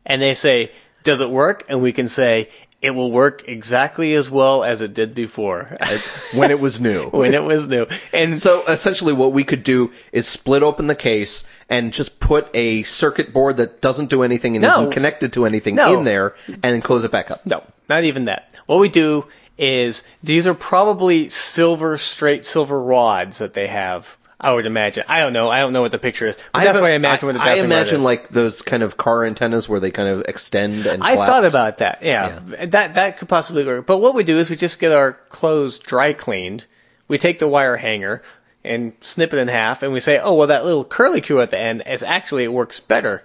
and 0.05 0.21
they 0.21 0.33
say, 0.33 0.71
"Does 1.03 1.21
it 1.21 1.29
work?" 1.29 1.65
And 1.69 1.81
we 1.81 1.93
can 1.93 2.07
say, 2.07 2.49
"It 2.81 2.91
will 2.91 3.11
work 3.11 3.43
exactly 3.47 4.13
as 4.13 4.29
well 4.29 4.63
as 4.63 4.81
it 4.81 4.93
did 4.93 5.15
before." 5.15 5.75
When 6.33 6.51
it 6.51 6.59
was 6.59 6.79
new. 6.79 7.07
when 7.11 7.33
it 7.33 7.43
was 7.43 7.67
new. 7.67 7.87
And 8.13 8.37
So 8.37 8.63
essentially, 8.67 9.13
what 9.13 9.31
we 9.33 9.43
could 9.43 9.63
do 9.63 9.91
is 10.11 10.27
split 10.27 10.63
open 10.63 10.87
the 10.87 10.95
case 10.95 11.45
and 11.69 11.91
just 11.91 12.19
put 12.19 12.47
a 12.53 12.83
circuit 12.83 13.33
board 13.33 13.57
that 13.57 13.81
doesn't 13.81 14.09
do 14.09 14.23
anything 14.23 14.55
and 14.55 14.61
No. 14.63 14.69
isn't 14.69 14.91
connected 14.91 15.33
to 15.33 15.45
anything 15.45 15.75
No. 15.75 15.97
in 15.97 16.03
there, 16.03 16.35
and 16.47 16.61
then 16.61 16.81
close 16.81 17.03
it 17.03 17.11
back 17.11 17.31
up. 17.31 17.45
No, 17.45 17.63
not 17.89 18.03
even 18.03 18.25
that. 18.25 18.49
What 18.67 18.79
we 18.79 18.89
do 18.89 19.25
is 19.57 20.03
these 20.23 20.45
are 20.45 20.53
probably 20.53 21.29
silver, 21.29 21.97
straight 21.97 22.45
silver 22.45 22.79
rods 22.79 23.39
that 23.39 23.53
they 23.53 23.67
have. 23.67 24.17
I 24.39 24.53
would 24.53 24.67
imagine. 24.67 25.03
I 25.07 25.21
don't 25.21 25.33
know. 25.33 25.49
I 25.49 25.59
don't 25.59 25.73
know 25.73 25.81
what 25.81 25.89
the 25.91 25.97
picture 25.97 26.27
is. 26.27 26.35
But 26.35 26.59
that's 26.59 26.65
haven't- 26.67 26.81
what 26.83 26.91
I 26.91 26.95
imagine 26.95 27.25
what 27.25 27.33
the 27.35 27.41
I, 27.41 27.55
imagine 27.55 28.03
like 28.03 28.29
those 28.29 28.61
kind 28.61 28.83
of 28.83 28.95
car 28.95 29.25
antennas 29.25 29.67
where 29.67 29.79
they 29.79 29.89
kind 29.89 30.09
of 30.09 30.25
extend 30.27 30.85
and. 30.85 31.03
I 31.03 31.13
collapse. 31.13 31.31
thought 31.31 31.45
about 31.45 31.77
that. 31.77 32.03
Yeah, 32.03 32.39
that 32.67 32.93
that 32.95 33.17
could 33.17 33.29
possibly 33.29 33.65
work. 33.65 33.87
But 33.87 33.97
what 33.97 34.13
we 34.13 34.23
do 34.23 34.37
is 34.37 34.49
we 34.49 34.55
just 34.55 34.79
get 34.79 34.91
our 34.91 35.13
clothes 35.29 35.79
dry 35.79 36.13
cleaned. 36.13 36.65
We 37.07 37.17
take 37.17 37.39
the 37.39 37.47
wire 37.47 37.77
hanger 37.77 38.21
and 38.63 38.93
snip 38.99 39.33
it 39.33 39.39
in 39.39 39.47
half, 39.47 39.81
and 39.81 39.91
we 39.91 39.99
say, 40.01 40.19
"Oh, 40.19 40.35
well, 40.35 40.47
that 40.47 40.65
little 40.65 40.83
curly 40.83 41.21
Q 41.21 41.41
at 41.41 41.49
the 41.49 41.59
end 41.59 41.83
is 41.87 42.03
actually 42.03 42.43
it 42.43 42.53
works 42.53 42.79
better." 42.79 43.23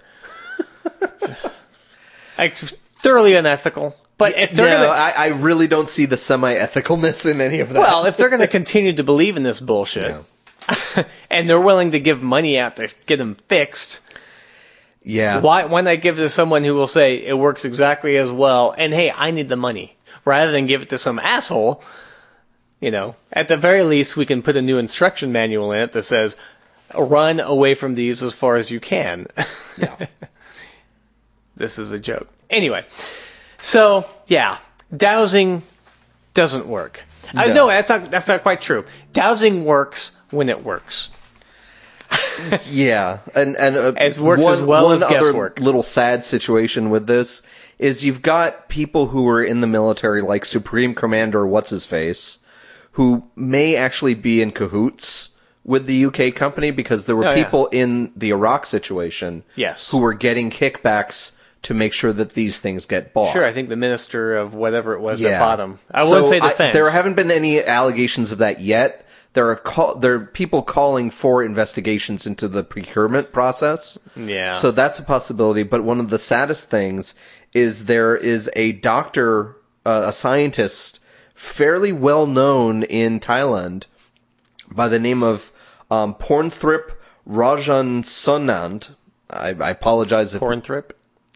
like, 2.37 2.55
thoroughly 2.55 3.35
unethical. 3.35 3.95
But 4.17 4.37
if 4.37 4.51
they're 4.51 4.69
no, 4.69 4.87
gonna, 4.87 4.99
I, 4.99 5.13
I 5.17 5.27
really 5.29 5.67
don't 5.67 5.89
see 5.89 6.05
the 6.05 6.17
semi-ethicalness 6.17 7.29
in 7.29 7.41
any 7.41 7.59
of 7.59 7.69
that. 7.69 7.79
Well, 7.79 8.05
if 8.05 8.15
they're 8.17 8.29
going 8.29 8.41
to 8.47 8.47
continue 8.47 8.93
to 8.93 9.03
believe 9.03 9.37
in 9.37 9.43
this 9.43 9.59
bullshit, 9.59 10.15
and 11.29 11.49
they're 11.49 11.59
willing 11.59 11.91
to 11.91 11.99
give 11.99 12.21
money 12.21 12.59
out 12.59 12.77
to 12.77 12.89
get 13.05 13.17
them 13.17 13.35
fixed, 13.35 14.01
yeah, 15.03 15.39
why 15.39 15.65
why 15.65 15.81
not 15.81 16.01
give 16.01 16.17
it 16.17 16.21
to 16.21 16.29
someone 16.29 16.63
who 16.63 16.73
will 16.75 16.87
say 16.87 17.25
it 17.25 17.37
works 17.37 17.65
exactly 17.65 18.17
as 18.17 18.31
well? 18.31 18.73
And 18.77 18.93
hey, 18.93 19.11
I 19.11 19.31
need 19.31 19.49
the 19.49 19.57
money 19.57 19.95
rather 20.23 20.51
than 20.51 20.65
give 20.65 20.81
it 20.81 20.89
to 20.89 20.97
some 20.97 21.19
asshole. 21.19 21.83
You 22.79 22.91
know, 22.91 23.15
at 23.31 23.47
the 23.47 23.57
very 23.57 23.83
least, 23.83 24.17
we 24.17 24.25
can 24.25 24.41
put 24.41 24.57
a 24.57 24.61
new 24.61 24.77
instruction 24.77 25.31
manual 25.31 25.71
in 25.73 25.81
it 25.81 25.91
that 25.93 26.03
says, 26.03 26.37
"Run 26.97 27.39
away 27.39 27.75
from 27.75 27.95
these 27.95 28.23
as 28.23 28.33
far 28.33 28.55
as 28.55 28.71
you 28.71 28.79
can." 28.79 29.27
yeah. 29.77 30.07
this 31.55 31.79
is 31.79 31.91
a 31.91 31.99
joke. 31.99 32.27
Anyway, 32.49 32.85
so 33.61 34.05
yeah, 34.27 34.59
dowsing 34.95 35.63
doesn't 36.33 36.67
work. 36.67 37.03
No. 37.33 37.53
no, 37.53 37.67
that's 37.67 37.89
not 37.89 38.11
that's 38.11 38.27
not 38.27 38.43
quite 38.43 38.61
true. 38.61 38.85
Dowsing 39.11 39.65
works 39.65 40.15
when 40.33 40.49
it 40.49 40.63
works. 40.63 41.09
Yeah, 42.69 43.19
and 43.35 43.55
and 43.55 43.75
uh, 43.77 43.93
As 43.95 44.19
works 44.19 44.41
one, 44.43 44.53
as 44.55 44.61
well 44.61 44.85
one 44.85 44.95
as 44.95 45.03
other 45.03 45.19
guesswork. 45.19 45.59
little 45.59 45.83
sad 45.83 46.23
situation 46.23 46.89
with 46.89 47.05
this 47.07 47.43
is 47.79 48.03
you've 48.03 48.21
got 48.21 48.69
people 48.69 49.07
who 49.07 49.27
are 49.29 49.43
in 49.43 49.61
the 49.61 49.67
military, 49.67 50.21
like 50.21 50.45
Supreme 50.45 50.93
Commander 50.95 51.45
What's 51.45 51.69
His 51.69 51.85
Face, 51.85 52.39
who 52.93 53.23
may 53.35 53.75
actually 53.75 54.13
be 54.15 54.41
in 54.41 54.51
cahoots 54.51 55.29
with 55.63 55.85
the 55.85 56.05
UK 56.05 56.35
company 56.35 56.71
because 56.71 57.05
there 57.05 57.15
were 57.15 57.25
Oh, 57.27 57.29
yeah. 57.31 57.43
people 57.43 57.67
in 57.67 58.11
the 58.15 58.31
Iraq 58.31 58.65
situation 58.65 59.43
Yes. 59.55 59.87
who 59.89 59.99
were 59.99 60.13
getting 60.13 60.49
kickbacks 60.51 61.31
to 61.63 61.73
make 61.73 61.93
sure 61.93 62.11
that 62.11 62.31
these 62.31 62.59
things 62.59 62.85
get 62.87 63.13
bought. 63.13 63.33
Sure, 63.33 63.45
I 63.45 63.53
think 63.53 63.69
the 63.69 63.75
minister 63.77 64.35
of 64.37 64.53
whatever 64.53 64.93
it 64.93 64.99
was 64.99 65.19
Yeah. 65.21 65.31
that 65.31 65.39
bought 65.39 65.55
them. 65.57 65.79
I 65.91 66.03
So 66.03 66.09
wouldn't 66.09 66.27
say 66.27 66.39
defense. 66.41 66.73
there 66.73 66.89
haven't 66.89 67.13
been 67.15 67.31
any 67.31 67.63
allegations 67.63 68.31
of 68.33 68.39
that 68.39 68.59
yet. 68.59 69.05
There 69.33 69.49
are 69.49 69.55
call, 69.55 69.95
there 69.95 70.15
are 70.15 70.25
people 70.25 70.61
calling 70.61 71.09
for 71.09 71.43
investigations 71.43 72.27
into 72.27 72.47
the 72.47 72.63
procurement 72.63 73.31
process. 73.31 73.97
Yeah. 74.15 74.51
So 74.51 74.71
that's 74.71 74.99
a 74.99 75.03
possibility. 75.03 75.63
But 75.63 75.83
one 75.83 75.99
of 75.99 76.09
the 76.09 76.19
saddest 76.19 76.69
things 76.69 77.15
is 77.51 77.85
there 77.85 78.15
is 78.15 78.49
a 78.55 78.71
doctor, 78.73 79.55
uh, 79.85 80.05
a 80.07 80.13
scientist, 80.13 80.99
fairly 81.33 81.91
well 81.91 82.27
known 82.27 82.83
in 82.83 83.19
Thailand, 83.19 83.85
by 84.71 84.87
the 84.87 84.99
name 84.99 85.23
of 85.23 85.51
um, 85.89 86.13
Pornthrip 86.13 86.91
Rajan 87.27 88.03
Sonand. 88.03 88.93
I, 89.29 89.49
I 89.49 89.69
apologize 89.71 90.35
if 90.35 90.41
Pornthip. 90.41 90.91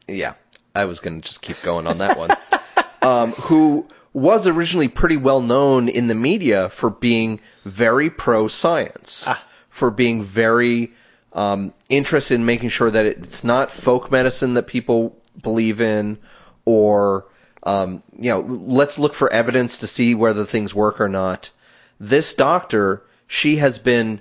yeah, 0.07 0.33
I 0.75 0.85
was 0.85 0.99
going 0.99 1.21
to 1.21 1.27
just 1.27 1.41
keep 1.41 1.61
going 1.63 1.87
on 1.87 1.99
that 1.99 2.17
one. 2.17 2.31
um, 3.01 3.31
who 3.31 3.87
was 4.17 4.47
originally 4.47 4.87
pretty 4.87 5.15
well 5.15 5.41
known 5.41 5.89
in 5.89 6.07
the 6.07 6.15
media 6.15 6.69
for 6.69 6.89
being 6.89 7.39
very 7.63 8.09
pro 8.09 8.47
science, 8.47 9.25
Ah. 9.27 9.39
for 9.69 9.91
being 9.91 10.23
very 10.23 10.93
um, 11.33 11.71
interested 11.87 12.33
in 12.33 12.43
making 12.43 12.69
sure 12.69 12.89
that 12.89 13.05
it's 13.05 13.43
not 13.43 13.69
folk 13.69 14.09
medicine 14.11 14.55
that 14.55 14.65
people 14.65 15.15
believe 15.39 15.81
in, 15.81 16.17
or 16.65 17.27
um, 17.61 18.01
you 18.19 18.31
know, 18.31 18.39
let's 18.39 18.97
look 18.97 19.13
for 19.13 19.31
evidence 19.31 19.79
to 19.79 19.87
see 19.87 20.15
whether 20.15 20.45
things 20.45 20.73
work 20.73 20.99
or 20.99 21.09
not. 21.09 21.51
This 21.99 22.33
doctor, 22.33 23.03
she 23.27 23.57
has 23.57 23.77
been 23.77 24.19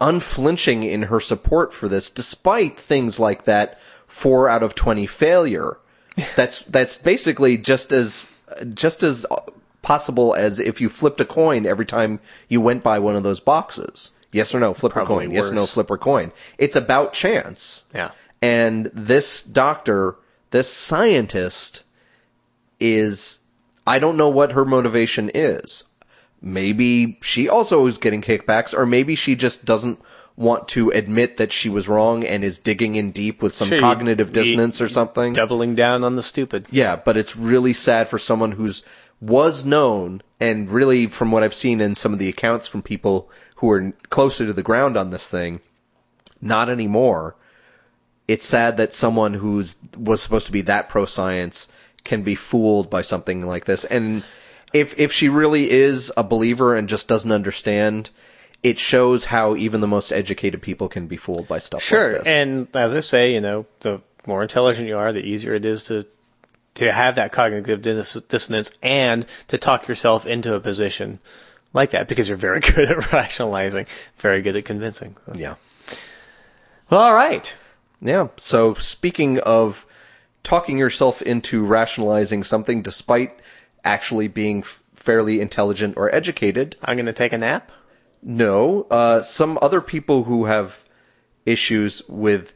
unflinching 0.00 0.82
in 0.82 1.02
her 1.02 1.20
support 1.20 1.72
for 1.72 1.86
this, 1.86 2.10
despite 2.10 2.80
things 2.80 3.20
like 3.20 3.44
that 3.44 3.78
four 4.08 4.48
out 4.48 4.64
of 4.64 4.74
twenty 4.74 5.06
failure. 5.06 5.78
That's 6.34 6.62
that's 6.62 6.96
basically 6.96 7.56
just 7.56 7.92
as 7.92 8.26
just 8.74 9.02
as 9.02 9.26
possible 9.82 10.34
as 10.34 10.60
if 10.60 10.80
you 10.80 10.88
flipped 10.88 11.20
a 11.20 11.24
coin 11.24 11.66
every 11.66 11.86
time 11.86 12.20
you 12.48 12.60
went 12.60 12.82
by 12.82 12.98
one 12.98 13.16
of 13.16 13.22
those 13.22 13.40
boxes. 13.40 14.12
Yes 14.32 14.54
or 14.54 14.60
no, 14.60 14.74
flip 14.74 14.92
or 14.92 15.04
Probably 15.04 15.26
coin. 15.26 15.34
Yes 15.34 15.50
or 15.50 15.54
no, 15.54 15.62
worse. 15.62 15.72
flip 15.72 15.90
or 15.90 15.98
coin. 15.98 16.32
It's 16.58 16.76
about 16.76 17.12
chance. 17.12 17.84
Yeah. 17.94 18.10
And 18.40 18.86
this 18.94 19.42
doctor, 19.42 20.16
this 20.50 20.72
scientist, 20.72 21.82
is 22.78 23.40
I 23.86 23.98
don't 23.98 24.16
know 24.16 24.28
what 24.30 24.52
her 24.52 24.64
motivation 24.64 25.30
is. 25.34 25.84
Maybe 26.40 27.18
she 27.22 27.48
also 27.48 27.86
is 27.86 27.98
getting 27.98 28.22
kickbacks, 28.22 28.72
or 28.72 28.86
maybe 28.86 29.14
she 29.14 29.34
just 29.34 29.64
doesn't 29.64 30.00
want 30.40 30.68
to 30.68 30.88
admit 30.90 31.36
that 31.36 31.52
she 31.52 31.68
was 31.68 31.86
wrong 31.86 32.24
and 32.24 32.42
is 32.42 32.58
digging 32.60 32.94
in 32.94 33.10
deep 33.10 33.42
with 33.42 33.52
some 33.52 33.68
Sure, 33.68 33.78
cognitive 33.80 34.28
you- 34.28 34.34
dissonance 34.34 34.80
or 34.80 34.88
something. 34.88 35.34
Doubling 35.34 35.74
down 35.74 36.02
on 36.02 36.16
the 36.16 36.22
stupid. 36.22 36.66
Yeah, 36.70 36.96
but 36.96 37.18
it's 37.18 37.36
really 37.36 37.74
sad 37.74 38.08
for 38.08 38.18
someone 38.18 38.50
who's 38.52 38.82
was 39.20 39.66
known 39.66 40.22
and 40.40 40.70
really 40.70 41.06
from 41.08 41.30
what 41.30 41.42
I've 41.42 41.52
seen 41.52 41.82
in 41.82 41.94
some 41.94 42.14
of 42.14 42.18
the 42.18 42.30
accounts 42.30 42.68
from 42.68 42.80
people 42.80 43.30
who 43.56 43.70
are 43.70 43.92
closer 44.08 44.46
to 44.46 44.54
the 44.54 44.62
ground 44.62 44.96
on 44.96 45.10
this 45.10 45.28
thing, 45.28 45.60
not 46.40 46.70
anymore. 46.70 47.36
It's 48.26 48.44
sad 48.44 48.78
that 48.78 48.94
someone 48.94 49.34
who's 49.34 49.76
was 49.98 50.22
supposed 50.22 50.46
to 50.46 50.52
be 50.52 50.62
that 50.62 50.88
pro 50.88 51.04
science 51.04 51.70
can 52.02 52.22
be 52.22 52.34
fooled 52.34 52.88
by 52.88 53.02
something 53.02 53.46
like 53.46 53.66
this. 53.66 53.84
And 53.84 54.24
if 54.72 54.98
if 54.98 55.12
she 55.12 55.28
really 55.28 55.70
is 55.70 56.10
a 56.16 56.22
believer 56.22 56.74
and 56.76 56.88
just 56.88 57.08
doesn't 57.08 57.32
understand, 57.32 58.08
it 58.62 58.78
shows 58.78 59.24
how 59.24 59.56
even 59.56 59.80
the 59.80 59.86
most 59.86 60.12
educated 60.12 60.60
people 60.62 60.88
can 60.88 61.06
be 61.06 61.16
fooled 61.16 61.48
by 61.48 61.58
stuff 61.58 61.82
Sure, 61.82 62.12
like 62.12 62.18
this. 62.18 62.26
Sure, 62.26 62.42
and 62.42 62.68
as 62.76 62.92
I 62.92 63.00
say, 63.00 63.32
you 63.34 63.40
know, 63.40 63.66
the 63.80 64.00
more 64.26 64.42
intelligent 64.42 64.86
you 64.88 64.98
are, 64.98 65.12
the 65.12 65.24
easier 65.24 65.54
it 65.54 65.64
is 65.64 65.84
to 65.84 66.06
to 66.74 66.92
have 66.92 67.16
that 67.16 67.32
cognitive 67.32 67.82
dis- 67.82 68.12
dissonance 68.28 68.70
and 68.82 69.26
to 69.48 69.58
talk 69.58 69.88
yourself 69.88 70.24
into 70.26 70.54
a 70.54 70.60
position 70.60 71.18
like 71.72 71.90
that 71.90 72.06
because 72.06 72.28
you're 72.28 72.38
very 72.38 72.60
good 72.74 72.90
at 72.90 73.12
rationalizing, 73.12 73.86
very 74.18 74.40
good 74.42 74.56
at 74.56 74.64
convincing. 74.64 75.16
So- 75.26 75.32
yeah. 75.36 75.54
Well, 76.88 77.00
all 77.00 77.14
right. 77.14 77.54
Yeah. 78.00 78.28
So 78.36 78.74
speaking 78.74 79.38
of 79.40 79.84
talking 80.42 80.78
yourself 80.78 81.22
into 81.22 81.64
rationalizing 81.64 82.44
something 82.44 82.82
despite 82.82 83.38
actually 83.84 84.28
being 84.28 84.60
f- 84.60 84.82
fairly 84.94 85.40
intelligent 85.40 85.96
or 85.96 86.14
educated, 86.14 86.76
I'm 86.82 86.96
going 86.96 87.06
to 87.06 87.12
take 87.12 87.32
a 87.32 87.38
nap. 87.38 87.70
No. 88.22 88.86
Uh, 88.90 89.22
some 89.22 89.58
other 89.60 89.80
people 89.80 90.24
who 90.24 90.44
have 90.44 90.82
issues 91.46 92.02
with 92.08 92.54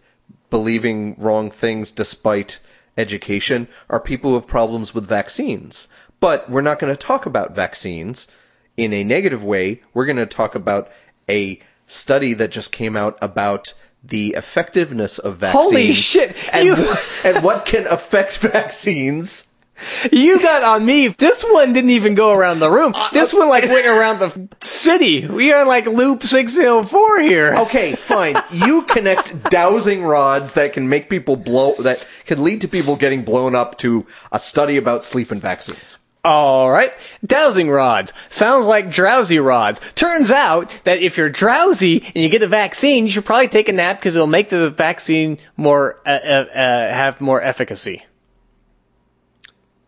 believing 0.50 1.16
wrong 1.18 1.50
things 1.50 1.92
despite 1.92 2.60
education 2.96 3.66
are 3.88 4.00
people 4.00 4.30
who 4.30 4.34
have 4.36 4.46
problems 4.46 4.94
with 4.94 5.06
vaccines. 5.06 5.88
But 6.20 6.48
we're 6.48 6.62
not 6.62 6.78
going 6.78 6.92
to 6.92 6.96
talk 6.98 7.26
about 7.26 7.54
vaccines 7.54 8.28
in 8.76 8.92
a 8.92 9.04
negative 9.04 9.42
way. 9.42 9.82
We're 9.92 10.06
going 10.06 10.16
to 10.18 10.26
talk 10.26 10.54
about 10.54 10.90
a 11.28 11.60
study 11.86 12.34
that 12.34 12.50
just 12.50 12.72
came 12.72 12.96
out 12.96 13.18
about 13.20 13.74
the 14.04 14.34
effectiveness 14.36 15.18
of 15.18 15.36
vaccines. 15.38 15.64
Holy 15.64 15.92
shit! 15.92 16.36
And, 16.52 16.66
You- 16.68 16.94
and 17.24 17.42
what 17.42 17.64
can 17.66 17.86
affect 17.86 18.38
vaccines. 18.52 19.50
You 20.10 20.40
got 20.40 20.62
on 20.62 20.84
me. 20.84 21.08
This 21.08 21.42
one 21.42 21.72
didn't 21.72 21.90
even 21.90 22.14
go 22.14 22.32
around 22.32 22.60
the 22.60 22.70
room. 22.70 22.94
This 23.12 23.34
one 23.34 23.48
like 23.48 23.64
went 23.64 23.86
around 23.86 24.18
the 24.20 24.48
city. 24.62 25.26
We 25.26 25.52
are 25.52 25.66
like 25.66 25.86
loop 25.86 26.22
604 26.22 27.20
here. 27.20 27.54
Okay, 27.58 27.94
fine. 27.94 28.36
You 28.50 28.82
connect 28.82 29.50
dowsing 29.50 30.04
rods 30.04 30.54
that 30.54 30.72
can 30.72 30.88
make 30.88 31.10
people 31.10 31.36
blow, 31.36 31.74
that 31.80 32.06
can 32.26 32.42
lead 32.44 32.62
to 32.62 32.68
people 32.68 32.96
getting 32.96 33.24
blown 33.24 33.54
up 33.54 33.78
to 33.78 34.06
a 34.30 34.38
study 34.38 34.76
about 34.76 35.02
sleep 35.02 35.30
and 35.32 35.40
vaccines. 35.40 35.98
All 36.24 36.70
right. 36.70 36.90
Dowsing 37.26 37.68
rods. 37.68 38.14
Sounds 38.30 38.66
like 38.66 38.90
drowsy 38.90 39.40
rods. 39.40 39.82
Turns 39.94 40.30
out 40.30 40.70
that 40.84 41.02
if 41.02 41.18
you're 41.18 41.28
drowsy 41.28 42.00
and 42.00 42.16
you 42.16 42.30
get 42.30 42.38
the 42.38 42.48
vaccine, 42.48 43.04
you 43.04 43.10
should 43.10 43.26
probably 43.26 43.48
take 43.48 43.68
a 43.68 43.72
nap 43.72 43.98
because 43.98 44.16
it'll 44.16 44.26
make 44.26 44.48
the 44.48 44.70
vaccine 44.70 45.38
more 45.56 46.00
uh, 46.06 46.08
uh, 46.10 46.46
uh, 46.54 46.94
have 46.94 47.20
more 47.20 47.42
efficacy. 47.42 48.04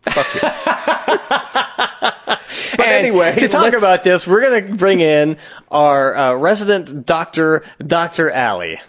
Fuck 0.09 0.35
you. 0.35 0.41
but 2.77 2.87
anyway, 2.87 3.35
to 3.35 3.47
talk 3.47 3.63
let's- 3.63 3.81
about 3.81 4.03
this, 4.03 4.27
we're 4.27 4.41
going 4.41 4.67
to 4.67 4.75
bring 4.75 4.99
in 4.99 5.37
our 5.69 6.15
uh, 6.15 6.33
resident 6.35 7.05
doctor, 7.05 7.63
Dr. 7.79 8.33
Ali. 8.33 8.79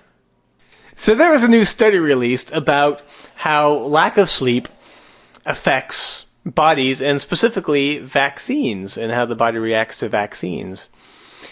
So 0.96 1.14
there 1.14 1.30
was 1.30 1.44
a 1.44 1.48
new 1.48 1.64
study 1.64 1.98
released 1.98 2.52
about 2.52 3.02
how 3.36 3.74
lack 3.74 4.18
of 4.18 4.28
sleep 4.28 4.68
affects 5.46 6.24
bodies 6.44 7.02
and 7.02 7.20
specifically 7.20 7.98
vaccines 7.98 8.98
and 8.98 9.12
how 9.12 9.26
the 9.26 9.36
body 9.36 9.58
reacts 9.58 9.98
to 9.98 10.08
vaccines. 10.08 10.88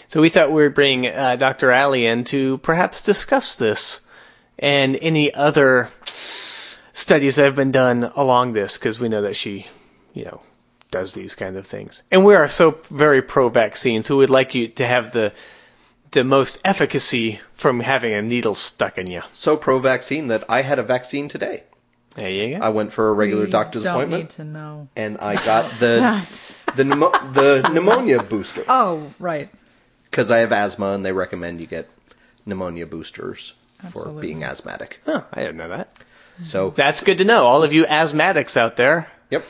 So 0.09 0.21
we 0.21 0.29
thought 0.29 0.51
we 0.51 0.63
would 0.63 0.73
bring 0.73 1.07
uh, 1.07 1.37
Dr. 1.37 1.71
Ali 1.71 2.05
in 2.05 2.25
to 2.25 2.57
perhaps 2.57 3.01
discuss 3.01 3.55
this 3.55 4.05
and 4.59 4.95
any 4.95 5.33
other 5.33 5.89
studies 6.97 7.35
that 7.35 7.45
have 7.45 7.55
been 7.55 7.71
done 7.71 8.03
along 8.15 8.53
this 8.53 8.77
because 8.77 8.99
we 8.99 9.07
know 9.09 9.21
that 9.21 9.35
she, 9.35 9.67
you 10.13 10.25
know, 10.25 10.41
does 10.89 11.13
these 11.13 11.35
kind 11.35 11.55
of 11.57 11.67
things. 11.67 12.01
And 12.11 12.25
we 12.25 12.33
are 12.35 12.47
so 12.47 12.71
very 12.89 13.21
pro 13.21 13.49
vaccine, 13.49 14.03
so 14.03 14.17
we'd 14.17 14.29
like 14.29 14.55
you 14.55 14.69
to 14.81 14.87
have 14.87 15.11
the 15.13 15.31
the 16.11 16.23
most 16.23 16.57
efficacy 16.63 17.39
from 17.53 17.79
having 17.81 18.13
a 18.13 18.21
needle 18.21 18.55
stuck 18.55 18.97
in 18.97 19.11
you. 19.11 19.21
So 19.33 19.57
pro 19.57 19.79
vaccine 19.79 20.27
that 20.29 20.45
I 20.49 20.61
had 20.61 20.79
a 20.79 20.83
vaccine 20.83 21.27
today. 21.27 21.63
There 22.15 22.29
you 22.31 22.57
go. 22.57 22.65
I 22.65 22.69
went 22.69 22.93
for 22.93 23.09
a 23.09 23.13
regular 23.13 23.45
You 23.45 23.51
doctor's 23.51 23.83
don't 23.83 23.93
appointment 23.95 24.23
need 24.23 24.29
to 24.37 24.43
know 24.45 24.87
and 24.95 25.17
I 25.19 25.35
got 25.35 25.69
the 25.79 25.99
that. 25.99 26.57
the 26.77 26.83
pneumo- 26.83 27.33
the 27.33 27.69
pneumonia 27.73 28.23
booster 28.23 28.63
Oh, 28.67 29.13
right. 29.19 29.49
because 30.05 30.31
I 30.31 30.39
have 30.39 30.51
asthma 30.53 30.93
and 30.93 31.05
they 31.05 31.11
recommend 31.11 31.59
you 31.61 31.67
get 31.67 31.87
pneumonia 32.45 32.87
boosters 32.87 33.53
for 33.91 34.09
being 34.09 34.43
asthmatic. 34.43 35.01
Oh, 35.05 35.23
I 35.31 35.41
didn't 35.41 35.57
know 35.57 35.69
that. 35.69 35.93
So 36.43 36.71
That's 36.71 37.03
good 37.03 37.19
to 37.19 37.25
know. 37.25 37.45
All 37.47 37.63
of 37.63 37.73
you 37.73 37.85
asthmatics 37.85 38.57
out 38.57 38.75
there. 38.75 39.11
Yep. 39.29 39.45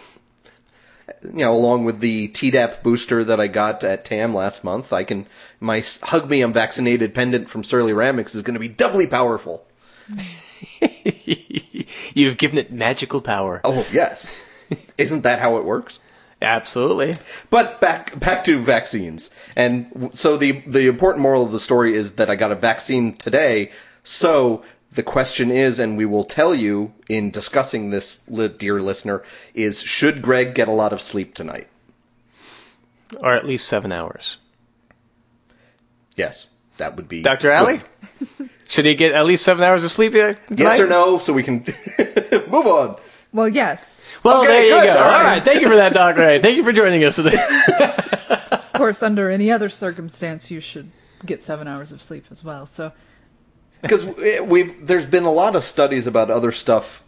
You 1.23 1.31
know, 1.31 1.55
along 1.55 1.85
with 1.85 1.99
the 1.99 2.29
Tdap 2.29 2.83
booster 2.83 3.23
that 3.25 3.39
I 3.39 3.47
got 3.47 3.83
at 3.83 4.05
TAM 4.05 4.33
last 4.33 4.63
month, 4.63 4.93
I 4.93 5.03
can 5.03 5.25
my 5.59 5.83
hug 6.01 6.29
me 6.29 6.41
I'm 6.41 6.53
vaccinated 6.53 7.13
pendant 7.13 7.49
from 7.49 7.63
Surly-Ramics 7.63 8.35
is 8.35 8.43
going 8.43 8.53
to 8.53 8.59
be 8.59 8.67
doubly 8.67 9.07
powerful. 9.07 9.65
You've 12.13 12.37
given 12.37 12.57
it 12.57 12.71
magical 12.71 13.21
power. 13.21 13.61
Oh 13.63 13.85
yes, 13.91 14.35
isn't 14.97 15.21
that 15.23 15.39
how 15.39 15.57
it 15.57 15.65
works? 15.65 15.99
Absolutely. 16.41 17.15
But 17.49 17.81
back 17.81 18.17
back 18.19 18.43
to 18.45 18.59
vaccines, 18.59 19.29
and 19.55 20.11
so 20.13 20.37
the 20.37 20.51
the 20.51 20.87
important 20.87 21.23
moral 21.23 21.43
of 21.43 21.51
the 21.51 21.59
story 21.59 21.95
is 21.95 22.13
that 22.13 22.29
I 22.29 22.35
got 22.35 22.51
a 22.51 22.55
vaccine 22.55 23.13
today. 23.13 23.71
So 24.03 24.63
the 24.93 25.03
question 25.03 25.51
is, 25.51 25.79
and 25.79 25.97
we 25.97 26.05
will 26.05 26.23
tell 26.23 26.55
you 26.55 26.93
in 27.09 27.29
discussing 27.31 27.89
this, 27.89 28.17
dear 28.57 28.79
listener, 28.81 29.23
is 29.53 29.81
should 29.81 30.21
Greg 30.21 30.55
get 30.55 30.67
a 30.67 30.71
lot 30.71 30.93
of 30.93 31.01
sleep 31.01 31.35
tonight? 31.35 31.67
Or 33.17 33.33
at 33.33 33.45
least 33.45 33.67
seven 33.67 33.91
hours. 33.91 34.37
Yes, 36.15 36.47
that 36.77 36.95
would 36.95 37.07
be 37.07 37.21
Dr. 37.21 37.51
Ali? 37.53 37.81
Should 38.69 38.85
he 38.85 38.95
get 38.95 39.13
at 39.13 39.25
least 39.25 39.45
seven 39.45 39.63
hours 39.63 39.85
of 39.85 39.91
sleep 39.91 40.11
tonight? 40.11 40.39
Yes 40.53 40.79
or 40.81 40.87
no, 40.87 41.19
so 41.19 41.31
we 41.31 41.41
can 41.43 41.63
move 42.49 42.67
on. 42.67 42.97
Well, 43.31 43.47
yes. 43.47 44.05
Well, 44.23 44.41
Okay, 44.41 44.47
there 44.47 44.63
you 44.65 44.69
good. 44.81 44.93
go. 44.97 45.03
All 45.03 45.03
All 45.03 45.09
right. 45.11 45.23
right. 45.25 45.43
Thank 45.43 45.61
you 45.61 45.69
for 45.69 45.75
that, 45.77 45.93
Dr. 45.93 46.23
Ali. 46.25 46.39
Thank 46.39 46.57
you 46.57 46.63
for 46.65 46.73
joining 46.73 47.03
us 47.05 47.15
today. 47.15 47.37
Of 48.51 48.73
course, 48.73 49.03
under 49.03 49.29
any 49.29 49.51
other 49.51 49.69
circumstance, 49.69 50.51
you 50.51 50.59
should 50.59 50.89
get 51.25 51.41
seven 51.43 51.67
hours 51.67 51.93
of 51.93 52.01
sleep 52.01 52.25
as 52.29 52.43
well. 52.43 52.65
So, 52.65 52.91
Because 53.81 54.03
we've 54.05 54.85
there's 54.85 55.05
been 55.05 55.23
a 55.25 55.31
lot 55.31 55.55
of 55.55 55.63
studies 55.63 56.07
about 56.07 56.31
other 56.31 56.51
stuff 56.51 57.03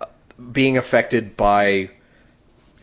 uh, 0.00 0.06
being 0.52 0.76
affected 0.78 1.36
by 1.36 1.90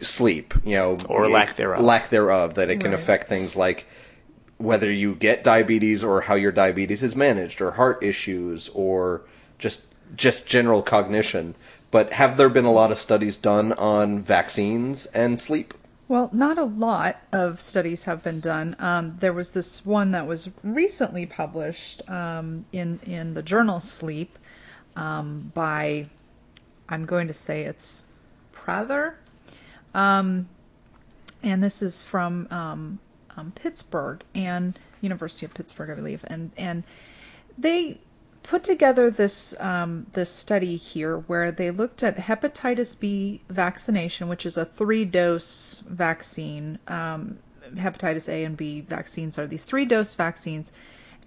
sleep, 0.01 0.53
you 0.65 0.75
know, 0.75 0.97
Or 1.07 1.29
lack 1.29 1.55
thereof. 1.55 1.81
lack 1.84 2.09
thereof, 2.09 2.55
that 2.55 2.69
it 2.69 2.79
can 2.79 2.91
Right. 2.91 2.99
affect 2.99 3.27
things 3.29 3.55
like 3.55 3.86
whether 4.57 4.89
you 4.91 5.15
get 5.15 5.43
diabetes 5.43 6.03
or 6.03 6.21
how 6.21 6.36
your 6.36 6.51
diabetes 6.51 7.03
is 7.03 7.15
managed, 7.15 7.61
or 7.61 7.71
heart 7.71 8.03
issues, 8.03 8.69
or 8.69 9.21
just 9.59 9.81
just 10.15 10.47
general 10.47 10.81
cognition. 10.81 11.55
But 11.91 12.11
have 12.11 12.38
there 12.38 12.49
been 12.49 12.65
a 12.65 12.71
lot 12.71 12.91
of 12.91 12.99
studies 12.99 13.38
done 13.38 13.73
on 13.73 14.21
vaccines 14.21 15.05
and 15.07 15.39
sleep? 15.39 15.73
Well, 16.08 16.30
not 16.34 16.58
a 16.58 16.64
lot 16.64 17.18
of 17.32 17.62
studies 17.62 18.06
have 18.06 18.24
been 18.24 18.39
done. 18.39 18.76
Um, 18.80 19.16
there 19.20 19.34
was 19.34 19.51
this 19.51 19.86
one 19.86 20.12
that 20.12 20.28
was 20.28 20.49
recently 20.64 21.26
published 21.26 22.08
um, 22.10 22.66
in 22.72 22.99
in 23.06 23.34
the 23.34 23.41
journal 23.41 23.80
Sleep 23.80 24.38
um, 24.95 25.51
by, 25.54 26.08
I'm 26.89 27.06
going 27.06 27.28
to 27.28 27.34
say 27.34 27.64
it's 27.64 28.04
Prather, 28.51 29.18
um, 29.93 30.47
and 31.41 31.64
this 31.64 31.82
is 31.82 32.04
from 32.04 32.47
um, 32.51 32.99
um, 33.36 33.51
Pittsburgh 33.56 34.24
and 34.36 34.78
University 35.01 35.45
of 35.45 35.54
Pittsburgh, 35.54 35.89
I 35.89 35.95
believe, 35.95 36.24
and 36.28 36.51
and 36.58 36.84
they 37.58 37.99
put 38.43 38.63
together 38.63 39.09
this 39.09 39.55
um, 39.59 40.05
this 40.11 40.29
study 40.29 40.75
here 40.75 41.17
where 41.17 41.51
they 41.51 41.71
looked 41.71 42.03
at 42.03 42.17
hepatitis 42.17 42.99
B 42.99 43.41
vaccination, 43.49 44.27
which 44.27 44.45
is 44.45 44.57
a 44.57 44.65
three 44.65 45.05
dose 45.05 45.81
vaccine. 45.87 46.77
Um, 46.87 47.39
hepatitis 47.73 48.29
A 48.29 48.43
and 48.43 48.55
B 48.55 48.81
vaccines 48.81 49.39
are 49.39 49.47
these 49.47 49.63
three 49.63 49.85
dose 49.85 50.15
vaccines, 50.15 50.71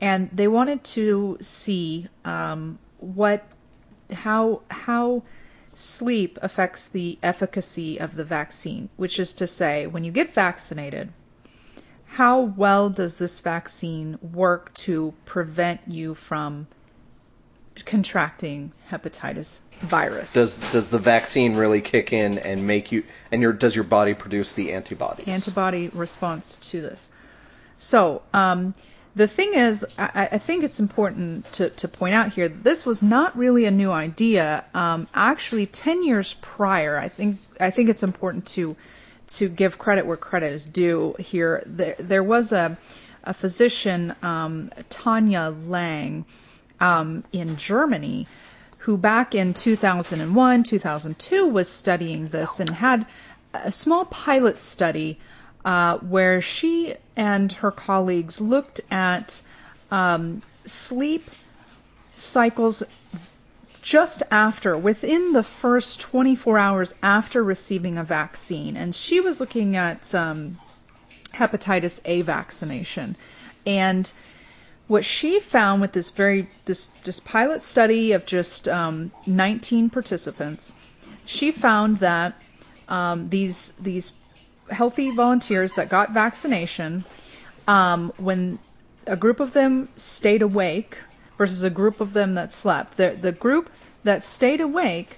and 0.01 0.31
they 0.33 0.49
wanted 0.49 0.85
to 0.85 1.39
see 1.41 2.09
um, 2.25 2.79
what 2.99 3.45
how 4.13 4.63
how 4.71 5.23
sleep 5.75 6.39
affects 6.43 6.89
the 6.89 7.19
efficacy 7.23 7.99
of 7.99 8.15
the 8.15 8.25
vaccine, 8.25 8.89
which 8.97 9.19
is 9.19 9.35
to 9.35 9.47
say, 9.47 9.87
when 9.87 10.05
you 10.05 10.13
get 10.13 10.33
vaccinated, 10.33 11.13
how 12.07 12.41
well 12.43 12.89
does 12.89 13.19
this 13.19 13.41
vaccine 13.41 14.19
work 14.23 14.73
to 14.75 15.13
prevent 15.25 15.89
you 15.89 16.15
from 16.15 16.67
contracting 17.85 18.73
hepatitis 18.91 19.61
virus? 19.81 20.33
Does 20.33 20.59
does 20.73 20.91
the 20.91 20.99
vaccine 20.99 21.57
really 21.57 21.81
kick 21.81 22.13
in 22.13 22.39
and 22.39 22.67
make 22.67 22.93
you 22.93 23.05
and 23.31 23.43
your 23.43 23.53
does 23.53 23.75
your 23.75 23.85
body 23.85 24.15
produce 24.15 24.55
the 24.55 24.73
antibodies? 24.73 25.29
antibody 25.29 25.89
response 25.89 26.57
to 26.71 26.81
this. 26.81 27.11
So, 27.79 28.23
um, 28.33 28.75
the 29.17 29.27
thing 29.27 29.55
is, 29.55 29.87
I, 29.99 30.29
I 30.33 30.39
think 30.39 30.63
it's 30.63 30.79
important 30.79 31.51
to, 31.55 31.71
to 31.71 31.89
point 31.89 32.15
out 32.15 32.33
here 32.33 32.49
that 32.49 32.63
this 32.63 32.85
was 32.85 33.03
not 33.03 33.37
really 33.37 33.65
a 33.65 33.71
new 33.71 33.91
idea. 33.91 34.65
Um, 34.75 35.09
actually, 35.15 35.67
10 35.67 36.05
years 36.05 36.35
prior, 36.35 36.99
I 36.99 37.09
think 37.09 37.39
I 37.59 37.71
think 37.71 37.89
it's 37.89 38.03
important 38.03 38.47
to 38.49 38.77
to 39.29 39.49
give 39.49 39.79
credit 39.79 40.07
where 40.07 40.19
credit 40.19 40.53
is 40.53 40.67
due 40.67 41.17
here. 41.19 41.63
There, 41.67 41.97
there 41.99 42.23
was 42.23 42.53
a, 42.53 42.77
a 43.25 43.35
physician, 43.35 44.15
um, 44.23 44.71
Tanja 44.91 45.67
Lange, 45.67 46.27
um, 46.81 47.25
in 47.33 47.57
Germany, 47.57 48.27
who 48.79 48.97
back 48.97 49.35
in 49.35 49.55
2001, 49.55 50.63
2002 50.63 51.49
was 51.49 51.69
studying 51.69 52.29
this 52.29 52.61
and 52.61 52.71
had 52.71 53.07
a 53.53 53.71
small 53.73 54.05
pilot 54.05 54.59
study 54.59 55.19
uh, 55.65 55.99
where 55.99 56.41
she 56.41 56.95
and 57.17 57.51
her 57.53 57.71
colleagues 57.71 58.41
looked 58.41 58.81
at 58.91 59.43
um, 59.91 60.43
sleep 60.65 61.29
cycles 62.15 62.83
just 63.83 64.23
after, 64.31 64.77
within 64.77 65.33
the 65.33 65.43
first 65.43 66.01
24 66.01 66.59
hours 66.59 66.95
after 67.03 67.43
receiving 67.43 67.99
a 67.99 68.05
vaccine. 68.05 68.77
And 68.77 68.95
she 68.95 69.21
was 69.21 69.41
looking 69.41 69.77
at 69.77 70.15
um, 70.15 70.59
hepatitis 71.33 72.01
A 72.05 72.23
vaccination. 72.23 73.17
And 73.65 74.13
what 74.89 75.05
she 75.05 75.41
found 75.41 75.81
with 75.81 75.93
this 75.93 76.11
very 76.11 76.49
this, 76.65 76.87
this 77.05 77.21
pilot 77.21 77.61
study 77.61 78.13
of 78.13 78.25
just 78.27 78.69
um, 78.69 79.11
19 79.27 79.91
participants, 79.91 80.75
she 81.25 81.51
found 81.51 81.99
that 81.99 82.41
um, 82.89 83.29
these 83.29 83.73
these 83.73 84.13
healthy 84.71 85.11
volunteers 85.11 85.75
that 85.75 85.89
got 85.89 86.13
vaccination, 86.13 87.05
um, 87.67 88.13
when 88.17 88.59
a 89.07 89.17
group 89.17 89.41
of 89.41 89.53
them 89.53 89.89
stayed 89.97 90.43
awake 90.43 90.99
versus 91.39 91.63
a 91.63 91.71
group 91.71 92.01
of 92.01 92.13
them 92.13 92.35
that 92.35 92.53
slept, 92.53 92.97
the 92.97 93.11
the 93.11 93.33
group 93.33 93.71
that 94.05 94.23
stayed 94.23 94.61
awake 94.61 95.17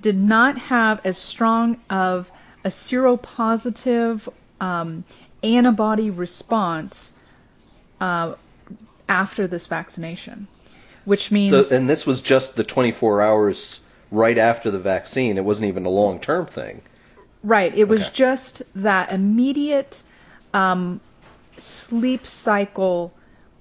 did 0.00 0.16
not 0.16 0.56
have 0.56 1.04
as 1.04 1.18
strong 1.18 1.78
of 1.90 2.32
a 2.64 2.68
seropositive 2.68 4.28
um, 4.60 5.04
antibody 5.42 6.10
response 6.10 7.14
uh, 8.00 8.34
after 9.10 9.46
this 9.46 9.66
vaccination, 9.66 10.46
which 11.04 11.30
means 11.30 11.68
So 11.68 11.76
and 11.76 11.90
this 11.90 12.06
was 12.06 12.22
just 12.22 12.54
the 12.56 12.64
24 12.64 13.20
hours 13.20 13.80
right 14.10 14.38
after 14.38 14.70
the 14.70 14.78
vaccine. 14.78 15.36
It 15.36 15.44
wasn't 15.44 15.68
even 15.68 15.84
a 15.84 15.90
long 15.90 16.20
term 16.20 16.46
thing. 16.46 16.82
right. 17.42 17.74
It 17.74 17.88
was 17.88 18.02
Okay. 18.06 18.14
just 18.14 18.62
that 18.76 19.12
immediate 19.12 20.02
um, 20.54 21.00
sleep 21.56 22.26
cycle 22.26 23.12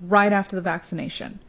right 0.01 0.31
after 0.31 0.55
the 0.55 0.61
vaccination. 0.61 1.39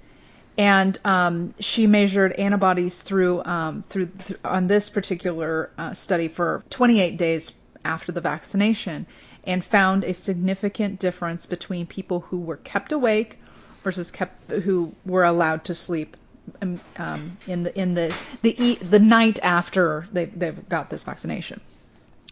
And 0.59 0.99
um, 1.05 1.55
she 1.61 1.87
measured 1.87 2.33
antibodies 2.33 3.01
through 3.03 3.43
um, 3.45 3.83
through, 3.83 4.07
th- 4.27 4.41
on 4.45 4.67
this 4.67 4.91
particular 4.91 5.71
uh, 5.79 5.93
study 5.95 6.29
for 6.29 6.63
28 6.71 7.17
days 7.17 7.53
after 7.85 8.13
the 8.13 8.21
vaccination, 8.21 9.07
and 9.45 9.65
found 9.65 10.05
a 10.05 10.13
significant 10.13 11.01
difference 11.01 11.47
between 11.47 11.87
people 11.87 12.21
who 12.21 12.39
were 12.41 12.59
kept 12.59 12.93
awake 12.93 13.39
versus 13.83 14.11
kept 14.11 14.51
who 14.51 14.95
were 15.05 15.25
allowed 15.25 15.65
to 15.65 15.75
sleep 15.75 16.17
um, 16.61 16.81
um, 16.97 17.37
in 17.47 17.63
the 17.63 17.79
in 17.79 17.95
the 17.95 18.17
the 18.43 18.75
the 18.77 18.99
night 18.99 19.39
after 19.43 20.07
they 20.13 20.27
they 20.27 20.51
got 20.51 20.91
this 20.91 21.03
vaccination. 21.03 21.61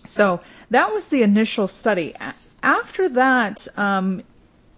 So 0.06 0.40
that 0.70 0.92
was 0.92 1.08
the 1.08 1.22
initial 1.22 1.66
study. 1.66 2.14
After 2.62 3.08
that, 3.10 3.66
um, 3.76 4.22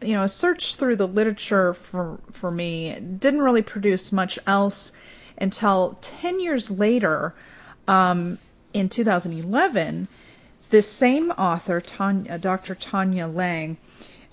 you 0.02 0.14
know, 0.14 0.22
a 0.22 0.28
search 0.28 0.76
through 0.76 0.96
the 0.96 1.08
literature 1.08 1.74
for 1.74 2.18
for 2.32 2.50
me 2.50 2.98
didn't 2.98 3.42
really 3.42 3.62
produce 3.62 4.12
much 4.12 4.38
else 4.46 4.92
until 5.38 5.96
10 6.02 6.40
years 6.40 6.70
later, 6.70 7.34
um, 7.88 8.38
in 8.74 8.88
2011, 8.88 10.06
this 10.70 10.90
same 10.90 11.30
author, 11.30 11.80
Tanja, 11.80 12.40
Dr. 12.40 12.74
Tanja 12.74 13.32
Lange, 13.34 13.76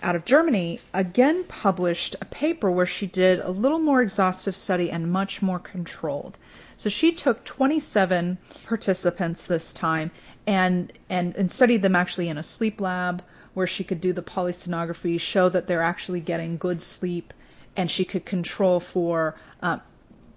out 0.02 0.16
of 0.16 0.26
Germany, 0.26 0.80
again 0.94 1.44
published 1.44 2.16
a 2.22 2.26
paper 2.26 2.70
where 2.70 2.86
she 2.86 3.08
did 3.08 3.40
a 3.40 3.50
little 3.50 3.80
more 3.80 4.02
exhaustive 4.02 4.56
study 4.56 4.92
and 4.92 5.12
much 5.12 5.42
more 5.42 5.60
controlled. 5.60 6.38
So 6.78 6.90
she 6.90 7.14
took 7.14 7.44
27 7.44 8.38
participants 8.66 9.48
this 9.48 9.74
time 9.74 10.12
and, 10.46 10.94
and, 11.10 11.36
and 11.36 11.52
studied 11.52 11.82
them 11.82 11.96
actually 11.96 12.30
in 12.30 12.38
a 12.38 12.44
sleep 12.44 12.80
lab 12.80 13.24
where 13.54 13.68
she 13.68 13.84
could 13.84 14.00
do 14.00 14.14
the 14.14 14.22
polysomnography, 14.22 15.20
show 15.20 15.50
that 15.50 15.66
they're 15.66 15.82
actually 15.82 16.20
getting 16.20 16.58
good 16.58 16.80
sleep, 16.80 17.34
and 17.76 17.90
she 17.90 18.06
could 18.06 18.24
control 18.24 18.80
for 18.80 19.36
uh, 19.64 19.80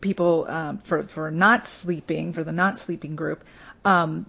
people 0.00 0.46
um, 0.48 0.78
for 0.78 1.02
for 1.02 1.30
not 1.30 1.68
sleeping 1.68 2.32
for 2.32 2.44
the 2.44 2.52
not 2.52 2.78
sleeping 2.78 3.16
group. 3.16 3.44
Um, 3.84 4.24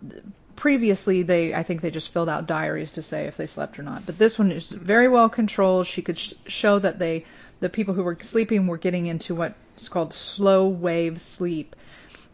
previously, 0.62 1.24
they 1.24 1.56
I 1.56 1.64
think 1.64 1.82
they 1.82 1.90
just 1.90 2.10
filled 2.14 2.30
out 2.30 2.46
diaries 2.46 2.92
to 2.92 3.02
say 3.02 3.26
if 3.26 3.36
they 3.36 3.48
slept 3.48 3.80
or 3.80 3.84
not. 3.84 4.06
But 4.06 4.20
this 4.20 4.38
one 4.38 4.52
is 4.52 4.72
very 4.72 5.08
well 5.08 5.28
controlled. 5.28 5.88
She 5.88 6.04
could 6.04 6.20
sh- 6.20 6.34
show 6.46 6.78
that 6.78 7.00
they 7.00 7.26
the 7.62 7.70
people 7.70 7.96
who 7.96 8.04
were 8.04 8.16
sleeping 8.22 8.68
were 8.68 8.78
getting 8.78 9.08
into 9.08 9.34
what's 9.34 9.90
called 9.90 10.14
slow 10.14 10.68
wave 10.68 11.20
sleep, 11.20 11.76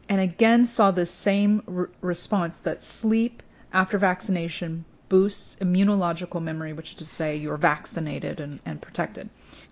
and 0.09 0.19
again 0.19 0.65
saw 0.65 0.91
the 0.91 1.05
same 1.05 1.63
r- 1.69 1.89
response 2.01 2.57
that 2.59 2.83
sleep 2.83 3.43
after 3.71 3.97
vaccination 3.97 4.83
boosts 5.07 5.55
immunological 5.61 6.43
memory, 6.43 6.73
which 6.73 6.89
is 6.89 6.95
to 6.95 7.05
say 7.05 7.37
you're 7.37 7.55
vaccinated 7.55 8.41
and, 8.41 8.59
and 8.65 8.81
protected. 8.81 9.29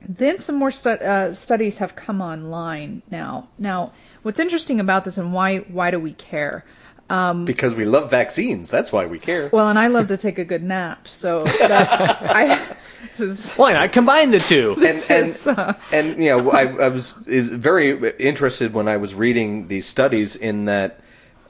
Then 0.08 0.38
some 0.38 0.56
more 0.56 0.72
stu- 0.72 0.92
uh, 0.92 1.34
studies 1.34 1.80
have 1.80 1.94
come 1.94 2.22
online 2.22 3.02
now. 3.12 3.50
Now, 3.60 3.92
what's 4.24 4.40
interesting 4.40 4.80
about 4.80 5.04
this 5.04 5.18
and 5.18 5.34
why 5.34 5.58
why 5.58 5.92
do 5.92 6.00
we 6.00 6.14
care? 6.14 6.64
Um, 7.10 7.46
Because 7.46 7.76
we 7.76 7.86
love 7.86 8.10
vaccines. 8.10 8.70
That's 8.70 8.92
why 8.92 9.06
we 9.06 9.20
care. 9.20 9.50
well, 9.54 9.70
and 9.70 9.78
I 9.78 9.88
love 9.88 10.08
to 10.08 10.18
take 10.18 10.40
a 10.40 10.46
good 10.46 10.64
nap, 10.64 11.08
so 11.08 11.44
that's 11.44 12.10
I. 12.10 12.76
This 13.10 13.20
is 13.22 13.54
Why 13.56 13.74
not 13.74 13.92
combine 13.94 14.32
the 14.32 14.40
two? 14.40 14.74
this 14.80 15.10
and- 15.12 15.28
is, 15.28 15.46
uh, 15.48 15.74
and 15.92 16.18
you 16.18 16.30
know, 16.30 16.50
I, 16.50 16.64
I 16.66 16.88
was 16.90 17.12
very 17.12 17.92
interested 18.18 18.74
when 18.74 18.88
I 18.88 18.98
was 18.98 19.14
reading 19.14 19.68
these 19.68 19.86
studies 19.86 20.36
in 20.36 20.66
that 20.66 21.00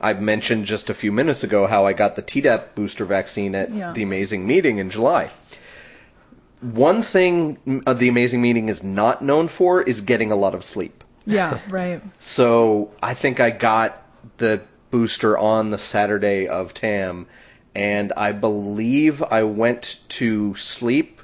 I 0.02 0.12
mentioned 0.14 0.66
just 0.66 0.90
a 0.90 0.94
few 0.94 1.14
minutes 1.14 1.46
ago 1.46 1.66
how 1.66 1.86
I 1.86 1.94
got 1.94 2.18
the 2.18 2.22
Tdap 2.22 2.76
booster 2.76 3.06
vaccine 3.06 3.56
at 3.56 3.72
Yeah. 3.72 3.94
the 3.94 4.04
Amazing 4.04 4.46
Meeting 4.46 4.80
in 4.80 4.90
July. 4.90 5.30
One 6.62 7.02
thing 7.02 7.82
uh, 7.86 7.94
the 7.94 8.10
Amazing 8.10 8.42
Meeting 8.42 8.70
is 8.70 8.84
not 8.84 9.22
known 9.22 9.48
for 9.48 9.82
is 9.82 10.02
getting 10.02 10.32
a 10.32 10.36
lot 10.36 10.56
of 10.56 10.64
sleep. 10.64 11.04
yeah, 11.26 11.60
right. 11.70 12.02
So 12.20 12.92
I 13.02 13.14
think 13.14 13.40
I 13.40 13.50
got 13.52 14.02
the 14.38 14.62
booster 14.92 15.38
on 15.38 15.72
the 15.72 15.78
Saturday 15.78 16.48
of 16.48 16.74
TAM, 16.74 17.28
and 17.74 18.14
I 18.16 18.32
believe 18.32 19.22
I 19.24 19.44
went 19.44 20.00
to 20.10 20.56
sleep 20.56 21.22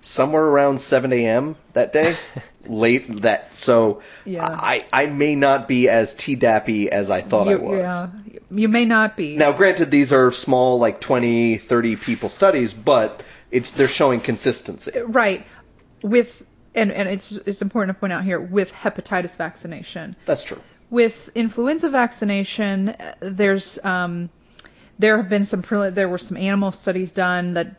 somewhere 0.00 0.44
around 0.44 0.80
7 0.80 1.12
a.m. 1.12 1.56
that 1.72 1.92
day. 1.92 2.16
Late 2.66 3.22
that, 3.22 3.56
so 3.56 4.02
Yeah. 4.24 4.46
I 4.46 4.84
I 4.92 5.06
may 5.06 5.34
not 5.34 5.68
be 5.68 5.88
as 5.88 6.14
t 6.14 6.36
dappy 6.36 6.88
as 6.88 7.08
I 7.08 7.22
thought 7.22 7.48
I 7.48 7.56
was. 7.56 7.80
Yeah, 7.80 8.08
you 8.50 8.68
may 8.68 8.84
not 8.84 9.16
be. 9.16 9.36
Now, 9.36 9.52
granted, 9.52 9.90
these 9.90 10.12
are 10.12 10.30
small, 10.32 10.78
like 10.78 11.00
20, 11.00 11.56
30 11.58 11.96
people 11.96 12.28
studies, 12.28 12.74
but 12.74 13.22
it's 13.50 13.70
they're 13.70 13.88
showing 13.88 14.20
consistency. 14.20 15.00
Right. 15.00 15.46
With 16.02 16.44
and 16.74 16.92
and 16.92 17.08
it's 17.08 17.32
it's 17.32 17.62
important 17.62 17.96
to 17.96 18.00
point 18.00 18.12
out 18.12 18.24
here 18.24 18.40
with 18.40 18.72
hepatitis 18.72 19.36
vaccination. 19.36 20.16
That's 20.26 20.44
true. 20.44 20.62
With 20.90 21.30
influenza 21.34 21.90
vaccination, 21.90 22.94
there's 23.20 23.82
um, 23.84 24.30
there 24.98 25.16
have 25.18 25.28
been 25.28 25.44
some 25.44 25.62
there 25.92 26.08
were 26.08 26.18
some 26.18 26.36
animal 26.36 26.72
studies 26.72 27.12
done 27.12 27.54
that 27.54 27.74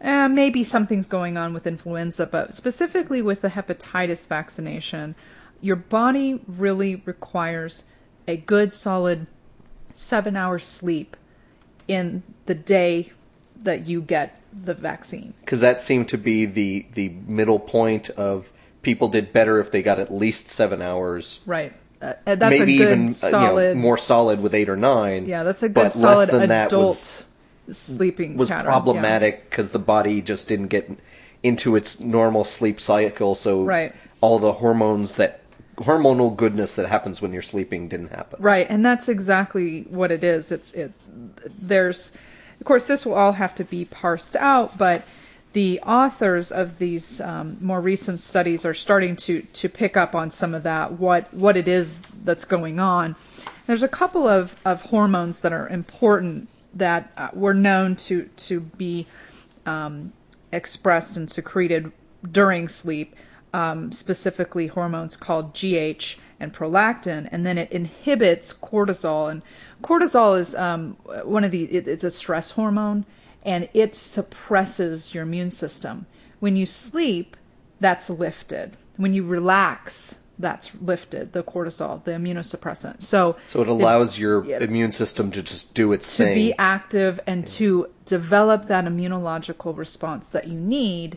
uh, 0.00 0.28
maybe 0.28 0.64
something's 0.64 1.06
going 1.06 1.36
on 1.36 1.54
with 1.54 1.66
influenza, 1.66 2.26
but 2.26 2.54
specifically 2.54 3.22
with 3.22 3.40
the 3.40 3.48
hepatitis 3.48 4.28
vaccination, 4.28 5.14
your 5.60 5.76
body 5.76 6.40
really 6.46 6.96
requires 7.04 7.84
a 8.26 8.36
good 8.36 8.72
solid 8.72 9.26
seven 9.94 10.36
hours 10.36 10.64
sleep 10.64 11.16
in 11.88 12.22
the 12.46 12.54
day 12.54 13.12
that 13.62 13.86
you 13.86 14.00
get 14.00 14.40
the 14.64 14.74
vaccine. 14.74 15.34
because 15.40 15.62
that 15.62 15.80
seemed 15.80 16.10
to 16.10 16.18
be 16.18 16.44
the 16.46 16.86
the 16.94 17.08
middle 17.08 17.58
point 17.58 18.10
of 18.10 18.50
people 18.82 19.08
did 19.08 19.32
better 19.32 19.60
if 19.60 19.70
they 19.70 19.82
got 19.82 19.98
at 19.98 20.12
least 20.12 20.48
seven 20.48 20.80
hours. 20.80 21.40
Right. 21.46 21.72
Uh, 22.00 22.14
uh, 22.26 22.34
that's 22.36 22.58
maybe 22.58 22.76
a 22.76 22.78
good 22.86 22.92
even 22.92 23.06
uh, 23.08 23.12
solid. 23.12 23.68
you 23.70 23.74
know, 23.74 23.80
more 23.80 23.98
solid 23.98 24.40
with 24.40 24.54
eight 24.54 24.68
or 24.68 24.76
nine. 24.76 25.26
yeah, 25.26 25.42
that's 25.42 25.62
a 25.62 25.68
good 25.68 25.74
but 25.74 25.92
solid 25.92 26.16
less 26.16 26.30
than 26.30 26.48
that 26.50 26.66
adult 26.68 26.86
was 26.86 27.24
sleeping 27.70 28.36
was 28.36 28.48
pattern. 28.48 28.66
problematic 28.66 29.50
because 29.50 29.70
the 29.72 29.78
body 29.78 30.22
just 30.22 30.48
didn't 30.48 30.68
get 30.68 30.88
into 31.42 31.76
its 31.76 32.00
normal 32.00 32.44
sleep 32.44 32.80
cycle. 32.80 33.34
So 33.34 33.64
Right. 33.64 33.92
all 34.20 34.38
the 34.38 34.52
hormones 34.52 35.16
that 35.16 35.40
hormonal 35.76 36.36
goodness 36.36 36.76
that 36.76 36.88
happens 36.88 37.20
when 37.22 37.32
you're 37.32 37.42
sleeping 37.42 37.88
didn't 37.88 38.08
happen. 38.08 38.40
Right, 38.42 38.66
and 38.68 38.84
that's 38.84 39.08
exactly 39.08 39.82
what 39.82 40.10
it 40.10 40.24
is. 40.24 40.50
It's 40.50 40.72
it. 40.72 40.92
There's, 41.60 42.12
of 42.60 42.66
course, 42.66 42.86
this 42.86 43.06
will 43.06 43.14
all 43.14 43.32
have 43.32 43.54
to 43.56 43.64
be 43.64 43.84
parsed 43.84 44.34
out, 44.36 44.76
but 44.78 45.04
the 45.58 45.80
authors 45.80 46.52
of 46.52 46.78
these 46.78 47.20
um, 47.20 47.56
more 47.60 47.80
recent 47.80 48.20
studies 48.20 48.64
are 48.64 48.74
starting 48.74 49.16
to 49.16 49.42
to 49.54 49.68
pick 49.68 49.96
up 49.96 50.14
on 50.14 50.30
some 50.30 50.54
of 50.54 50.62
that. 50.62 50.92
What 50.92 51.34
what 51.34 51.56
it 51.56 51.66
is 51.66 52.00
that's 52.22 52.44
going 52.44 52.78
on. 52.78 53.16
There's 53.66 53.82
a 53.82 53.88
couple 53.88 54.28
of 54.28 54.54
of 54.64 54.82
hormones 54.82 55.40
that 55.40 55.52
are 55.52 55.68
important 55.68 56.48
that 56.74 57.10
uh, 57.16 57.30
were 57.32 57.54
known 57.54 57.96
to 58.06 58.26
to 58.46 58.60
be 58.60 59.08
um, 59.66 60.12
expressed 60.52 61.16
and 61.16 61.28
secreted 61.28 61.90
during 62.22 62.68
sleep, 62.68 63.16
um, 63.52 63.90
specifically 63.90 64.68
hormones 64.68 65.16
called 65.16 65.54
GH 65.54 66.18
and 66.38 66.54
prolactin, 66.54 67.28
and 67.32 67.44
then 67.44 67.58
it 67.58 67.72
inhibits 67.72 68.54
cortisol. 68.54 69.28
And 69.28 69.42
cortisol 69.82 70.38
is 70.38 70.54
um, 70.54 70.98
one 71.24 71.42
of 71.42 71.50
the 71.50 71.64
it, 71.64 71.88
it's 71.88 72.04
a 72.04 72.12
stress 72.12 72.52
hormone, 72.52 73.04
and 73.48 73.68
it 73.72 73.94
suppresses 73.94 75.14
your 75.14 75.22
immune 75.22 75.50
system. 75.50 76.04
When 76.38 76.54
you 76.54 76.66
sleep, 76.66 77.36
that's 77.80 78.10
lifted. 78.10 78.76
When 78.98 79.14
you 79.14 79.24
relax, 79.24 80.18
that's 80.38 80.70
lifted. 80.82 81.32
The 81.32 81.42
cortisol, 81.42 82.04
the 82.04 82.12
immunosuppressant. 82.12 83.00
So 83.00 83.36
So 83.46 83.62
it 83.62 83.68
allows 83.68 84.18
your 84.18 84.44
yeah. 84.44 84.58
immune 84.58 84.92
system 84.92 85.32
to 85.32 85.42
just 85.42 85.74
do 85.74 85.92
its 85.94 86.14
to 86.16 86.24
thing. 86.24 86.34
To 86.34 86.34
be 86.34 86.54
active 86.58 87.20
and 87.26 87.46
to 87.58 87.88
develop 88.04 88.66
that 88.66 88.84
immunological 88.84 89.76
response 89.76 90.28
that 90.28 90.46
you 90.46 90.58
need 90.58 91.16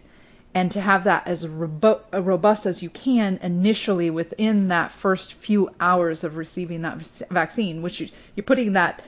and 0.54 0.72
to 0.72 0.82
have 0.82 1.04
that 1.04 1.28
as 1.28 1.46
robo- 1.46 2.02
robust 2.14 2.66
as 2.66 2.82
you 2.82 2.90
can 2.90 3.40
initially 3.42 4.10
within 4.10 4.70
that 4.70 4.94
first 4.94 5.34
few 5.34 5.70
hours 5.80 6.24
of 6.24 6.38
receiving 6.38 6.84
that 6.84 7.02
vaccine 7.30 7.82
which 7.82 8.00
you, 8.00 8.10
you're 8.36 8.44
putting 8.44 8.74
that 8.74 9.02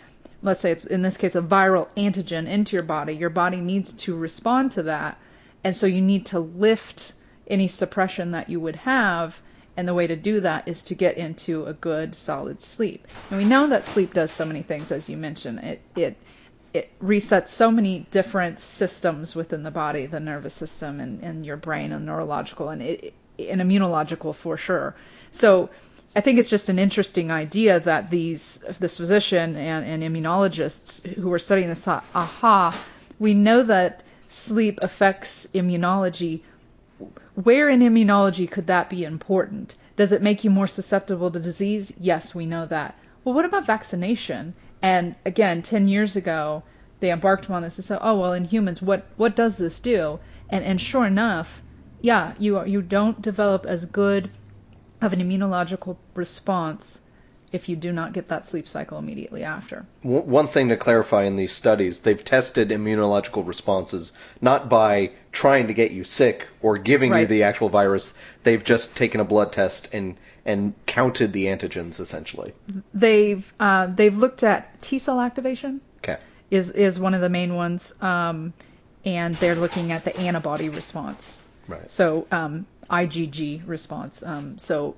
let's 0.43 0.59
say 0.59 0.71
it's 0.71 0.85
in 0.85 1.01
this 1.01 1.17
case 1.17 1.35
a 1.35 1.41
viral 1.41 1.87
antigen 1.97 2.47
into 2.47 2.75
your 2.75 2.83
body 2.83 3.13
your 3.13 3.29
body 3.31 3.57
needs 3.57 3.93
to 3.93 4.15
respond 4.15 4.71
to 4.73 4.83
that. 4.83 5.17
And 5.63 5.75
so 5.75 5.87
you 5.87 6.01
need 6.01 6.27
to 6.27 6.39
lift 6.39 7.13
any 7.47 7.67
suppression 7.67 8.31
that 8.31 8.49
you 8.49 8.59
would 8.59 8.75
have. 8.77 9.41
And 9.75 9.87
the 9.87 9.93
way 9.93 10.05
to 10.05 10.15
do 10.15 10.41
that 10.41 10.67
is 10.67 10.83
to 10.83 10.95
get 10.95 11.17
into 11.17 11.65
a 11.65 11.73
good 11.73 12.13
solid 12.13 12.61
sleep. 12.61 13.07
And 13.31 13.39
we 13.39 13.45
know 13.45 13.67
that 13.67 13.85
sleep 13.85 14.13
does 14.13 14.29
so 14.29 14.45
many 14.45 14.61
things 14.61 14.91
as 14.91 15.09
you 15.09 15.17
mentioned. 15.17 15.59
It 15.59 15.81
it 15.95 16.17
it 16.73 16.99
resets 16.99 17.49
so 17.49 17.71
many 17.71 18.05
different 18.11 18.59
systems 18.59 19.35
within 19.35 19.63
the 19.63 19.71
body, 19.71 20.07
the 20.07 20.19
nervous 20.19 20.53
system 20.53 20.99
and, 20.99 21.23
and 21.23 21.45
your 21.45 21.57
brain 21.57 21.91
and 21.91 22.05
neurological 22.05 22.69
and 22.69 22.81
it, 22.81 23.13
and 23.37 23.61
immunological 23.61 24.35
for 24.35 24.57
sure. 24.57 24.95
So 25.31 25.69
I 26.16 26.22
think 26.22 26.38
it's 26.38 26.49
just 26.49 26.70
an 26.70 26.78
interesting 26.78 27.32
idea 27.32 27.80
that 27.80 28.09
these 28.11 28.59
this 28.80 28.97
physician 28.97 29.55
and, 29.55 29.86
and 29.86 30.03
immunologists 30.03 31.05
who 31.07 31.30
were 31.30 31.39
studying 31.39 31.70
this 31.70 31.84
thought, 31.84 32.05
aha, 32.14 32.80
we 33.20 33.34
know 33.34 33.64
that 33.64 34.03
sleep 34.28 34.80
affects 34.84 35.47
immunology. 35.55 36.41
Where 37.36 37.68
in 37.68 37.80
immunology 37.80 38.49
could 38.49 38.68
that 38.68 38.89
be 38.89 39.03
important? 39.03 39.76
Does 39.95 40.11
it 40.11 40.22
make 40.22 40.43
you 40.43 40.51
more 40.51 40.68
susceptible 40.68 41.32
to 41.32 41.39
disease? 41.39 41.91
Yes, 41.99 42.36
we 42.36 42.45
know 42.45 42.66
that. 42.68 42.95
Well, 43.24 43.34
what 43.34 43.45
about 43.45 43.66
vaccination? 43.66 44.53
And 44.82 45.16
again, 45.26 45.61
10 45.61 45.88
years 45.88 46.16
ago, 46.16 46.64
they 46.99 47.11
embarked 47.11 47.49
on 47.49 47.64
this 47.64 47.78
and 47.78 47.86
said, 47.86 47.99
oh, 48.01 48.20
well, 48.20 48.34
in 48.34 48.45
humans, 48.45 48.82
what, 48.82 49.05
what 49.18 49.36
does 49.36 49.57
this 49.57 49.80
do? 49.80 50.20
And, 50.49 50.64
and 50.64 50.80
sure 50.80 51.05
enough, 51.05 51.61
yeah, 52.01 52.34
you, 52.38 52.57
are, 52.57 52.68
you 52.68 52.82
don't 52.82 53.22
develop 53.22 53.66
as 53.66 53.86
good 53.86 54.30
of 55.04 55.14
an 55.14 55.20
immunological 55.20 55.97
response 56.16 57.01
if 57.51 57.70
you 57.70 57.76
do 57.76 57.91
not 57.91 58.14
get 58.14 58.30
that 58.30 58.47
sleep 58.47 58.68
cycle 58.68 58.97
immediately 58.97 59.43
after. 59.43 59.86
One 60.01 60.47
thing 60.47 60.70
to 60.70 60.76
clarify 60.78 61.26
in 61.26 61.36
these 61.36 61.51
studies, 61.54 62.01
they've 62.01 62.24
tested 62.24 62.70
immunological 62.70 63.45
responses 63.45 64.12
not 64.41 64.70
by 64.70 65.12
trying 65.32 65.68
to 65.68 65.74
get 65.74 65.91
you 65.91 66.04
sick 66.04 66.47
or 66.64 66.78
giving 66.78 67.14
you 67.14 67.28
the 67.28 67.43
actual 67.43 67.70
virus. 67.70 68.16
They've 68.41 68.64
just 68.64 68.97
taken 68.97 69.22
a 69.22 69.24
blood 69.24 69.54
test 69.54 69.93
and 69.93 70.18
and 70.45 70.74
counted 70.86 71.32
the 71.32 71.45
antigens 71.45 71.99
essentially. 71.99 72.54
They've 72.93 73.54
uh, 73.60 73.88
they've 73.88 74.18
looked 74.18 74.43
at 74.43 74.82
T 74.82 74.97
cell 74.97 75.22
activation 75.22 75.80
Okay. 75.99 76.18
is 76.49 76.72
is 76.72 76.99
one 76.99 77.14
of 77.14 77.22
the 77.22 77.30
main 77.30 77.54
ones, 77.56 77.93
um, 78.01 78.54
and 79.06 79.36
they're 79.36 79.56
looking 79.56 79.91
at 79.91 80.04
the 80.06 80.18
antibody 80.18 80.70
response. 80.70 81.39
Right. 81.68 81.89
So 81.89 82.28
um, 82.32 82.66
IgG 82.93 83.67
response. 83.67 84.21
Um, 84.21 84.59
so 84.59 84.95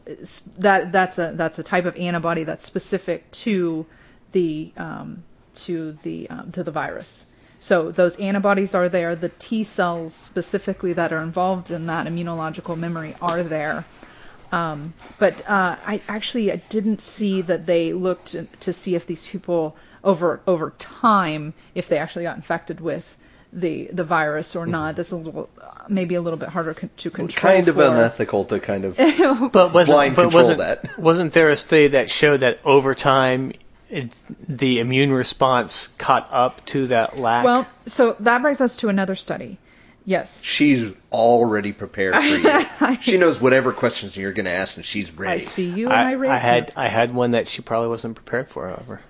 that 0.58 0.92
that's 0.92 1.18
a 1.18 1.32
that's 1.34 1.60
a 1.60 1.64
type 1.64 1.86
of 1.86 1.96
antibody 1.96 2.44
that's 2.44 2.66
specific 2.66 3.32
to 3.32 3.86
the 4.34 4.74
um, 4.76 5.24
to 5.66 5.94
the 6.04 6.30
um, 6.30 6.52
to 6.52 6.64
the 6.64 6.72
virus. 6.72 7.26
So 7.60 7.92
those 7.92 8.18
antibodies 8.18 8.76
are 8.76 8.90
there. 8.90 9.16
The 9.16 9.30
T 9.30 9.64
cells 9.64 10.14
specifically 10.14 10.94
that 10.94 11.14
are 11.14 11.22
involved 11.22 11.72
in 11.72 11.88
that 11.88 12.06
immunological 12.06 12.78
memory 12.78 13.16
are 13.22 13.44
there. 13.44 13.86
Um, 14.52 14.94
but 15.18 15.42
uh, 15.50 15.78
I 15.86 16.02
actually 16.10 16.52
I 16.52 16.58
didn't 16.58 17.00
see 17.00 17.42
that 17.44 17.66
they 17.66 17.94
looked 17.94 18.36
to 18.62 18.74
see 18.74 18.96
if 18.96 19.06
these 19.06 19.26
people 19.26 19.78
over 20.04 20.42
over 20.46 20.72
time 20.78 21.54
if 21.74 21.88
they 21.88 21.98
actually 21.98 22.24
got 22.24 22.36
infected 22.36 22.82
with 22.82 23.18
the 23.54 23.90
the 23.92 24.04
virus 24.04 24.56
or 24.56 24.66
not. 24.66 24.90
Mm-hmm. 24.90 24.98
That's 24.98 25.12
a 25.12 25.18
little 25.18 25.50
maybe 25.88 26.16
a 26.16 26.22
little 26.22 26.40
bit 26.40 26.50
harder 26.50 26.74
con- 26.74 26.90
to 26.98 27.10
control. 27.10 27.54
kind 27.54 27.68
of 27.68 27.76
for. 27.76 27.84
unethical 27.84 28.46
to 28.46 28.60
kind 28.60 28.86
of 28.86 28.98
But 29.52 29.74
wasn't, 29.74 29.88
blind 29.88 30.16
but 30.16 30.24
control 30.24 30.44
wasn't, 30.44 30.58
that. 30.60 30.98
wasn't 30.98 31.34
there 31.34 31.50
a 31.50 31.56
study 31.56 31.88
that 31.90 32.10
showed 32.10 32.38
that 32.42 32.60
over 32.66 32.96
time 32.96 33.54
it, 33.90 34.14
the 34.48 34.80
immune 34.80 35.12
response 35.12 35.88
caught 35.98 36.30
up 36.32 36.66
to 36.68 36.88
that 36.88 37.18
lack? 37.18 37.46
Well, 37.46 37.68
so 37.86 38.16
that 38.22 38.42
brings 38.42 38.62
us 38.62 38.78
to 38.78 38.90
another 38.90 39.16
study. 39.16 39.58
Yes, 40.08 40.44
she's 40.44 40.94
already 41.12 41.72
prepared 41.72 42.14
for 42.14 42.22
you. 42.22 42.98
she 43.02 43.18
knows 43.18 43.42
whatever 43.42 43.74
questions 43.74 44.16
you're 44.16 44.34
going 44.34 44.46
to 44.46 44.52
ask 44.52 44.76
and 44.78 44.86
she's 44.86 45.12
ready. 45.12 45.34
I 45.34 45.38
see 45.40 45.68
you 45.68 45.88
and 45.88 45.96
I, 45.96 46.10
I, 46.10 46.14
raise 46.14 46.30
I 46.30 46.38
had 46.38 46.68
you. 46.68 46.74
I 46.76 46.88
had 46.90 47.14
one 47.14 47.32
that 47.32 47.48
she 47.48 47.64
probably 47.64 47.90
wasn't 47.90 48.16
prepared 48.16 48.50
for, 48.50 48.68
however. 48.68 49.02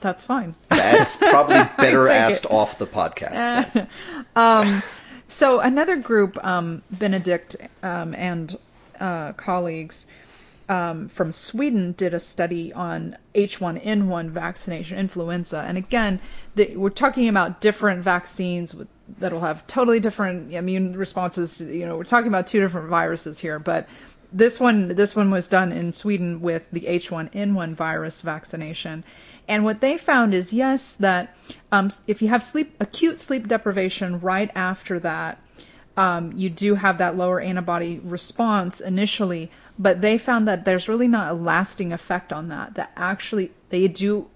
That's 0.00 0.24
fine. 0.24 0.54
That's 0.68 1.16
probably 1.16 1.56
better 1.76 2.08
asked 2.08 2.44
it. 2.44 2.50
off 2.50 2.78
the 2.78 2.86
podcast. 2.86 3.88
Um, 4.36 4.82
so 5.26 5.58
another 5.60 5.96
group, 5.96 6.42
um, 6.44 6.82
Benedict 6.90 7.56
um, 7.82 8.14
and 8.14 8.56
uh, 9.00 9.32
colleagues 9.32 10.06
um, 10.70 11.08
from 11.08 11.32
Sweden 11.32 11.92
did 11.92 12.14
a 12.14 12.20
study 12.20 12.72
on 12.72 13.16
H1N1 13.34 14.30
vaccination, 14.30 14.98
influenza, 14.98 15.58
and 15.66 15.76
again, 15.76 16.20
the, 16.54 16.76
we're 16.76 16.90
talking 16.90 17.28
about 17.28 17.60
different 17.60 18.04
vaccines 18.04 18.72
with, 18.72 18.86
that'll 19.18 19.40
have 19.40 19.66
totally 19.66 19.98
different 19.98 20.54
immune 20.54 20.96
responses. 20.96 21.60
You 21.60 21.86
know, 21.86 21.96
we're 21.96 22.04
talking 22.04 22.28
about 22.28 22.46
two 22.46 22.60
different 22.60 22.88
viruses 22.88 23.40
here, 23.40 23.58
but 23.58 23.88
this 24.32 24.60
one 24.60 24.88
this 24.88 25.14
one 25.16 25.30
was 25.30 25.48
done 25.48 25.72
in 25.72 25.92
Sweden 25.92 26.40
with 26.40 26.66
the 26.72 26.82
H1N1 26.82 27.74
virus 27.74 28.20
vaccination. 28.22 29.04
And 29.48 29.64
what 29.64 29.80
they 29.80 29.98
found 29.98 30.34
is 30.34 30.52
yes 30.52 30.94
that 30.96 31.34
um, 31.72 31.88
if 32.06 32.22
you 32.22 32.28
have 32.28 32.42
sleep 32.44 32.76
acute 32.80 33.18
sleep 33.18 33.48
deprivation 33.48 34.20
right 34.20 34.50
after 34.54 35.00
that, 35.00 35.38
um, 35.96 36.32
you 36.36 36.50
do 36.50 36.74
have 36.74 36.98
that 36.98 37.16
lower 37.16 37.40
antibody 37.40 37.98
response 37.98 38.80
initially, 38.80 39.50
but 39.78 40.00
they 40.00 40.18
found 40.18 40.48
that 40.48 40.64
there's 40.64 40.88
really 40.88 41.08
not 41.08 41.30
a 41.30 41.34
lasting 41.34 41.92
effect 41.92 42.32
on 42.32 42.48
that. 42.48 42.74
That 42.74 42.92
actually 42.96 43.50
they 43.70 43.88
do 43.88 44.28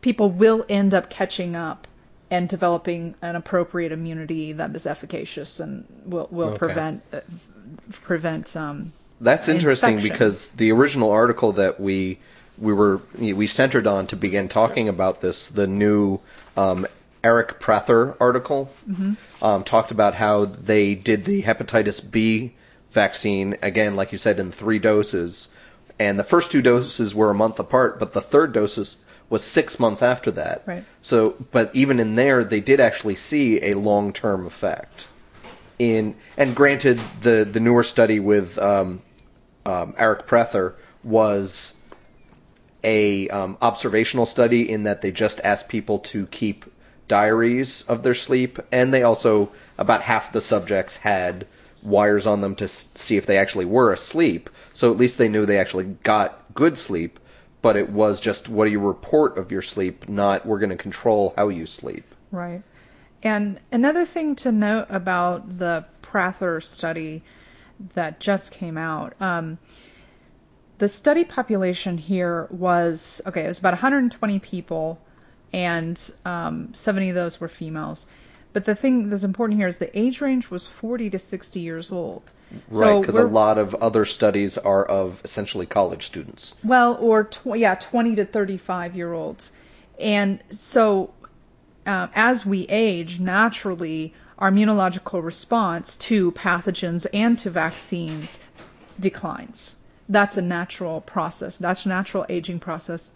people 0.00 0.30
will 0.30 0.64
end 0.68 0.94
up 0.94 1.10
catching 1.10 1.54
up 1.56 1.86
and 2.30 2.48
developing 2.48 3.14
an 3.22 3.36
appropriate 3.36 3.92
immunity 3.92 4.52
that 4.54 4.74
is 4.74 4.86
efficacious 4.86 5.60
and 5.60 5.84
will 6.06 6.28
will 6.30 6.48
Okay. 6.50 6.58
prevent 6.58 7.02
uh, 7.12 7.20
prevent 8.02 8.56
um, 8.56 8.92
That's 9.20 9.48
interesting 9.48 9.94
infection. 9.94 10.12
because 10.12 10.48
the 10.50 10.72
original 10.72 11.10
article 11.10 11.52
that 11.52 11.78
we 11.78 12.18
we 12.58 12.72
were 12.72 13.00
we 13.18 13.46
centered 13.46 13.86
on 13.86 14.06
to 14.08 14.16
begin 14.16 14.48
talking 14.48 14.88
about 14.88 15.20
this, 15.20 15.48
the 15.48 15.66
new 15.66 16.20
um, 16.56 16.86
Aric 17.22 17.58
Prather 17.60 18.16
article, 18.20 18.70
um, 19.42 19.64
talked 19.64 19.90
about 19.90 20.14
how 20.14 20.46
they 20.46 20.94
did 20.94 21.24
the 21.24 21.42
hepatitis 21.42 22.00
B 22.10 22.54
vaccine 22.92 23.56
again, 23.62 23.96
like 23.96 24.12
you 24.12 24.18
said, 24.18 24.38
in 24.38 24.52
three 24.52 24.78
doses, 24.78 25.48
and 25.98 26.18
the 26.18 26.24
first 26.24 26.50
two 26.50 26.62
doses 26.62 27.14
were 27.14 27.30
a 27.30 27.34
month 27.34 27.58
apart, 27.58 27.98
but 27.98 28.12
the 28.12 28.22
third 28.22 28.52
doses 28.52 28.96
was 29.28 29.44
six 29.44 29.78
months 29.78 30.02
after 30.02 30.32
that. 30.32 30.62
Right. 30.66 30.84
So, 31.02 31.36
but 31.52 31.74
even 31.74 32.00
in 32.00 32.16
there, 32.16 32.42
they 32.42 32.60
did 32.60 32.80
actually 32.80 33.16
see 33.16 33.70
a 33.70 33.74
long-term 33.74 34.46
effect. 34.46 35.06
In 35.78 36.16
and 36.36 36.54
granted, 36.54 37.00
the 37.22 37.48
the 37.50 37.60
newer 37.60 37.84
study 37.84 38.20
with 38.20 38.58
um, 38.58 39.00
um, 39.66 39.92
Aric 39.94 40.26
Prather 40.26 40.74
was 41.04 41.76
a 42.82 43.28
um, 43.28 43.58
observational 43.60 44.26
study 44.26 44.70
in 44.70 44.84
that 44.84 45.02
they 45.02 45.10
just 45.10 45.40
asked 45.42 45.68
people 45.68 46.00
to 46.00 46.26
keep 46.26 46.64
diaries 47.08 47.82
of 47.88 48.02
their 48.02 48.14
sleep, 48.14 48.58
and 48.72 48.94
they 48.94 49.02
also 49.02 49.50
about 49.76 50.02
half 50.02 50.32
the 50.32 50.40
subjects 50.40 50.96
had 50.96 51.46
wires 51.82 52.26
on 52.26 52.40
them 52.40 52.54
to 52.56 52.68
see 52.68 53.16
if 53.16 53.26
they 53.26 53.38
actually 53.38 53.64
were 53.64 53.92
asleep. 53.92 54.50
So 54.74 54.92
at 54.92 54.98
least 54.98 55.18
they 55.18 55.28
knew 55.28 55.46
they 55.46 55.58
actually 55.58 55.84
got 55.84 56.54
good 56.54 56.78
sleep. 56.78 57.18
But 57.62 57.76
it 57.76 57.90
was 57.90 58.22
just 58.22 58.48
what 58.48 58.64
do 58.64 58.70
you 58.70 58.80
report 58.80 59.36
of 59.36 59.52
your 59.52 59.60
sleep, 59.60 60.08
not 60.08 60.46
we're 60.46 60.60
going 60.60 60.70
to 60.70 60.76
control 60.76 61.34
how 61.36 61.50
you 61.50 61.66
sleep. 61.66 62.04
Right. 62.30 62.62
And 63.22 63.60
another 63.70 64.06
thing 64.06 64.36
to 64.36 64.52
note 64.52 64.86
about 64.88 65.58
the 65.58 65.84
Prather 66.00 66.62
study 66.62 67.22
that 67.94 68.20
just 68.20 68.52
came 68.52 68.76
out, 68.76 69.14
um, 69.20 69.58
the 70.78 70.88
study 70.88 71.24
population 71.24 71.98
here 71.98 72.46
was 72.50 73.20
okay. 73.26 73.44
It 73.44 73.48
was 73.48 73.58
about 73.58 73.74
120 73.74 74.38
people, 74.38 74.98
and 75.52 76.10
um, 76.24 76.72
70 76.72 77.10
of 77.10 77.14
those 77.14 77.40
were 77.40 77.48
females. 77.48 78.06
But 78.52 78.64
the 78.64 78.74
thing 78.74 79.10
that's 79.10 79.22
important 79.22 79.60
here 79.60 79.68
is 79.68 79.76
the 79.76 79.96
age 79.96 80.20
range 80.20 80.50
was 80.50 80.66
40 80.66 81.10
to 81.10 81.18
60 81.18 81.60
years 81.60 81.92
old. 81.92 82.32
Right, 82.68 83.00
because 83.00 83.16
a 83.16 83.24
lot 83.24 83.58
of 83.58 83.76
other 83.76 84.04
studies 84.04 84.58
are 84.58 84.84
of 84.84 85.20
essentially 85.22 85.66
college 85.66 86.06
students. 86.06 86.56
Well, 86.64 86.98
or 87.00 87.24
tw- 87.24 87.56
yeah, 87.56 87.76
20 87.76 88.16
to 88.16 88.24
35 88.24 88.96
year 88.96 89.12
olds. 89.12 89.52
And 90.00 90.42
so, 90.48 91.12
uh, 91.86 92.08
as 92.14 92.44
we 92.44 92.66
age, 92.66 93.20
naturally, 93.20 94.14
our 94.40 94.50
immunological 94.50 95.22
response 95.22 95.96
to 95.96 96.32
pathogens 96.32 97.06
and 97.12 97.38
to 97.40 97.50
vaccines 97.50 98.44
declines. 98.98 99.76
That's 100.08 100.36
a 100.38 100.42
natural 100.42 101.00
process. 101.00 101.58
That's 101.58 101.86
a 101.86 101.88
natural 101.88 102.26
aging 102.28 102.60
process. 102.60 103.10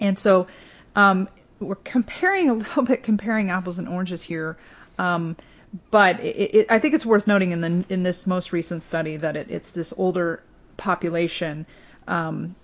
And 0.00 0.18
so, 0.18 0.46
um, 0.94 1.28
we're 1.58 1.74
comparing 1.74 2.50
a 2.50 2.54
little 2.62 2.82
bit, 2.82 3.02
comparing 3.02 3.50
apples 3.50 3.78
and 3.78 3.88
oranges 3.88 4.22
here. 4.22 4.56
Um, 4.98 5.36
but 5.90 6.20
it, 6.20 6.54
it, 6.54 6.66
I 6.70 6.78
think 6.78 6.94
it's 6.94 7.04
worth 7.04 7.26
noting 7.26 7.52
in 7.52 7.60
the 7.60 7.84
in 7.88 8.02
this 8.02 8.26
most 8.26 8.52
recent 8.52 8.82
study 8.82 9.16
that 9.18 9.36
it, 9.36 9.50
it's 9.50 9.72
this 9.72 9.92
older 9.96 10.42
population. 10.76 11.66
Um, 12.06 12.54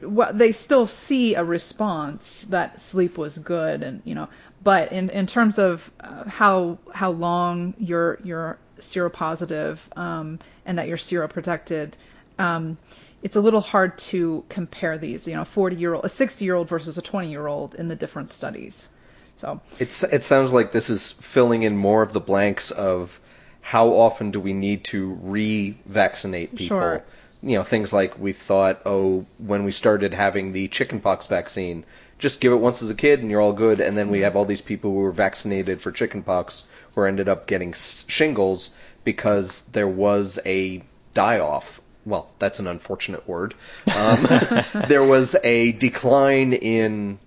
what 0.00 0.36
they 0.36 0.52
still 0.52 0.86
see 0.86 1.34
a 1.34 1.44
response 1.44 2.42
that 2.50 2.80
sleep 2.80 3.18
was 3.18 3.38
good, 3.38 3.82
and 3.82 4.02
you 4.04 4.14
know, 4.14 4.28
but 4.62 4.92
in 4.92 5.10
in 5.10 5.26
terms 5.26 5.58
of 5.58 5.90
uh, 6.00 6.28
how 6.28 6.78
how 6.92 7.10
long 7.10 7.74
you're 7.78 8.18
you're 8.24 8.58
seropositive 8.78 9.78
um, 9.96 10.38
and 10.64 10.78
that 10.78 10.88
you're 10.88 10.96
seroprotected, 10.96 11.92
um, 12.38 12.78
it's 13.22 13.36
a 13.36 13.40
little 13.40 13.60
hard 13.60 13.98
to 13.98 14.44
compare 14.48 14.98
these. 14.98 15.28
You 15.28 15.34
know, 15.34 15.44
40 15.44 15.76
year 15.76 15.94
old, 15.94 16.04
a 16.04 16.08
60 16.08 16.44
year 16.44 16.54
old 16.54 16.68
versus 16.68 16.98
a 16.98 17.02
20 17.02 17.30
year 17.30 17.46
old 17.46 17.74
in 17.74 17.88
the 17.88 17.96
different 17.96 18.30
studies. 18.30 18.88
So 19.36 19.60
It's 19.78 20.02
it 20.04 20.22
sounds 20.22 20.52
like 20.52 20.72
this 20.72 20.90
is 20.90 21.10
filling 21.10 21.64
in 21.64 21.76
more 21.76 22.02
of 22.02 22.12
the 22.12 22.20
blanks 22.20 22.70
of 22.70 23.20
how 23.60 23.88
often 23.94 24.30
do 24.30 24.40
we 24.40 24.52
need 24.52 24.84
to 24.84 25.18
re-vaccinate 25.22 26.54
people. 26.54 26.78
Sure. 26.78 27.04
You 27.44 27.58
know, 27.58 27.62
things 27.62 27.92
like 27.92 28.18
we 28.18 28.32
thought, 28.32 28.82
oh, 28.86 29.26
when 29.38 29.64
we 29.64 29.72
started 29.72 30.14
having 30.14 30.52
the 30.52 30.68
chickenpox 30.68 31.26
vaccine, 31.26 31.84
just 32.18 32.40
give 32.40 32.52
it 32.52 32.56
once 32.56 32.82
as 32.82 32.90
a 32.90 32.94
kid 32.94 33.20
and 33.20 33.30
you're 33.30 33.40
all 33.40 33.52
good. 33.52 33.80
And 33.80 33.98
then 33.98 34.08
we 34.08 34.20
have 34.20 34.34
all 34.34 34.44
these 34.44 34.60
people 34.60 34.92
who 34.92 35.00
were 35.00 35.12
vaccinated 35.12 35.80
for 35.80 35.92
chickenpox 35.92 36.66
who 36.94 37.02
ended 37.02 37.28
up 37.28 37.46
getting 37.46 37.74
shingles 37.74 38.74
because 39.04 39.66
there 39.66 39.88
was 39.88 40.38
a 40.46 40.82
die-off. 41.12 41.80
Well, 42.06 42.30
that's 42.38 42.60
an 42.60 42.66
unfortunate 42.66 43.28
word. 43.28 43.54
Um, 43.94 44.26
there 44.88 45.04
was 45.04 45.36
a 45.42 45.72
decline 45.72 46.52
in 46.52 47.18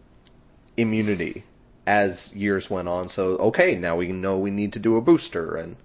immunity 0.77 1.43
as 1.87 2.35
years 2.35 2.69
went 2.69 2.87
on. 2.87 3.09
So 3.09 3.37
okay, 3.37 3.75
now 3.75 3.95
we 3.95 4.07
know 4.07 4.37
we 4.37 4.51
need 4.51 4.73
to 4.73 4.79
do 4.79 4.97
a 4.97 5.01
booster 5.01 5.55
and 5.55 5.75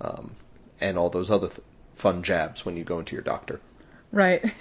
um, 0.00 0.36
and 0.80 0.98
all 0.98 1.10
those 1.10 1.30
other 1.30 1.48
th- 1.48 1.60
fun 1.94 2.22
jabs 2.22 2.64
when 2.64 2.76
you 2.76 2.84
go 2.84 2.98
into 2.98 3.16
your 3.16 3.22
doctor. 3.22 3.60
Right. 4.12 4.44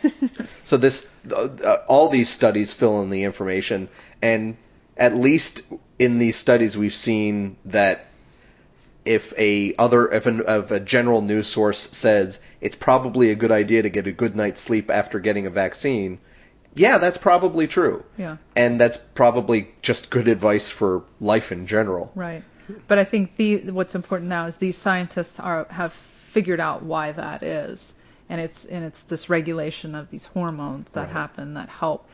So 0.66 0.78
this 0.78 1.10
uh, 1.32 1.48
uh, 1.64 1.78
all 1.88 2.10
these 2.10 2.30
studies 2.30 2.74
fill 2.74 3.02
in 3.04 3.12
the 3.12 3.24
information, 3.24 3.88
and 4.22 4.58
at 4.98 5.16
least 5.16 5.62
in 6.00 6.18
these 6.18 6.38
studies 6.38 6.76
we've 6.76 6.94
seen 6.94 7.56
that 7.66 8.08
if 9.06 9.38
a 9.38 9.76
other 9.78 10.12
if, 10.12 10.26
an, 10.26 10.44
if 10.48 10.72
a 10.72 10.80
general 10.80 11.22
news 11.22 11.48
source 11.48 11.78
says 11.78 12.40
it's 12.62 12.76
probably 12.76 13.30
a 13.30 13.36
good 13.36 13.52
idea 13.52 13.84
to 13.84 13.90
get 13.90 14.08
a 14.08 14.12
good 14.12 14.36
night's 14.36 14.60
sleep 14.60 14.90
after 14.90 15.20
getting 15.20 15.46
a 15.46 15.52
vaccine, 15.52 16.18
yeah, 16.74 16.98
that's 16.98 17.18
probably 17.18 17.68
true. 17.68 18.04
yeah. 18.18 18.38
And 18.56 18.80
that's 18.80 18.98
probably 18.98 19.70
just 19.82 20.10
good 20.10 20.28
advice 20.28 20.70
for 20.70 21.04
life 21.22 21.52
in 21.52 21.68
general. 21.68 22.12
Right. 22.16 22.44
But 22.88 22.98
I 22.98 23.04
think 23.04 23.38
the 23.38 23.72
what's 23.72 23.96
important 23.96 24.30
now 24.30 24.46
is 24.46 24.58
these 24.58 24.78
scientists 24.78 25.40
are 25.40 25.68
have 25.70 25.94
figured 25.94 26.60
out 26.60 26.84
why 26.84 27.12
that 27.12 27.44
is, 27.44 27.94
and 28.30 28.42
it's 28.42 28.66
and 28.66 28.84
it's 28.84 29.04
this 29.04 29.30
regulation 29.30 29.96
of 29.96 30.10
these 30.10 30.26
hormones 30.26 30.92
that 30.92 31.02
Right. 31.02 31.10
happen 31.10 31.54
that 31.56 31.70
help 31.70 32.08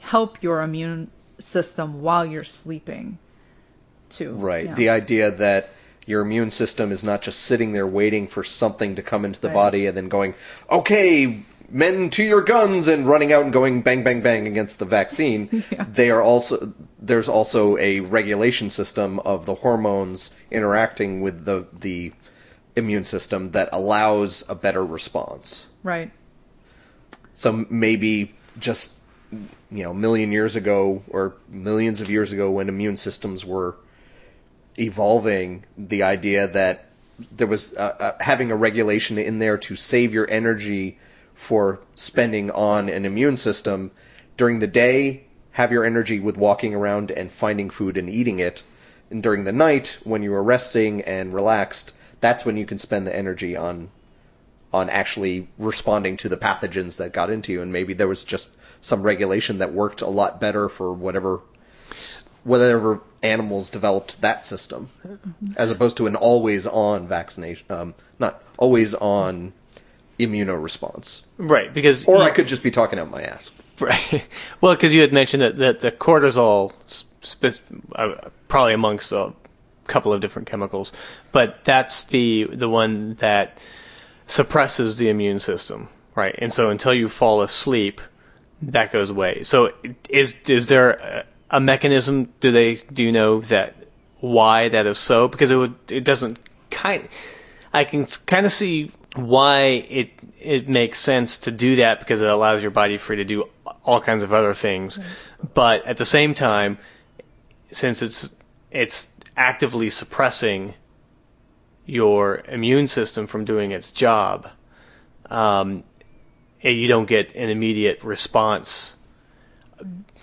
help 0.00 0.42
your 0.42 0.62
immune 0.62 1.10
system 1.38 2.02
while 2.02 2.24
you're 2.26 2.44
sleeping. 2.44 3.18
Too. 4.10 4.32
Right. 4.34 4.66
Yeah. 4.66 4.74
The 4.74 4.88
idea 4.90 5.30
that 5.32 5.70
your 6.06 6.20
immune 6.20 6.50
system 6.50 6.92
is 6.92 7.02
not 7.02 7.22
just 7.22 7.40
sitting 7.40 7.72
there 7.72 7.86
waiting 7.86 8.28
for 8.28 8.44
something 8.44 8.96
to 8.96 9.02
come 9.02 9.24
into 9.24 9.40
the 9.40 9.48
Right. 9.48 9.54
body 9.54 9.86
and 9.86 9.96
then 9.96 10.08
going, 10.08 10.34
okay, 10.70 11.42
men 11.70 12.10
to 12.10 12.22
your 12.22 12.42
guns 12.42 12.88
and 12.88 13.06
running 13.06 13.32
out 13.32 13.44
and 13.44 13.52
going 13.52 13.80
bang, 13.80 14.04
bang, 14.04 14.20
bang 14.20 14.46
against 14.46 14.78
the 14.78 14.84
vaccine. 14.84 15.64
Yeah. 15.72 15.86
They 15.90 16.10
are 16.10 16.20
also, 16.22 16.74
there's 17.00 17.30
also 17.30 17.78
a 17.78 18.00
regulation 18.00 18.68
system 18.70 19.18
of 19.18 19.46
the 19.46 19.54
hormones 19.54 20.30
interacting 20.50 21.22
with 21.22 21.42
the, 21.44 21.66
the 21.80 22.12
immune 22.76 23.04
system 23.04 23.52
that 23.52 23.70
allows 23.72 24.48
a 24.48 24.54
better 24.54 24.84
response. 24.84 25.66
Right. 25.82 26.10
So 27.34 27.66
maybe 27.68 28.34
just 28.58 28.96
you 29.70 29.82
know, 29.84 29.90
a 29.90 29.94
million 29.94 30.32
years 30.32 30.56
ago 30.56 31.02
or 31.08 31.34
millions 31.48 32.00
of 32.00 32.10
years 32.10 32.32
ago 32.32 32.50
when 32.50 32.68
immune 32.68 32.96
systems 32.96 33.44
were 33.44 33.76
evolving, 34.78 35.64
the 35.76 36.04
idea 36.04 36.48
that 36.48 36.86
there 37.36 37.46
was 37.46 37.74
uh, 37.74 37.96
uh, 37.98 38.12
having 38.20 38.50
a 38.50 38.56
regulation 38.56 39.18
in 39.18 39.38
there 39.38 39.58
to 39.58 39.76
save 39.76 40.14
your 40.14 40.28
energy 40.28 40.98
for 41.34 41.80
spending 41.94 42.50
on 42.50 42.88
an 42.88 43.04
immune 43.04 43.36
system 43.36 43.90
during 44.36 44.58
the 44.58 44.66
day, 44.66 45.24
have 45.52 45.70
your 45.70 45.84
energy 45.84 46.18
with 46.18 46.36
walking 46.36 46.74
around 46.74 47.10
and 47.10 47.30
finding 47.30 47.70
food 47.70 47.96
and 47.96 48.08
eating 48.08 48.40
it. 48.40 48.62
And 49.10 49.22
during 49.22 49.44
the 49.44 49.52
night, 49.52 49.98
when 50.02 50.22
you 50.22 50.34
are 50.34 50.42
resting 50.42 51.02
and 51.02 51.32
relaxed, 51.32 51.94
that's 52.24 52.44
when 52.46 52.56
you 52.56 52.64
can 52.66 52.78
spend 52.78 53.06
the 53.06 53.14
energy 53.14 53.56
on 53.56 53.88
on 54.72 54.90
actually 54.90 55.46
responding 55.58 56.16
to 56.16 56.28
the 56.28 56.36
pathogens 56.36 56.96
that 56.96 57.12
got 57.12 57.30
into 57.30 57.52
you, 57.52 57.62
and 57.62 57.72
maybe 57.72 57.94
there 57.94 58.08
was 58.08 58.24
just 58.24 58.50
some 58.80 59.02
regulation 59.02 59.58
that 59.58 59.72
worked 59.72 60.00
a 60.02 60.08
lot 60.08 60.40
better 60.40 60.68
for 60.68 60.92
whatever 60.92 61.40
whatever 62.44 63.00
animals 63.22 63.70
developed 63.70 64.20
that 64.22 64.44
system, 64.44 64.88
as 65.56 65.70
opposed 65.70 65.98
to 65.98 66.06
an 66.06 66.16
always 66.16 66.66
on 66.66 67.06
vaccination, 67.08 67.66
um, 67.70 67.94
not 68.18 68.42
always 68.58 68.94
on 68.94 69.52
immunoresponse. 70.18 71.22
Right, 71.38 71.72
because 71.72 72.04
Or 72.06 72.16
you- 72.16 72.22
I 72.22 72.30
could 72.30 72.46
just 72.46 72.62
be 72.62 72.70
talking 72.70 72.98
out 72.98 73.10
my 73.10 73.22
ass. 73.22 73.50
Right. 73.80 74.26
Well, 74.60 74.74
because 74.74 74.92
you 74.94 75.00
had 75.02 75.12
mentioned 75.12 75.42
that, 75.42 75.58
that 75.58 75.80
the 75.80 75.90
cortisol, 75.92 76.72
spe- 76.86 77.60
uh, 77.94 78.14
probably 78.48 78.72
amongst 78.74 79.12
a 79.12 79.32
couple 79.86 80.12
of 80.12 80.20
different 80.20 80.48
chemicals, 80.48 80.92
but 81.32 81.64
that's 81.64 82.04
the 82.04 82.44
the 82.44 82.68
one 82.68 83.14
that 83.16 83.58
suppresses 84.26 84.96
the 84.96 85.08
immune 85.08 85.38
system, 85.38 85.88
right? 86.14 86.34
And 86.38 86.52
so 86.52 86.70
until 86.70 86.94
you 86.94 87.08
fall 87.08 87.42
asleep, 87.42 88.00
that 88.62 88.92
goes 88.92 89.10
away. 89.10 89.42
So 89.42 89.72
is 90.08 90.36
is 90.46 90.68
there 90.68 90.90
a, 90.90 91.24
a 91.50 91.60
mechanism? 91.60 92.32
Do 92.40 92.52
they 92.52 92.76
do 92.76 93.04
you 93.04 93.12
know 93.12 93.40
that 93.42 93.74
why 94.20 94.68
that 94.68 94.86
is 94.86 94.98
so? 94.98 95.28
Because 95.28 95.50
it 95.50 95.56
would 95.56 95.74
it 95.90 96.04
doesn't 96.04 96.38
kind. 96.70 97.08
I 97.72 97.84
can 97.84 98.06
kind 98.06 98.46
of 98.46 98.52
see 98.52 98.92
why 99.14 99.84
it 99.88 100.10
it 100.40 100.68
makes 100.68 100.98
sense 100.98 101.38
to 101.38 101.50
do 101.50 101.76
that 101.76 102.00
because 102.00 102.20
it 102.20 102.28
allows 102.28 102.62
your 102.62 102.70
body 102.70 102.96
free 102.96 103.16
to 103.16 103.24
do 103.24 103.48
all 103.84 104.00
kinds 104.00 104.22
of 104.22 104.32
other 104.32 104.54
things. 104.54 104.98
Mm-hmm. 104.98 105.46
But 105.54 105.86
at 105.86 105.96
the 105.96 106.04
same 106.04 106.34
time, 106.34 106.78
since 107.70 108.02
it's 108.02 108.34
it's 108.70 109.08
actively 109.36 109.90
suppressing 109.90 110.74
your 111.86 112.42
immune 112.48 112.88
system 112.88 113.26
from 113.26 113.44
doing 113.44 113.72
its 113.72 113.92
job, 113.92 114.48
um, 115.30 115.84
and 116.62 116.78
you 116.78 116.88
don't 116.88 117.06
get 117.06 117.34
an 117.34 117.50
immediate 117.50 118.02
response, 118.02 118.94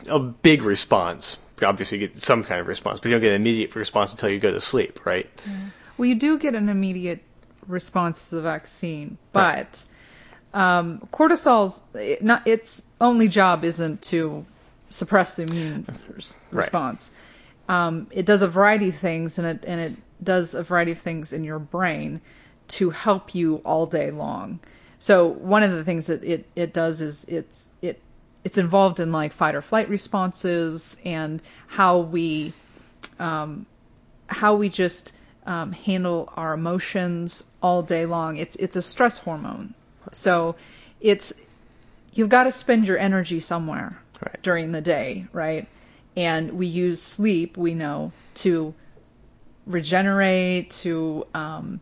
a 0.08 0.20
big 0.20 0.64
response. 0.64 1.38
Obviously, 1.62 2.00
you 2.00 2.08
get 2.08 2.18
some 2.18 2.44
kind 2.44 2.60
of 2.60 2.68
response, 2.68 3.00
but 3.00 3.10
you 3.10 3.12
don't 3.16 3.22
get 3.22 3.34
an 3.34 3.42
immediate 3.42 3.76
response 3.76 4.12
until 4.14 4.30
you 4.30 4.40
go 4.40 4.52
to 4.52 4.62
sleep, 4.62 5.06
right? 5.06 5.30
Well, 5.98 6.08
you 6.08 6.16
do 6.16 6.40
get 6.40 6.56
an 6.56 6.70
immediate 6.70 7.24
response 7.68 8.30
to 8.30 8.36
the 8.36 8.42
vaccine, 8.42 9.20
but 9.32 9.84
um, 10.54 11.08
cortisol's 11.12 11.84
it 11.94 12.24
not 12.24 12.48
its 12.48 12.84
only 13.00 13.28
job 13.28 13.64
isn't 13.64 14.02
to 14.04 14.46
suppress 14.90 15.36
the 15.36 15.44
immune 15.44 15.86
res- 16.14 16.36
Right. 16.52 16.66
Um, 17.72 18.08
it 18.12 18.26
does 18.26 18.42
a 18.42 18.50
variety 18.50 18.90
of 18.90 18.96
things, 18.96 19.40
and 19.40 19.48
it 19.48 19.64
and 19.66 19.80
it 19.80 19.94
does 20.22 20.56
a 20.56 20.64
variety 20.64 20.92
of 20.92 21.00
things 21.00 21.32
in 21.32 21.46
your 21.46 21.58
brain 21.58 22.20
to 22.68 22.90
help 22.90 23.34
you 23.34 23.62
all 23.64 23.86
day 23.86 24.12
long. 24.12 24.60
So 25.00 25.28
one 25.28 25.64
of 25.64 25.72
the 25.72 25.86
things 25.86 26.08
that 26.08 26.24
it, 26.24 26.46
it 26.54 26.74
does 26.74 27.02
is 27.02 27.24
it's 27.26 27.70
it 27.82 28.02
it's 28.44 28.58
involved 28.58 29.00
in 29.00 29.14
like 29.14 29.32
fight 29.32 29.56
or 29.56 29.62
flight 29.62 29.88
responses 29.88 30.98
and 31.06 31.42
how 31.68 32.00
we 32.00 32.52
um, 33.20 33.66
how 34.28 34.56
we 34.56 34.68
just 34.68 35.14
um, 35.46 35.72
handle 35.72 36.30
our 36.36 36.54
emotions 36.54 37.42
all 37.64 37.84
day 37.84 38.06
long. 38.06 38.36
It's 38.36 38.58
it's 38.58 38.76
a 38.76 38.82
stress 38.82 39.18
hormone. 39.18 39.74
So 40.12 40.58
it's 41.00 41.34
you've 42.12 42.30
got 42.30 42.44
to 42.44 42.52
spend 42.52 42.86
your 42.86 42.98
energy 42.98 43.40
somewhere 43.40 43.98
Right. 44.22 44.44
during 44.44 44.72
the 44.72 44.82
day, 44.82 45.26
right? 45.34 45.68
And 46.16 46.52
we 46.54 46.68
use 46.68 47.02
sleep, 47.02 47.58
we 47.58 47.74
know, 47.74 48.12
to 48.36 48.74
regenerate, 49.66 50.72
to 50.72 51.26
um, 51.34 51.80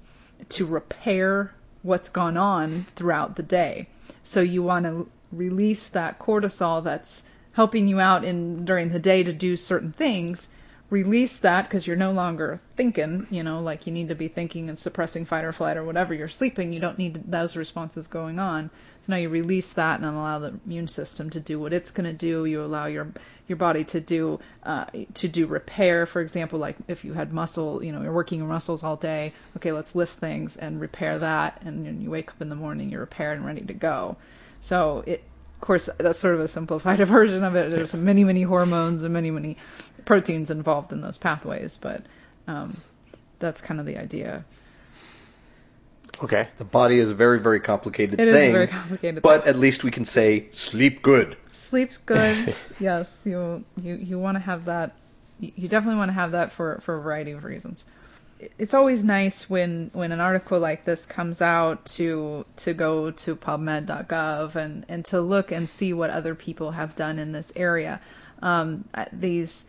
to 0.49 0.65
repair 0.65 1.53
what's 1.81 2.09
gone 2.09 2.37
on 2.37 2.83
throughout 2.95 3.35
the 3.35 3.43
day. 3.43 3.87
So 4.23 4.41
you 4.41 4.63
want 4.63 4.85
to 4.85 5.09
release 5.31 5.89
that 5.89 6.19
cortisol 6.19 6.83
that's 6.83 7.25
helping 7.53 7.87
you 7.87 7.99
out 7.99 8.23
in 8.23 8.65
during 8.65 8.89
the 8.89 8.99
day 8.99 9.23
to 9.23 9.33
do 9.33 9.55
certain 9.55 9.91
things. 9.91 10.47
Release 10.89 11.37
that 11.39 11.67
because 11.67 11.85
you're 11.85 11.95
no 11.95 12.13
longer 12.13 12.59
thinking, 12.75 13.27
you 13.29 13.43
know, 13.43 13.61
like 13.61 13.85
you 13.85 13.93
need 13.93 14.09
to 14.09 14.15
be 14.15 14.27
thinking 14.27 14.69
and 14.69 14.79
suppressing 14.79 15.25
fight 15.25 15.45
or 15.45 15.51
flight 15.51 15.77
or 15.77 15.83
whatever. 15.83 16.15
You're 16.15 16.27
sleeping. 16.27 16.73
You 16.73 16.79
don't 16.79 16.97
need 16.97 17.29
those 17.31 17.55
responses 17.55 18.07
going 18.07 18.39
on. 18.39 18.71
So 19.01 19.11
now 19.13 19.17
you 19.17 19.29
release 19.29 19.73
that 19.73 19.99
and 19.99 20.09
allow 20.09 20.39
the 20.39 20.59
immune 20.65 20.87
system 20.87 21.29
to 21.31 21.39
do 21.39 21.59
what 21.59 21.73
it's 21.73 21.91
going 21.91 22.09
to 22.09 22.13
do. 22.13 22.45
You 22.45 22.63
allow 22.63 22.87
your 22.87 23.13
your 23.47 23.57
body 23.57 23.83
to 23.83 23.99
do 23.99 24.39
uh, 24.63 24.85
to 25.15 25.27
do 25.27 25.45
repair. 25.45 26.07
For 26.07 26.21
example, 26.21 26.57
like 26.57 26.77
if 26.87 27.05
you 27.05 27.13
had 27.13 27.31
muscle, 27.31 27.83
you 27.83 27.91
know, 27.91 28.01
you're 28.01 28.11
working 28.11 28.39
your 28.39 28.47
muscles 28.47 28.83
all 28.83 28.95
day. 28.95 29.33
Okay, 29.57 29.71
let's 29.71 29.93
lift 29.93 30.19
things 30.19 30.57
and 30.57 30.81
repair 30.81 31.19
that. 31.19 31.61
And 31.65 32.01
you 32.01 32.09
wake 32.09 32.31
up 32.31 32.41
in 32.41 32.49
the 32.49 32.55
morning, 32.55 32.89
you're 32.89 33.01
repaired 33.01 33.37
and 33.37 33.45
ready 33.45 33.61
to 33.61 33.73
go. 33.73 34.17
So 34.59 35.03
it, 35.05 35.23
of 35.59 35.61
course, 35.61 35.89
that's 35.97 36.17
sort 36.17 36.35
of 36.35 36.39
a 36.39 36.47
simplified 36.47 36.99
version 37.05 37.43
of 37.43 37.53
it. 37.57 37.69
There's 37.69 37.93
many, 37.93 38.23
many 38.23 38.43
hormones 38.43 39.03
and 39.03 39.13
many, 39.13 39.29
many 39.29 39.57
proteins 40.05 40.51
involved 40.51 40.93
in 40.93 41.01
those 41.01 41.17
pathways, 41.17 41.75
but 41.75 42.03
um, 42.47 42.77
that's 43.39 43.59
kind 43.59 43.81
of 43.81 43.85
the 43.85 43.97
idea. 43.97 44.45
Okay. 46.23 46.47
The 46.59 46.63
body 46.63 46.97
is 46.97 47.09
a 47.09 47.13
very, 47.13 47.41
very 47.41 47.59
complicated 47.59 48.21
It 48.21 48.29
is 48.29 48.35
thing. 48.35 48.51
a 48.51 48.53
very 48.53 48.67
complicated. 48.67 49.21
But 49.21 49.47
at 49.47 49.57
least 49.57 49.83
we 49.83 49.91
can 49.91 50.05
say 50.05 50.47
sleep 50.51 51.01
good. 51.01 51.35
Sleep's 51.51 51.97
good. 51.97 52.55
yes, 52.79 53.23
you 53.25 53.65
you 53.81 53.95
you 53.95 54.17
want 54.17 54.35
to 54.35 54.39
have 54.39 54.65
that. 54.65 54.95
You 55.41 55.51
you 55.57 55.67
definitely 55.67 55.97
want 55.97 56.07
to 56.09 56.13
have 56.13 56.31
that 56.31 56.53
for 56.53 56.79
for 56.83 56.95
a 56.95 57.01
variety 57.01 57.31
of 57.31 57.43
reasons. 57.43 57.83
It- 58.39 58.51
It's 58.57 58.73
always 58.73 59.03
nice 59.03 59.49
when 59.49 59.89
when 59.93 60.11
an 60.11 60.19
article 60.19 60.59
like 60.59 60.85
this 60.85 61.05
comes 61.05 61.41
out 61.41 61.85
to 61.97 62.45
to 62.57 62.73
go 62.73 63.11
to 63.11 63.35
PubMed.gov 63.35 64.55
and 64.55 64.85
and 64.89 65.05
to 65.05 65.21
look 65.21 65.51
and 65.51 65.67
see 65.67 65.93
what 65.93 66.09
other 66.09 66.35
people 66.35 66.71
have 66.71 66.95
done 66.95 67.19
in 67.19 67.31
this 67.31 67.51
area. 67.55 67.99
Um, 68.41 68.85
uh, 68.93 69.05
these, 69.11 69.65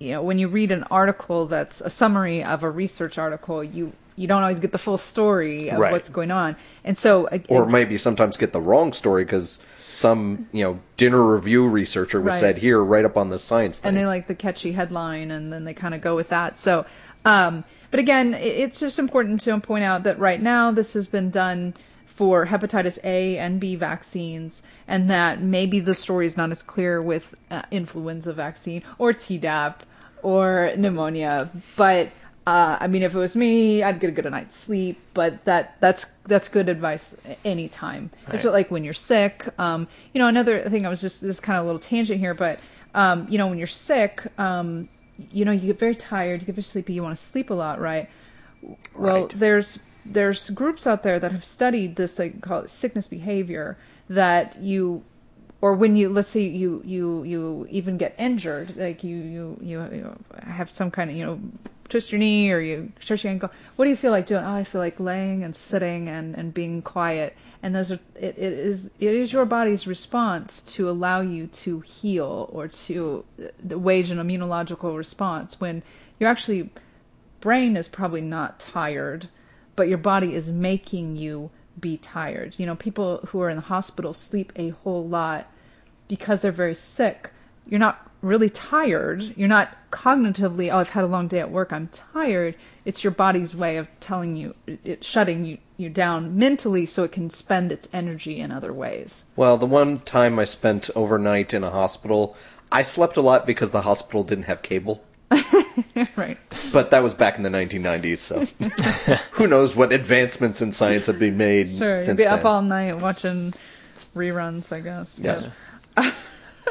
you 0.00 0.12
know, 0.12 0.22
when 0.22 0.38
you 0.38 0.48
read 0.48 0.72
an 0.72 0.84
article 0.90 1.46
that's 1.46 1.80
a 1.80 1.90
summary 1.90 2.42
of 2.42 2.64
a 2.64 2.70
research 2.70 3.18
article, 3.18 3.62
you 3.62 3.92
you 4.16 4.26
don't 4.26 4.42
always 4.42 4.60
get 4.60 4.72
the 4.72 4.78
full 4.78 4.98
story 4.98 5.70
of 5.70 5.78
Right. 5.78 5.92
what's 5.92 6.10
going 6.10 6.30
on, 6.30 6.56
and 6.84 6.98
so 6.98 7.28
ag- 7.30 7.46
Or 7.48 7.66
maybe 7.66 7.96
sometimes 7.96 8.36
get 8.36 8.52
the 8.52 8.60
wrong 8.60 8.92
story 8.92 9.24
because 9.24 9.62
some, 9.92 10.46
you 10.52 10.64
know, 10.64 10.78
dinner 10.96 11.20
review 11.34 11.66
researcher 11.68 12.20
was 12.20 12.32
Right. 12.32 12.40
said 12.40 12.58
here 12.58 12.78
right 12.82 13.04
up 13.04 13.16
on 13.16 13.30
the 13.30 13.38
science 13.38 13.78
thing. 13.78 13.88
and 13.90 13.96
they 13.96 14.04
like 14.06 14.26
the 14.28 14.34
catchy 14.34 14.72
headline 14.72 15.30
and 15.30 15.48
then 15.52 15.64
they 15.64 15.74
kind 15.74 15.94
of 15.94 16.00
go 16.00 16.14
with 16.16 16.28
that 16.28 16.58
so 16.58 16.84
um, 17.24 17.64
but 17.90 18.00
again 18.00 18.34
it's 18.34 18.80
just 18.80 18.98
important 18.98 19.40
to 19.42 19.58
point 19.60 19.84
out 19.84 20.04
that 20.04 20.18
right 20.18 20.40
now 20.40 20.70
this 20.72 20.94
has 20.94 21.08
been 21.08 21.30
done 21.30 21.74
for 22.06 22.44
hepatitis 22.44 22.98
A 23.02 23.38
and 23.38 23.60
B 23.60 23.76
vaccines, 23.76 24.62
and 24.86 25.08
that 25.08 25.40
maybe 25.40 25.80
the 25.80 25.94
story 25.94 26.26
is 26.26 26.36
not 26.36 26.50
as 26.50 26.62
clear 26.62 27.00
with 27.00 27.34
uh, 27.50 27.62
influenza 27.70 28.34
vaccine 28.34 28.82
or 28.98 29.12
Tdap 29.12 29.76
or 30.22 30.70
pneumonia. 30.76 31.48
But 31.78 32.08
uh, 32.46 32.76
I 32.78 32.88
mean, 32.88 33.04
if 33.04 33.14
it 33.14 33.18
was 33.18 33.36
me, 33.36 33.82
I'd 33.82 34.00
get 34.00 34.08
a 34.08 34.12
good 34.12 34.30
night's 34.30 34.54
sleep. 34.54 34.98
But 35.14 35.44
that 35.46 35.76
that's 35.80 36.06
that's 36.24 36.48
good 36.50 36.68
advice 36.68 37.16
anytime. 37.42 38.10
It's 38.32 38.44
Right. 38.44 38.52
like 38.52 38.70
when 38.70 38.84
you're 38.84 38.92
sick. 38.92 39.48
Um, 39.58 39.88
you 40.12 40.18
know, 40.18 40.26
another 40.28 40.68
thing 40.68 40.84
I 40.84 40.90
was 40.90 41.00
just 41.00 41.22
this 41.22 41.36
is 41.36 41.40
kind 41.40 41.58
of 41.58 41.64
a 41.64 41.66
little 41.66 41.80
tangent 41.80 42.20
here, 42.20 42.34
but 42.34 42.58
um, 42.94 43.28
you 43.30 43.38
know, 43.38 43.46
when 43.46 43.56
you're 43.56 43.66
sick, 43.66 44.26
um, 44.38 44.88
you 45.30 45.44
know, 45.44 45.52
you 45.52 45.68
get 45.68 45.78
very 45.78 45.94
tired, 45.94 46.40
you 46.40 46.46
get 46.46 46.54
very 46.54 46.62
sleepy, 46.62 46.92
you 46.94 47.02
want 47.02 47.16
to 47.16 47.22
sleep 47.22 47.50
a 47.50 47.54
lot, 47.54 47.80
right? 47.80 48.08
Well, 48.94 49.22
Right. 49.22 49.28
there's 49.30 49.78
there's 50.04 50.50
groups 50.50 50.86
out 50.86 51.02
there 51.02 51.18
that 51.18 51.32
have 51.32 51.44
studied 51.44 51.96
this, 51.96 52.14
they 52.14 52.30
call 52.30 52.60
it 52.60 52.70
sickness 52.70 53.06
behavior, 53.06 53.76
that 54.08 54.60
you 54.60 55.02
or 55.60 55.74
when 55.74 55.96
you 55.96 56.08
let's 56.08 56.28
say 56.28 56.42
you 56.42 56.82
you 56.84 57.22
you 57.24 57.66
even 57.70 57.98
get 57.98 58.14
injured, 58.18 58.76
like 58.76 59.04
you 59.04 59.16
you 59.16 59.58
you, 59.62 59.80
you 59.92 60.16
have 60.42 60.70
some 60.70 60.90
kind 60.90 61.10
of 61.10 61.16
you 61.16 61.26
know 61.26 61.40
twist 61.90 62.12
your 62.12 62.18
knee 62.18 62.50
or 62.50 62.60
you 62.60 62.92
twist 63.04 63.24
your 63.24 63.32
ankle. 63.32 63.50
What 63.76 63.84
do 63.84 63.90
you 63.90 63.96
feel 63.96 64.10
like 64.10 64.26
doing? 64.26 64.42
Oh, 64.44 64.54
I 64.54 64.64
feel 64.64 64.80
like 64.80 65.00
laying 65.00 65.44
and 65.44 65.54
sitting 65.54 66.08
and 66.08 66.34
and 66.36 66.54
being 66.54 66.82
quiet. 66.82 67.36
And 67.62 67.74
those 67.74 67.92
are 67.92 68.00
it, 68.14 68.38
it 68.38 68.38
is 68.38 68.90
it 68.98 69.14
is 69.14 69.32
your 69.32 69.44
body's 69.44 69.86
response 69.86 70.62
to 70.74 70.88
allow 70.88 71.20
you 71.20 71.48
to 71.48 71.80
heal 71.80 72.48
or 72.52 72.68
to 72.68 73.24
wage 73.62 74.10
an 74.10 74.18
immunological 74.18 74.96
response 74.96 75.60
when 75.60 75.82
you're 76.18 76.30
actually 76.30 76.70
brain 77.40 77.76
is 77.76 77.88
probably 77.88 78.20
not 78.20 78.60
tired, 78.60 79.28
but 79.76 79.88
your 79.88 79.98
body 79.98 80.34
is 80.34 80.48
making 80.48 81.16
you 81.16 81.50
be 81.78 81.96
tired. 81.96 82.58
You 82.58 82.66
know, 82.66 82.76
people 82.76 83.20
who 83.28 83.40
are 83.40 83.50
in 83.50 83.56
the 83.56 83.62
hospital 83.62 84.12
sleep 84.12 84.52
a 84.56 84.70
whole 84.70 85.06
lot 85.06 85.50
because 86.08 86.42
they're 86.42 86.52
very 86.52 86.74
sick. 86.74 87.30
You're 87.66 87.80
not 87.80 88.09
really 88.22 88.50
tired. 88.50 89.22
You're 89.36 89.48
not 89.48 89.74
cognitively, 89.90 90.72
oh, 90.72 90.78
I've 90.78 90.90
had 90.90 91.04
a 91.04 91.08
long 91.08 91.28
day 91.28 91.40
at 91.40 91.50
work, 91.50 91.72
I'm 91.72 91.88
tired. 91.88 92.54
It's 92.84 93.02
your 93.04 93.10
body's 93.12 93.54
way 93.54 93.78
of 93.78 93.88
telling 94.00 94.36
you, 94.36 94.54
it, 94.66 94.80
it 94.84 95.04
shutting 95.04 95.44
you, 95.44 95.58
you 95.76 95.90
down 95.90 96.38
mentally 96.38 96.86
so 96.86 97.04
it 97.04 97.12
can 97.12 97.30
spend 97.30 97.72
its 97.72 97.88
energy 97.92 98.40
in 98.40 98.50
other 98.50 98.72
ways. 98.72 99.24
Well, 99.36 99.56
the 99.56 99.66
one 99.66 100.00
time 100.00 100.38
I 100.38 100.44
spent 100.44 100.90
overnight 100.94 101.54
in 101.54 101.64
a 101.64 101.70
hospital, 101.70 102.36
I 102.70 102.82
slept 102.82 103.16
a 103.16 103.22
lot 103.22 103.46
because 103.46 103.70
the 103.70 103.82
hospital 103.82 104.24
didn't 104.24 104.44
have 104.44 104.62
cable. 104.62 105.02
right. 106.16 106.38
But 106.72 106.90
that 106.90 107.02
was 107.02 107.14
back 107.14 107.36
in 107.36 107.42
the 107.42 107.50
1990s, 107.50 108.18
so 108.18 108.44
who 109.32 109.46
knows 109.46 109.74
what 109.76 109.92
advancements 109.92 110.60
in 110.62 110.72
science 110.72 111.06
have 111.06 111.18
been 111.18 111.36
made 111.36 111.70
Sure. 111.70 111.94
You'd 111.94 112.02
since 112.02 112.18
be 112.18 112.24
then. 112.24 112.38
up 112.38 112.44
all 112.44 112.62
night 112.62 112.98
watching 112.98 113.54
reruns, 114.14 114.72
I 114.72 114.80
guess. 114.80 115.18
Yes. 115.22 115.48
But- 115.94 116.14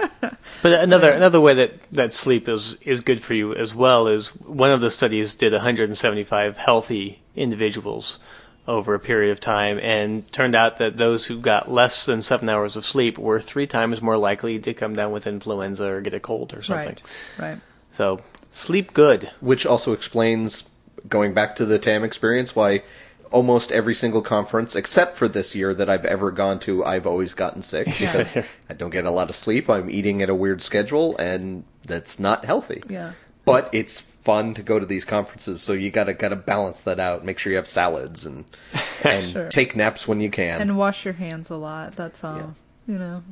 But 0.61 0.73
another 0.73 1.11
another 1.11 1.39
way 1.39 1.53
that, 1.53 1.91
that 1.93 2.13
sleep 2.13 2.49
is 2.49 2.73
is 2.81 2.99
good 2.99 3.21
for 3.21 3.33
you 3.33 3.55
as 3.55 3.73
well 3.73 4.07
is 4.07 4.27
one 4.27 4.71
of 4.71 4.81
the 4.81 4.89
studies 4.89 5.35
did 5.35 5.53
175 5.53 6.57
healthy 6.57 7.21
individuals 7.35 8.19
over 8.67 8.93
a 8.93 8.99
period 8.99 9.31
of 9.31 9.39
time 9.39 9.79
and 9.79 10.29
turned 10.31 10.55
out 10.55 10.77
that 10.77 10.97
those 10.97 11.25
who 11.25 11.39
got 11.39 11.71
less 11.71 12.05
than 12.05 12.21
seven 12.21 12.49
hours 12.49 12.75
of 12.75 12.85
sleep 12.85 13.17
were 13.17 13.39
three 13.39 13.67
times 13.67 14.01
more 14.01 14.17
likely 14.17 14.59
to 14.59 14.73
come 14.73 14.95
down 14.95 15.11
with 15.11 15.27
influenza 15.27 15.85
or 15.85 16.01
get 16.01 16.13
a 16.13 16.19
cold 16.19 16.53
or 16.53 16.61
something. 16.61 16.97
Right. 17.39 17.51
Right. 17.51 17.61
So 17.93 18.21
sleep 18.51 18.93
good. 18.93 19.29
Which 19.39 19.65
also 19.65 19.93
explains, 19.93 20.69
going 21.07 21.33
back 21.33 21.55
to 21.55 21.65
the 21.65 21.79
TAM 21.79 22.03
experience, 22.03 22.55
why 22.55 22.83
almost 23.31 23.71
every 23.71 23.93
single 23.93 24.21
conference, 24.21 24.75
except 24.75 25.17
for 25.17 25.27
this 25.27 25.55
year 25.55 25.73
that 25.73 25.89
I've 25.89 26.05
ever 26.05 26.31
gone 26.31 26.59
to, 26.61 26.83
I've 26.85 27.07
always 27.07 27.33
gotten 27.33 27.61
sick 27.61 27.85
because 27.99 28.35
I 28.69 28.73
don't 28.73 28.89
get 28.89 29.05
a 29.05 29.11
lot 29.11 29.29
of 29.29 29.35
sleep. 29.35 29.69
I'm 29.69 29.89
eating 29.89 30.21
at 30.21 30.29
a 30.29 30.35
weird 30.35 30.61
schedule, 30.61 31.17
and 31.17 31.63
that's 31.83 32.19
not 32.19 32.45
healthy. 32.45 32.83
Yeah. 32.89 33.13
But 33.45 33.69
it's 33.73 33.99
fun 33.99 34.53
to 34.55 34.63
go 34.63 34.79
to 34.79 34.85
these 34.85 35.05
conferences, 35.05 35.61
so 35.61 35.73
you 35.73 35.89
gotta 35.89 36.13
gotta 36.13 36.35
balance 36.35 36.83
that 36.83 36.99
out. 36.99 37.25
Make 37.25 37.39
sure 37.39 37.51
you 37.51 37.57
have 37.57 37.67
salads 37.67 38.25
and 38.25 38.45
and 39.03 39.25
Sure. 39.25 39.47
take 39.47 39.75
naps 39.75 40.07
when 40.07 40.19
you 40.21 40.29
can. 40.29 40.61
And 40.61 40.77
wash 40.77 41.05
your 41.05 41.15
hands 41.15 41.49
a 41.49 41.55
lot. 41.55 41.93
That's 41.93 42.23
all. 42.23 42.37
Yeah. 42.37 42.49
You 42.87 42.99
know. 42.99 43.23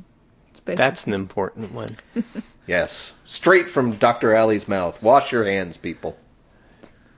It's. 0.50 0.76
That's 0.76 1.06
an 1.06 1.12
important 1.14 1.72
one. 1.72 1.96
yes, 2.66 3.12
straight 3.24 3.68
from 3.68 3.92
Dr. 3.92 4.36
Ali's 4.36 4.66
mouth. 4.66 5.00
Wash 5.02 5.30
your 5.30 5.44
hands, 5.44 5.76
people. 5.76 6.16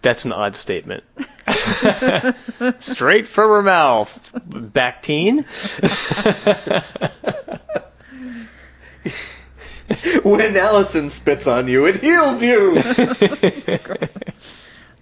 That's 0.03 0.25
an 0.25 0.33
odd 0.33 0.55
statement. 0.55 1.05
Straight 2.79 3.29
from 3.29 3.51
her 3.51 3.63
mouth. 3.63 4.33
Bactine? 4.49 5.45
when 10.23 10.57
Allison 10.57 11.11
spits 11.11 11.47
on 11.47 11.69
you, 11.69 11.87
it 11.87 12.01
heals 12.01 12.43
you. 12.43 12.83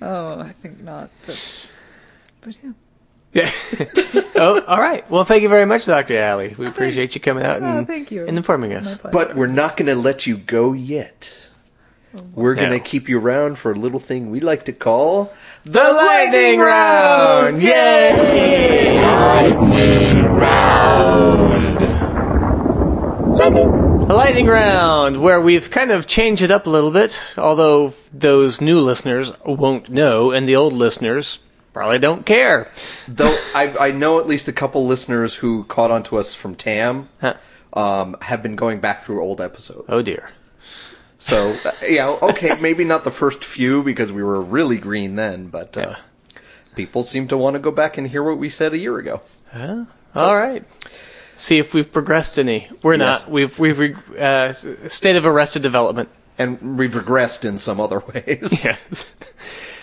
Oh, 0.00 0.40
I 0.40 0.52
think 0.52 0.80
not. 0.80 1.10
But, 1.26 1.68
but 2.42 2.56
yeah. 2.62 2.72
Yeah. 3.32 3.50
oh, 4.36 4.62
all 4.66 4.80
right. 4.80 5.08
Well, 5.10 5.24
thank 5.24 5.42
you 5.42 5.48
very 5.48 5.64
much, 5.64 5.86
Dr. 5.86 6.22
Ali. 6.22 6.54
We 6.56 6.66
oh, 6.66 6.68
appreciate 6.68 7.16
you 7.16 7.20
coming 7.20 7.44
out 7.44 7.60
Oh, 7.62 7.78
and, 7.78 7.86
thank 7.86 8.12
you. 8.12 8.24
and 8.24 8.36
informing 8.36 8.74
us. 8.74 8.98
but 8.98 9.34
we're 9.34 9.48
not 9.48 9.76
going 9.76 9.86
to 9.86 9.96
let 9.96 10.24
you 10.26 10.36
go 10.36 10.72
yet. 10.72 11.47
We're 12.34 12.54
gonna 12.54 12.80
keep 12.80 13.08
you 13.08 13.18
around 13.20 13.58
for 13.58 13.72
a 13.72 13.74
little 13.74 14.00
thing 14.00 14.30
we 14.30 14.40
like 14.40 14.64
to 14.66 14.72
call 14.72 15.32
The 15.64 15.80
lightning 15.82 16.58
round! 16.60 17.62
Yay! 17.62 18.94
Lightning 18.96 20.24
round. 20.24 21.78
A 23.40 24.14
lightning 24.14 24.46
round 24.46 25.20
where 25.20 25.40
we've 25.40 25.70
kind 25.70 25.90
of 25.90 26.06
changed 26.06 26.42
it 26.42 26.50
up 26.50 26.66
a 26.66 26.70
little 26.70 26.90
bit, 26.90 27.18
although 27.36 27.92
those 28.12 28.60
new 28.60 28.80
listeners 28.80 29.30
won't 29.44 29.90
know, 29.90 30.30
and 30.32 30.48
the 30.48 30.56
old 30.56 30.72
listeners 30.72 31.38
probably 31.74 31.98
don't 31.98 32.24
care. 32.24 32.70
Though 33.06 33.36
I, 33.54 33.76
I 33.78 33.90
know 33.92 34.18
at 34.20 34.26
least 34.26 34.48
a 34.48 34.52
couple 34.52 34.86
listeners 34.86 35.34
who 35.34 35.64
caught 35.64 35.90
on 35.90 36.04
to 36.04 36.16
us 36.16 36.34
from 36.34 36.54
TAM 36.54 37.08
Huh. 37.20 37.34
um, 37.74 38.16
have 38.22 38.42
been 38.42 38.56
going 38.56 38.80
back 38.80 39.02
through 39.02 39.22
old 39.22 39.40
episodes. 39.42 39.84
Oh 39.88 40.00
dear. 40.02 40.30
So, 41.18 41.50
uh, 41.64 41.70
yeah, 41.88 42.08
okay, 42.08 42.54
maybe 42.60 42.84
not 42.84 43.02
the 43.04 43.10
first 43.10 43.44
few 43.44 43.82
because 43.82 44.12
we 44.12 44.22
were 44.22 44.40
really 44.40 44.78
green 44.78 45.16
then, 45.16 45.48
but 45.48 45.76
uh, 45.76 45.80
Yeah. 45.80 45.96
people 46.76 47.02
seem 47.02 47.28
to 47.28 47.36
want 47.36 47.54
to 47.54 47.60
go 47.60 47.70
back 47.72 47.98
and 47.98 48.06
hear 48.06 48.22
what 48.22 48.38
we 48.38 48.50
said 48.50 48.72
a 48.72 48.78
year 48.78 48.96
ago. 48.98 49.20
Huh? 49.52 49.84
All 50.14 50.36
right. 50.36 50.64
See 51.34 51.58
if 51.58 51.74
we've 51.74 51.90
progressed 51.92 52.38
any. 52.38 52.68
We're 52.82 52.94
Yes. 52.96 53.24
not. 53.24 53.32
We've 53.32 53.58
we've 53.58 53.78
re- 53.78 53.94
uh, 54.18 54.52
state 54.52 55.16
of 55.16 55.26
arrested 55.26 55.62
development. 55.62 56.08
And 56.38 56.78
we've 56.78 56.92
regressed 56.92 57.44
in 57.44 57.58
some 57.58 57.80
other 57.80 57.98
ways. 58.00 58.64
Yes. 58.64 59.12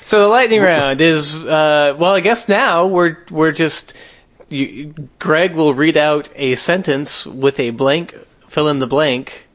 So 0.04 0.20
the 0.22 0.28
lightning 0.28 0.62
round 0.62 1.02
is 1.02 1.36
uh, 1.36 1.96
well, 1.98 2.14
I 2.14 2.20
guess 2.22 2.48
now 2.48 2.88
we're 2.88 3.18
we're 3.32 3.52
just 3.52 3.94
you, 4.50 4.94
Greg 5.20 5.56
will 5.56 5.74
read 5.74 5.98
out 5.98 6.30
a 6.36 6.56
sentence 6.56 7.26
with 7.26 7.60
a 7.60 7.72
blank 7.72 8.16
fill 8.48 8.68
in 8.70 8.80
the 8.80 8.88
blank. 8.88 9.48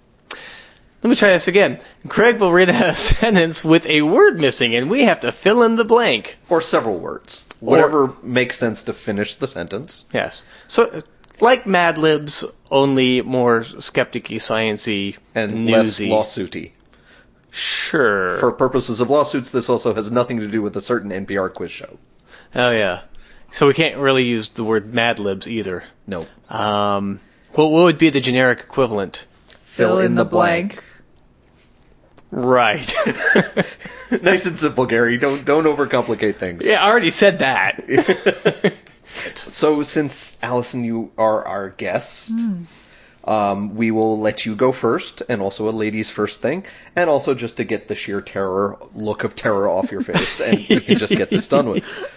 Let 1.02 1.08
me 1.10 1.16
try 1.16 1.30
this 1.30 1.48
again. 1.48 1.80
Craig 2.08 2.38
will 2.38 2.52
read 2.52 2.68
out 2.68 2.90
a 2.90 2.94
sentence 2.94 3.64
with 3.64 3.86
a 3.86 4.02
word 4.02 4.38
missing, 4.38 4.74
and 4.74 4.90
we 4.90 5.04
have 5.04 5.20
to 5.20 5.32
fill 5.32 5.62
in 5.62 5.76
the 5.76 5.84
blank. 5.84 6.36
Or 6.48 6.60
several 6.60 6.98
words. 6.98 7.42
Whatever 7.60 8.14
makes 8.22 8.58
sense 8.58 8.84
to 8.84 8.92
finish 8.92 9.36
the 9.36 9.46
sentence. 9.46 10.06
Yes. 10.12 10.42
So 10.66 11.00
like 11.40 11.66
Mad 11.66 11.96
Libs, 11.98 12.44
only 12.70 13.22
more 13.22 13.64
skepticy, 13.64 14.36
sciency, 14.36 15.16
And 15.34 15.64
newsy. 15.66 16.10
less 16.10 16.36
lawsuity. 16.36 16.72
Sure. 17.50 18.38
For 18.38 18.52
purposes 18.52 19.00
of 19.00 19.10
lawsuits, 19.10 19.50
this 19.50 19.68
also 19.68 19.94
has 19.94 20.10
nothing 20.10 20.40
to 20.40 20.48
do 20.48 20.62
with 20.62 20.76
a 20.76 20.80
certain 20.80 21.10
NPR 21.10 21.52
quiz 21.52 21.70
show. 21.70 21.98
oh 22.54 22.70
yeah. 22.70 23.02
So 23.52 23.66
we 23.66 23.74
can't 23.74 23.96
really 23.96 24.24
use 24.26 24.50
the 24.50 24.62
word 24.62 24.94
Mad 24.94 25.18
Libs 25.18 25.48
either. 25.48 25.82
No. 26.06 26.26
Um, 26.48 27.18
what, 27.52 27.70
what 27.72 27.82
would 27.84 27.98
be 27.98 28.10
the 28.10 28.20
generic 28.20 28.60
equivalent? 28.60 29.26
Fill 29.64 29.98
in 29.98 30.14
the 30.14 30.24
blank. 30.24 30.82
Right. 32.30 32.92
nice 34.22 34.46
and 34.46 34.58
simple, 34.58 34.86
Gary. 34.86 35.18
Don't 35.18 35.44
don't 35.44 35.64
overcomplicate 35.64 36.36
things. 36.36 36.66
yeah, 36.66 36.82
I 36.82 36.88
already 36.88 37.10
said 37.10 37.40
that. 37.40 38.74
So 39.34 39.82
since 39.82 40.38
Allison, 40.42 40.84
you 40.84 41.10
are 41.18 41.44
our 41.46 41.68
guest, 41.68 42.32
um, 43.24 43.74
we 43.74 43.90
will 43.90 44.18
let 44.20 44.46
you 44.46 44.54
go 44.54 44.72
first, 44.72 45.22
and 45.28 45.42
also 45.42 45.68
a 45.68 45.72
ladies 45.72 46.08
first 46.08 46.40
thing, 46.40 46.64
and 46.96 47.10
also 47.10 47.34
just 47.34 47.58
to 47.58 47.64
get 47.64 47.88
the 47.88 47.94
sheer 47.94 48.20
terror 48.20 48.78
look 48.94 49.24
of 49.24 49.34
terror 49.34 49.68
off 49.68 49.92
your 49.92 50.02
face, 50.02 50.40
and 50.40 50.70
you 50.70 50.80
can 50.80 50.96
just 50.96 51.14
get 51.14 51.28
this 51.28 51.48
done 51.48 51.68
with. 51.68 51.84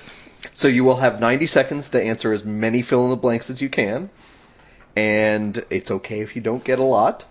So 0.55 0.68
you 0.68 0.84
will 0.84 0.97
have 0.97 1.20
90 1.20 1.47
seconds 1.47 1.89
to 1.91 2.01
answer 2.03 2.32
as 2.32 2.45
many 2.45 2.84
fill 2.84 3.05
in 3.05 3.09
the 3.09 3.16
blanks 3.16 3.49
as 3.49 3.61
you 3.61 3.70
can, 3.70 4.09
and 4.95 5.57
it's 5.72 5.89
okay 5.89 6.20
if 6.20 6.36
you 6.36 6.41
don't 6.43 6.64
get 6.64 6.80
a 6.80 6.84
lot. 6.84 7.26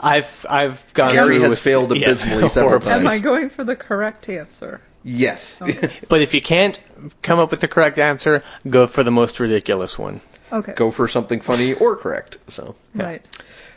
I've 0.00 0.46
I've 0.48 0.94
gone 0.94 1.12
Gary 1.12 1.36
through 1.36 1.42
has 1.42 1.50
with, 1.50 1.58
failed 1.60 1.96
yes, 1.96 2.24
abysmally 2.24 2.48
several 2.60 2.80
times. 2.80 3.00
Am 3.00 3.06
I 3.06 3.18
going 3.18 3.50
for 3.50 3.64
the 3.64 3.76
correct 3.76 4.28
answer? 4.28 4.80
Yes. 5.04 5.62
But 6.08 6.22
if 6.22 6.34
you 6.34 6.42
can't 6.42 6.78
come 7.22 7.38
up 7.38 7.50
with 7.50 7.60
the 7.60 7.68
correct 7.68 7.98
answer, 7.98 8.42
go 8.68 8.86
for 8.86 9.02
the 9.02 9.10
most 9.10 9.40
ridiculous 9.40 9.98
one. 9.98 10.20
Okay. 10.50 10.72
go 10.72 10.90
for 10.90 11.08
something 11.08 11.40
funny 11.40 11.74
or 11.74 11.96
correct. 11.96 12.38
So, 12.48 12.74
Right. 12.94 13.28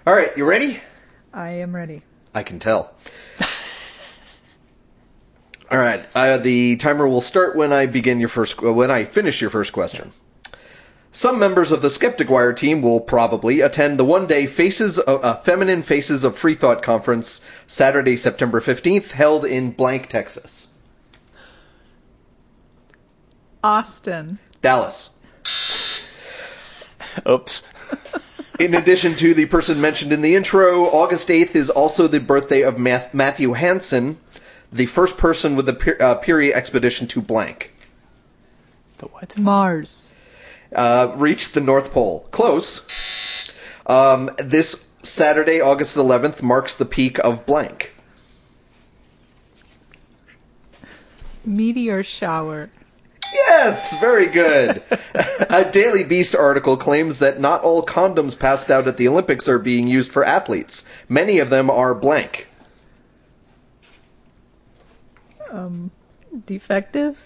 all 0.08 0.14
right, 0.14 0.36
you 0.38 0.46
ready? 0.46 0.80
I 1.34 1.50
am 1.62 1.76
ready. 1.76 2.02
I 2.34 2.44
can 2.44 2.60
tell. 2.60 2.94
All 5.70 5.78
right, 5.78 6.06
uh, 6.16 6.38
the 6.38 6.76
timer 6.78 7.08
will 7.08 7.22
start 7.22 7.56
when 7.56 7.72
I 7.72 7.86
begin 7.86 8.20
your 8.20 8.28
first. 8.30 8.62
Uh, 8.62 8.74
when 8.74 8.92
I 8.92 9.06
finish 9.06 9.40
your 9.40 9.50
first 9.50 9.72
question. 9.72 10.12
Some 11.14 11.40
members 11.40 11.74
of 11.74 11.82
the 11.82 11.90
Skeptic 11.90 12.30
Wire 12.30 12.54
team 12.54 12.82
will 12.82 13.02
probably 13.02 13.60
attend 13.60 14.00
the 14.00 14.06
one-day 14.06 14.46
Faces 14.48 14.98
of, 14.98 15.26
uh, 15.26 15.36
Feminine 15.36 15.82
Faces 15.82 16.24
of 16.24 16.38
Free 16.38 16.56
Thought 16.56 16.84
conference 16.84 17.42
Saturday, 17.68 18.16
September 18.16 18.62
15th, 18.62 19.12
held 19.12 19.44
in 19.44 19.72
Blank, 19.72 20.08
Texas. 20.08 20.68
Austin. 23.62 24.40
Dallas. 24.62 25.10
Oops. 27.28 27.64
In 28.60 28.74
addition 28.76 29.16
to 29.16 29.34
the 29.34 29.46
person 29.48 29.82
mentioned 29.82 30.14
in 30.14 30.22
the 30.22 30.36
intro, 30.36 30.86
August 30.86 31.28
8th 31.28 31.56
is 31.56 31.70
also 31.70 32.08
the 32.08 32.20
birthday 32.20 32.62
of 32.62 32.78
Math- 32.78 33.14
Matthew 33.14 33.54
Henson, 33.54 34.18
the 34.72 34.86
first 34.86 35.18
person 35.18 35.56
with 35.56 35.66
the 35.66 35.74
per- 35.74 35.98
uh, 36.00 36.16
Peary 36.16 36.54
expedition 36.54 37.08
to 37.08 37.22
blank. 37.22 37.74
The 39.00 39.08
what? 39.08 39.38
Mars. 39.38 40.14
Uh, 40.74 41.14
reached 41.16 41.54
the 41.54 41.62
North 41.62 41.92
Pole. 41.92 42.28
Close. 42.32 43.52
Um, 43.86 44.30
this 44.38 44.90
Saturday, 45.04 45.62
August 45.62 45.98
11th, 45.98 46.42
marks 46.42 46.76
the 46.76 46.86
peak 46.86 47.20
of 47.20 47.46
blank. 47.46 47.92
Meteor 51.44 52.04
shower. 52.04 52.70
Yes, 53.34 54.00
very 54.00 54.28
good. 54.28 54.82
A 55.50 55.70
Daily 55.70 56.04
Beast 56.04 56.36
article 56.36 56.78
claims 56.78 57.20
that 57.20 57.40
not 57.40 57.64
all 57.64 57.86
condoms 57.86 58.38
passed 58.38 58.70
out 58.70 58.88
at 58.88 58.98
the 58.98 59.08
Olympics 59.08 59.48
are 59.48 59.60
being 59.60 59.88
used 59.88 60.12
for 60.12 60.24
athletes. 60.24 60.90
Many 61.08 61.40
of 61.40 61.50
them 61.50 61.70
are 61.70 61.96
blank. 61.96 62.48
Um, 65.50 65.92
defective. 66.46 67.22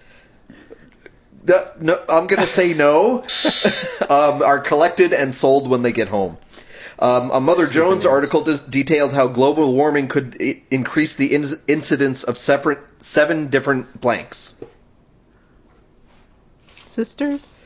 No, 1.48 1.68
no, 1.80 2.00
I'm 2.10 2.28
going 2.28 2.42
to 2.42 2.48
say 2.48 2.74
no. 2.74 3.24
um, 4.10 4.42
are 4.42 4.60
collected 4.60 5.14
and 5.14 5.34
sold 5.34 5.68
when 5.70 5.82
they 5.84 5.92
get 5.92 6.08
home. 6.08 6.38
Um, 6.98 7.30
a 7.32 7.42
Mother 7.42 7.68
Jones 7.68 8.06
article 8.06 8.42
dis- 8.44 8.62
detailed 8.62 9.14
how 9.14 9.28
global 9.28 9.74
warming 9.74 10.08
could 10.08 10.38
I- 10.42 10.62
increase 10.72 11.16
the 11.18 11.34
in- 11.36 11.46
incidence 11.68 12.24
of 12.24 12.38
separate, 12.38 12.80
seven 13.02 13.48
different 13.48 14.00
blanks. 14.00 14.56
Sisters. 16.68 17.60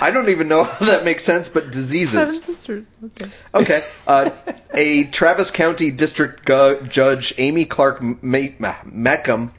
I 0.00 0.10
don't 0.10 0.28
even 0.28 0.48
know 0.48 0.64
how 0.64 0.86
that 0.86 1.04
makes 1.04 1.24
sense, 1.24 1.48
but 1.48 1.62
Seven 1.64 1.72
diseases. 1.72 2.42
sisters. 2.42 2.84
Okay. 3.04 3.30
Okay. 3.54 3.82
Uh, 4.06 4.30
a 4.74 5.04
Travis 5.04 5.50
County 5.50 5.90
District 5.90 6.44
gu- 6.44 6.82
Judge 6.86 7.34
Amy 7.38 7.64
Clark 7.64 8.02
Ma- 8.02 8.48
Ma- 8.58 8.74
Mackham 8.84 9.50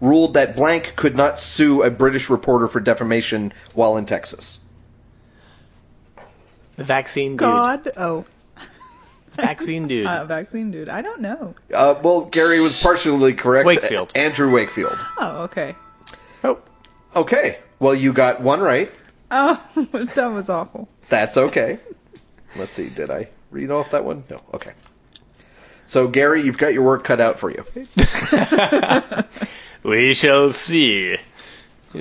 ruled 0.00 0.34
that 0.34 0.56
blank 0.56 0.94
could 0.96 1.16
not 1.16 1.38
sue 1.38 1.82
a 1.82 1.90
British 1.90 2.30
reporter 2.30 2.68
for 2.68 2.80
defamation 2.80 3.52
while 3.74 3.96
in 3.96 4.06
Texas. 4.06 4.60
The 6.76 6.84
vaccine 6.84 7.32
dude. 7.32 7.38
God. 7.38 7.92
Oh. 7.96 8.24
Vaccine 9.32 9.88
dude. 9.88 10.06
Uh, 10.06 10.24
vaccine 10.24 10.70
dude. 10.70 10.88
I 10.88 11.02
don't 11.02 11.20
know. 11.20 11.54
Uh, 11.72 11.94
well, 12.02 12.24
Gary 12.24 12.60
was 12.60 12.80
partially 12.80 13.34
correct. 13.34 13.66
Wakefield. 13.66 14.12
Andrew 14.14 14.52
Wakefield. 14.52 14.96
Oh, 15.18 15.44
okay. 15.44 15.74
oh. 16.44 16.58
Okay. 17.14 17.58
Well, 17.78 17.94
you 17.94 18.12
got 18.12 18.40
one 18.40 18.60
right. 18.60 18.92
Oh, 19.30 19.62
that 20.14 20.32
was 20.32 20.48
awful. 20.48 20.88
That's 21.08 21.36
okay. 21.36 21.78
Let's 22.56 22.72
see. 22.74 22.88
Did 22.88 23.10
I 23.10 23.28
read 23.50 23.70
off 23.70 23.90
that 23.90 24.04
one? 24.04 24.24
No. 24.30 24.40
Okay. 24.54 24.72
So, 25.84 26.08
Gary, 26.08 26.42
you've 26.42 26.58
got 26.58 26.74
your 26.74 26.82
work 26.82 27.04
cut 27.04 27.20
out 27.20 27.38
for 27.38 27.50
you. 27.50 27.64
We 29.82 30.14
shall 30.14 30.50
see. 30.50 31.16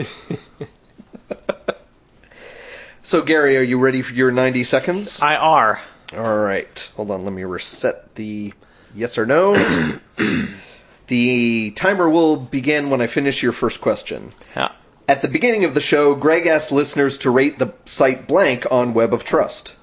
So, 3.08 3.22
Gary, 3.22 3.56
are 3.56 3.62
you 3.62 3.80
ready 3.80 4.02
for 4.02 4.14
your 4.14 4.32
90 4.32 4.66
seconds? 4.66 5.22
I 5.22 5.38
are. 5.38 5.80
All 6.14 6.38
right. 6.40 6.92
Hold 6.98 7.10
on. 7.10 7.24
Let 7.24 7.32
me 7.32 7.46
reset 7.46 8.16
the 8.16 8.52
yes 8.94 9.18
or 9.18 9.26
no's. 9.26 9.82
the 11.08 11.72
timer 11.72 12.10
will 12.10 12.36
begin 12.36 12.90
when 12.90 13.00
I 13.00 13.08
finish 13.08 13.42
your 13.42 13.54
first 13.54 13.80
question. 13.80 14.32
Yeah. 14.58 14.74
At 15.08 15.22
the 15.22 15.30
beginning 15.30 15.64
of 15.64 15.74
the 15.74 15.80
show, 15.80 16.16
Greg 16.16 16.48
asked 16.48 16.74
listeners 16.74 17.20
to 17.20 17.32
rate 17.32 17.58
the 17.58 17.74
site 17.86 18.28
blank 18.28 18.66
on 18.70 18.94
Web 18.94 19.14
of 19.14 19.24
Trust. 19.24 19.78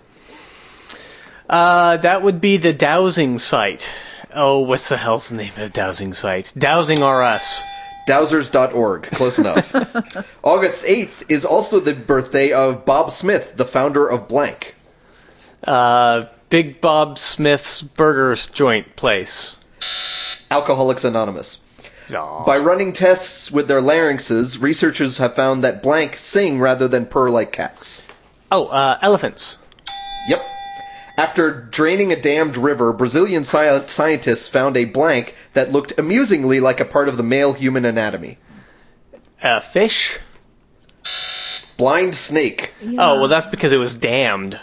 Uh, 1.48 1.96
that 1.96 2.20
would 2.20 2.42
be 2.42 2.58
the 2.58 2.74
dowsing 2.74 3.38
site. 3.38 3.88
Oh, 4.34 4.58
what's 4.58 4.90
the 4.90 4.98
hell's 4.98 5.30
the 5.30 5.36
name 5.36 5.48
of 5.48 5.60
the 5.60 5.70
dowsing 5.70 6.12
site? 6.12 6.52
Dowsing 6.58 7.02
R 7.02 7.22
Us. 7.22 7.64
Dowsers.org. 8.06 9.02
Close 9.04 9.38
enough. 9.38 9.74
August 10.44 10.84
8th 10.84 11.30
is 11.30 11.44
also 11.44 11.80
the 11.80 11.94
birthday 11.94 12.52
of 12.52 12.84
Bob 12.84 13.10
Smith, 13.10 13.56
the 13.56 13.64
founder 13.64 14.06
of 14.06 14.28
Blank. 14.28 14.74
Uh, 15.62 16.26
Big 16.50 16.80
Bob 16.80 17.18
Smith's 17.18 17.80
Burgers 17.82 18.46
joint 18.46 18.94
place. 18.96 19.56
Alcoholics 20.50 21.04
Anonymous. 21.04 21.60
Aw. 22.14 22.44
By 22.44 22.58
running 22.58 22.92
tests 22.92 23.50
with 23.50 23.66
their 23.66 23.80
larynxes, 23.80 24.60
researchers 24.60 25.18
have 25.18 25.34
found 25.34 25.64
that 25.64 25.82
blank 25.82 26.18
sing 26.18 26.60
rather 26.60 26.86
than 26.86 27.06
purr 27.06 27.30
like 27.30 27.52
cats. 27.52 28.06
Oh, 28.52 28.66
uh, 28.66 28.98
elephants. 29.00 29.58
Yep. 30.28 30.44
After 31.16 31.52
draining 31.52 32.12
a 32.12 32.20
dammed 32.20 32.56
river, 32.56 32.92
Brazilian 32.92 33.42
sci- 33.44 33.86
scientists 33.86 34.48
found 34.48 34.76
a 34.76 34.84
blank 34.84 35.34
that 35.52 35.70
looked 35.70 35.98
amusingly 35.98 36.58
like 36.60 36.80
a 36.80 36.84
part 36.84 37.08
of 37.08 37.16
the 37.16 37.22
male 37.22 37.52
human 37.52 37.84
anatomy. 37.84 38.38
A 39.42 39.60
fish. 39.60 40.18
Blind 41.76 42.14
snake. 42.14 42.72
Oh, 42.82 43.20
well, 43.20 43.28
that's 43.28 43.46
because 43.46 43.72
it 43.72 43.76
was 43.78 43.96
damned. 43.96 44.58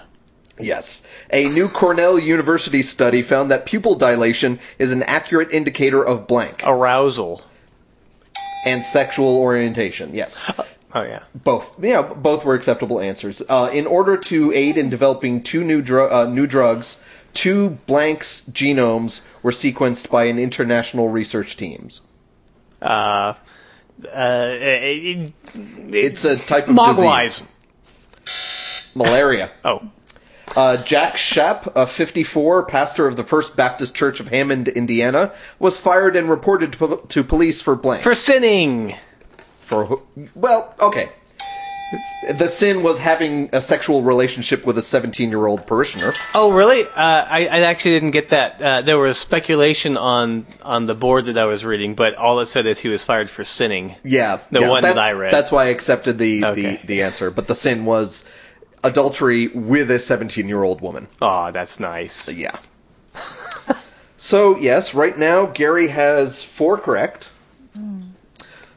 Yes. 0.59 1.07
A 1.31 1.47
new 1.47 1.69
Cornell 1.69 2.19
University 2.19 2.81
study 2.81 3.21
found 3.21 3.51
that 3.51 3.65
pupil 3.65 3.95
dilation 3.95 4.59
is 4.77 4.91
an 4.91 5.03
accurate 5.03 5.53
indicator 5.53 6.03
of 6.05 6.27
blank 6.27 6.63
Arousal. 6.65 7.41
and 8.65 8.83
sexual 8.83 9.37
orientation. 9.37 10.13
Yes. 10.13 10.47
Uh, 10.49 10.63
Oh 10.93 11.03
yeah. 11.03 11.23
Both, 11.33 11.83
yeah, 11.83 12.01
both 12.01 12.43
were 12.45 12.55
acceptable 12.55 12.99
answers. 12.99 13.41
Uh, 13.47 13.69
in 13.73 13.87
order 13.87 14.17
to 14.17 14.51
aid 14.53 14.77
in 14.77 14.89
developing 14.89 15.43
two 15.43 15.63
new 15.63 15.81
dru- 15.81 16.09
uh, 16.11 16.25
new 16.25 16.47
drugs, 16.47 17.01
two 17.33 17.69
blanks 17.69 18.43
genomes 18.51 19.21
were 19.41 19.51
sequenced 19.51 20.09
by 20.11 20.25
an 20.25 20.37
international 20.39 21.07
research 21.07 21.55
teams. 21.57 22.01
Uh, 22.81 22.85
uh, 22.85 23.35
it, 24.13 25.33
It's 25.53 26.25
a 26.25 26.35
type 26.37 26.67
of 26.67 26.75
Mogwais. 26.75 27.45
disease. 28.25 28.91
Malaria. 28.95 29.51
Oh, 29.63 29.81
Uh, 30.53 30.75
Jack 30.83 31.13
Schaap, 31.15 31.75
a 31.77 31.87
54, 31.87 32.65
pastor 32.65 33.07
of 33.07 33.15
the 33.15 33.23
First 33.23 33.55
Baptist 33.55 33.95
Church 33.95 34.19
of 34.19 34.27
Hammond, 34.27 34.67
Indiana, 34.67 35.33
was 35.59 35.77
fired 35.77 36.17
and 36.17 36.29
reported 36.29 36.73
to, 36.73 37.01
to 37.07 37.23
police 37.23 37.61
for 37.61 37.75
blank. 37.77 38.03
for 38.03 38.13
sinning. 38.15 38.93
For 39.71 39.85
who- 39.85 40.01
well, 40.35 40.75
okay. 40.81 41.09
The 42.37 42.47
sin 42.49 42.83
was 42.83 42.99
having 42.99 43.49
a 43.53 43.61
sexual 43.61 44.01
relationship 44.01 44.65
with 44.65 44.77
a 44.77 44.81
17-year-old 44.81 45.65
parishioner. 45.65 46.11
Oh, 46.35 46.51
really? 46.53 46.83
Uh, 46.83 46.87
I, 46.95 47.47
I 47.47 47.59
actually 47.61 47.91
didn't 47.91 48.11
get 48.11 48.29
that. 48.31 48.61
Uh, 48.61 48.81
there 48.81 48.97
was 48.99 49.17
speculation 49.17 49.95
on 49.97 50.45
on 50.61 50.87
the 50.87 50.93
board 50.93 51.25
that 51.25 51.37
I 51.37 51.45
was 51.45 51.63
reading, 51.65 51.95
but 51.95 52.15
all 52.15 52.39
it 52.41 52.45
said 52.47 52.65
is 52.65 52.79
he 52.79 52.89
was 52.89 53.03
fired 53.05 53.29
for 53.29 53.43
sinning. 53.45 53.95
Yeah, 54.03 54.39
The 54.51 54.59
yeah, 54.61 54.69
one 54.69 54.81
that 54.83 54.97
I 54.97 55.13
read. 55.13 55.33
That's 55.33 55.51
why 55.53 55.65
I 55.65 55.67
accepted 55.69 56.17
the, 56.17 56.45
Okay. 56.45 56.75
the 56.77 56.87
the 56.87 57.01
answer. 57.03 57.29
But 57.31 57.47
the 57.47 57.55
sin 57.55 57.85
was 57.85 58.25
adultery 58.83 59.47
with 59.47 59.89
a 59.91 59.95
17-year-old 59.99 60.81
woman. 60.81 61.07
Oh, 61.21 61.51
that's 61.51 61.79
nice. 61.79 62.29
Yeah. 62.29 62.57
so 64.17 64.57
yes, 64.57 64.93
right 64.93 65.17
now 65.17 65.45
Gary 65.45 65.87
has 65.87 66.43
four 66.43 66.77
correct. 66.77 67.29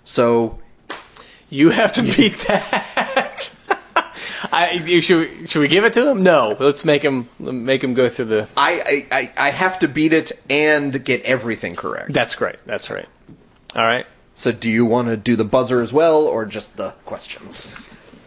So 0.05 0.59
You 1.55 1.71
have 1.71 1.93
to 1.93 2.03
beat 2.03 2.37
that. 2.49 3.55
I, 4.53 4.73
you, 4.73 5.01
should 5.01 5.49
should 5.49 5.61
we 5.61 5.69
give 5.69 5.85
it 5.85 5.93
to 5.93 6.11
him? 6.11 6.25
No. 6.25 6.57
Let's 6.59 6.85
make 6.85 7.03
him 7.03 7.29
make 7.39 7.85
him 7.85 7.95
go 7.95 8.09
through 8.09 8.25
the. 8.25 8.49
I, 8.57 9.07
I, 9.13 9.21
I 9.21 9.33
I 9.37 9.51
have 9.51 9.79
to 9.79 9.89
beat 9.89 10.13
it 10.13 10.33
and 10.51 11.05
get 11.05 11.23
everything 11.23 11.77
correct. 11.77 12.13
That's 12.13 12.35
great. 12.35 12.57
That's 12.67 12.91
right. 12.91 13.07
All 13.77 13.83
right. 13.83 14.05
So 14.35 14.51
do 14.51 14.69
you 14.69 14.85
want 14.85 15.09
to 15.09 15.17
do 15.17 15.37
the 15.37 15.45
buzzer 15.45 15.81
as 15.81 15.93
well, 15.93 16.23
or 16.23 16.45
just 16.45 16.77
the 16.77 16.91
questions? 17.05 17.73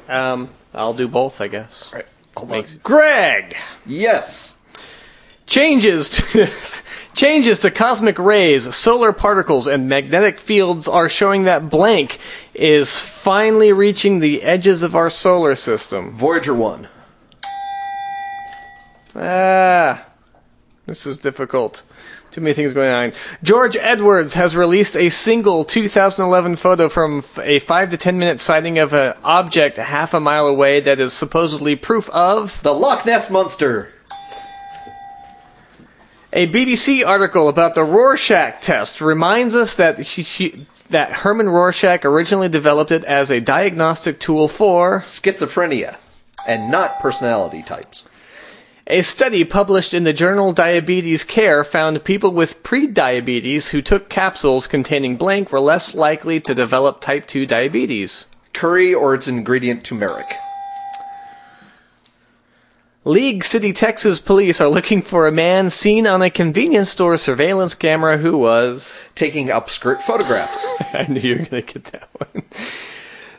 Um, 0.07 0.49
I'll 0.73 0.93
do 0.93 1.09
both, 1.09 1.41
I 1.41 1.49
guess. 1.49 1.89
All 1.91 1.99
right. 1.99 2.07
Hold 2.37 2.51
on. 2.53 2.65
Greg. 2.81 3.57
Yes. 3.85 4.57
Changes 5.47 6.09
to 6.11 6.45
changes 7.17 7.59
to 7.59 7.71
cosmic 7.71 8.19
rays, 8.19 8.73
solar 8.75 9.11
particles, 9.11 9.67
and 9.67 9.89
magnetic 9.89 10.39
fields 10.39 10.87
are 10.87 11.09
showing 11.09 11.43
that 11.43 11.69
blank 11.69 12.19
is 12.53 12.97
finally 12.97 13.73
reaching 13.73 14.19
the 14.19 14.43
edges 14.43 14.83
of 14.83 14.95
our 14.95 15.09
solar 15.09 15.55
system. 15.55 16.11
Voyager 16.11 16.53
one. 16.53 16.87
Ah, 19.15 20.05
this 20.85 21.07
is 21.07 21.17
difficult. 21.17 21.81
Too 22.31 22.41
many 22.41 22.53
things 22.53 22.73
going 22.73 22.91
on. 22.91 23.13
George 23.41 23.77
Edwards 23.77 24.35
has 24.35 24.55
released 24.55 24.95
a 24.95 25.09
single 25.09 25.65
2011 25.65 26.55
photo 26.55 26.87
from 26.87 27.23
a 27.41 27.57
5 27.57 27.91
to 27.91 27.97
10 27.97 28.19
minute 28.19 28.39
sighting 28.39 28.77
of 28.77 28.93
an 28.93 29.15
object 29.23 29.77
half 29.77 30.13
a 30.13 30.19
mile 30.19 30.47
away 30.47 30.81
that 30.81 30.99
is 30.99 31.13
supposedly 31.13 31.75
proof 31.75 32.09
of 32.09 32.61
The 32.61 32.73
Loch 32.73 33.07
Ness 33.07 33.31
monster. 33.31 33.91
A 36.33 36.45
BBC 36.45 37.05
article 37.07 37.47
about 37.47 37.73
the 37.73 37.83
Rorschach 37.83 38.61
test 38.61 38.99
reminds 39.01 39.55
us 39.55 39.75
that 39.75 39.97
he, 39.97 40.21
he- 40.23 40.65
that 40.89 41.11
Hermann 41.11 41.49
Rorschach 41.49 42.03
originally 42.05 42.49
developed 42.49 42.91
it 42.91 43.05
as 43.05 43.31
a 43.31 43.39
diagnostic 43.39 44.19
tool 44.19 44.47
for 44.47 44.99
Schizophrenia, 45.01 45.95
and 46.47 46.69
not 46.71 46.99
personality 46.99 47.63
types. 47.63 48.03
a 48.87 49.01
study 49.01 49.43
published 49.45 49.93
in 49.93 50.03
the 50.03 50.13
journal 50.13 50.53
Diabetes 50.53 51.23
Care 51.23 51.63
found 51.63 52.03
people 52.03 52.31
with 52.31 52.61
pre-diabetes 52.63 53.67
who 53.67 53.81
took 53.81 54.07
capsules 54.09 54.67
containing 54.67 55.15
blank 55.17 55.51
were 55.51 55.59
less 55.59 55.93
likely 55.95 56.39
to 56.41 56.55
develop 56.55 57.01
type 57.01 57.27
2 57.27 57.45
diabetes. 57.45 58.25
Curry 58.53 58.93
or 58.93 59.13
its 59.13 59.27
ingredient 59.27 59.83
turmeric. 59.83 60.25
League 63.07 63.45
City, 63.45 63.71
Texas 63.71 64.19
police 64.19 64.59
are 64.59 64.67
looking 64.67 65.01
for 65.01 65.27
a 65.27 65.31
man 65.31 65.69
seen 65.69 66.07
on 66.07 66.21
a 66.21 66.29
convenience 66.29 66.89
store 66.89 67.17
surveillance 67.17 67.73
camera 67.73 68.17
who 68.17 68.37
was 68.37 69.07
Taking 69.15 69.47
upskirt 69.47 70.01
photographs. 70.01 70.75
I 70.93 71.05
knew 71.07 71.21
you 71.21 71.35
were 71.35 71.45
going 71.45 71.63
to 71.63 71.73
get 71.73 71.83
that 71.85 72.09
one. 72.11 72.43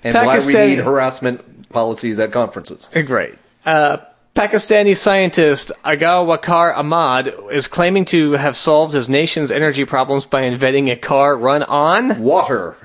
And 0.03 0.15
why 0.15 0.39
we 0.39 0.55
need 0.55 0.79
harassment 0.79 1.69
policies 1.69 2.19
at 2.19 2.33
conferences. 2.33 2.89
Great. 2.93 3.35
Uh, 3.67 3.99
Pakistani 4.35 4.97
scientist 4.97 5.73
Agha 5.85 6.25
Waqar 6.25 6.75
Ahmad 6.75 7.35
is 7.53 7.69
claiming 7.69 8.07
to 8.07 8.33
have 8.33 8.57
solved 8.57 8.95
his 8.95 9.09
nation's 9.09 9.51
energy 9.51 9.85
problems 9.85 10.25
by 10.25 10.43
inventing 10.43 10.91
a 10.91 10.97
car 10.97 11.37
run 11.37 11.63
on. 11.63 12.21
Water. 12.21 12.77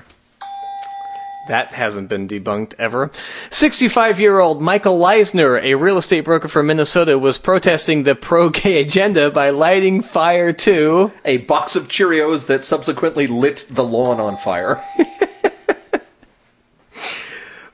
That 1.46 1.72
hasn't 1.72 2.08
been 2.08 2.26
debunked 2.26 2.74
ever. 2.78 3.10
65 3.50 4.18
year 4.18 4.38
old 4.38 4.62
Michael 4.62 4.98
Leisner, 4.98 5.62
a 5.62 5.74
real 5.74 5.98
estate 5.98 6.24
broker 6.24 6.48
from 6.48 6.68
Minnesota, 6.68 7.18
was 7.18 7.36
protesting 7.36 8.02
the 8.02 8.14
pro 8.14 8.48
gay 8.48 8.80
agenda 8.82 9.30
by 9.30 9.50
lighting 9.50 10.00
fire 10.00 10.52
to. 10.52 11.12
A 11.24 11.36
box 11.36 11.76
of 11.76 11.88
Cheerios 11.88 12.46
that 12.46 12.64
subsequently 12.64 13.26
lit 13.26 13.66
the 13.70 13.84
lawn 13.84 14.20
on 14.20 14.36
fire. 14.36 14.82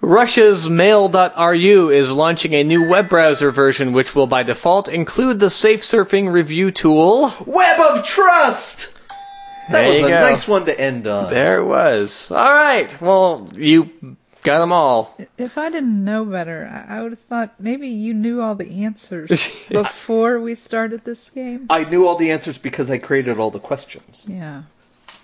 Russia's 0.01 0.69
Mail.ru 0.69 1.91
is 1.91 2.11
launching 2.11 2.55
a 2.55 2.65
new 2.65 2.91
web 2.91 3.09
browser 3.09 3.51
version 3.53 3.93
which 3.93 4.15
will 4.15 4.27
by 4.27 4.43
default 4.43 4.89
include 4.89 5.39
the 5.39 5.51
safe 5.51 5.83
surfing 5.83 6.33
review 6.33 6.71
tool. 6.71 7.33
Web 7.47 7.79
of 7.79 8.05
Trust! 8.05 9.00
That 9.71 9.83
There 9.83 9.89
was 9.89 9.99
a 9.99 10.03
go. 10.03 10.21
nice 10.21 10.49
one 10.49 10.65
to 10.67 10.79
end 10.81 11.07
on. 11.07 11.31
There 11.31 11.59
it 11.59 11.65
was. 11.65 12.31
All 12.31 12.37
right. 12.53 13.01
Well, 13.01 13.49
you 13.55 14.17
got 14.43 14.59
them 14.59 14.73
all. 14.73 15.17
If 15.39 15.59
I 15.59 15.71
didn't 15.71 16.05
know 16.05 16.25
better, 16.25 16.69
I 16.89 16.97
I 16.99 17.03
would 17.03 17.13
have 17.13 17.21
thought 17.21 17.55
maybe 17.61 17.89
you 17.89 18.15
knew 18.15 18.41
all 18.41 18.55
the 18.55 18.85
answers 18.85 19.31
before 19.69 20.41
we 20.41 20.55
started 20.55 21.05
this 21.05 21.31
game. 21.31 21.67
I 21.71 21.85
knew 21.85 22.07
all 22.07 22.17
the 22.17 22.33
answers 22.33 22.59
because 22.59 22.91
I 22.91 22.99
created 22.99 23.39
all 23.39 23.51
the 23.51 23.61
questions. 23.61 24.27
Yeah. 24.29 24.63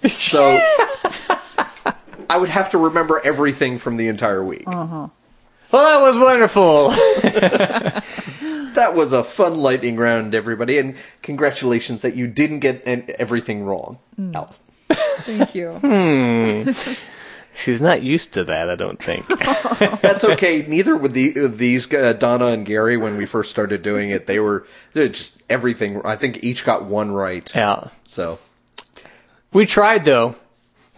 So 0.09 0.61
I 2.29 2.37
would 2.39 2.51
have 2.51 2.71
to 2.71 2.79
remember 2.79 3.21
everything 3.25 3.79
from 3.79 3.97
the 3.97 4.09
entire 4.09 4.45
week. 4.45 4.65
Uh 4.67 4.87
huh. 4.87 5.09
Well, 5.73 5.85
that 5.85 6.01
was 6.07 6.17
wonderful. 6.19 6.93
That 8.77 8.95
was 8.95 9.13
a 9.13 9.23
fun 9.25 9.57
lightning 9.59 9.97
round, 9.97 10.35
everybody, 10.35 10.79
and 10.79 10.97
congratulations 11.23 12.03
that 12.03 12.15
you 12.15 12.27
didn't 12.27 12.61
get 12.61 12.87
an- 12.87 13.09
everything 13.19 13.65
wrong, 13.65 13.99
Alice. 14.35 14.63
Thank 14.89 15.55
you. 15.55 15.73
hmm. 15.81 16.71
She's 17.55 17.81
not 17.81 18.03
used 18.03 18.35
to 18.35 18.45
that, 18.45 18.69
I 18.69 18.75
don't 18.75 19.03
think. 19.03 19.27
That's 20.03 20.25
okay. 20.25 20.67
Neither 20.67 20.95
with 20.95 21.13
the 21.13 21.47
these 21.49 21.93
uh, 21.93 22.13
Donna 22.13 22.49
and 22.49 22.67
Gary 22.67 22.99
when 22.99 23.17
we 23.17 23.25
first 23.25 23.51
started 23.51 23.81
doing 23.83 24.11
it. 24.11 24.27
They 24.27 24.39
were 24.39 24.67
they're 24.93 25.09
just 25.09 25.43
everything. 25.49 26.03
I 26.05 26.17
think 26.17 26.45
each 26.45 26.67
got 26.67 26.85
one 26.85 27.11
right. 27.11 27.51
yeah. 27.55 27.89
So 28.05 28.39
We 29.53 29.65
tried 29.65 30.05
though. 30.05 30.35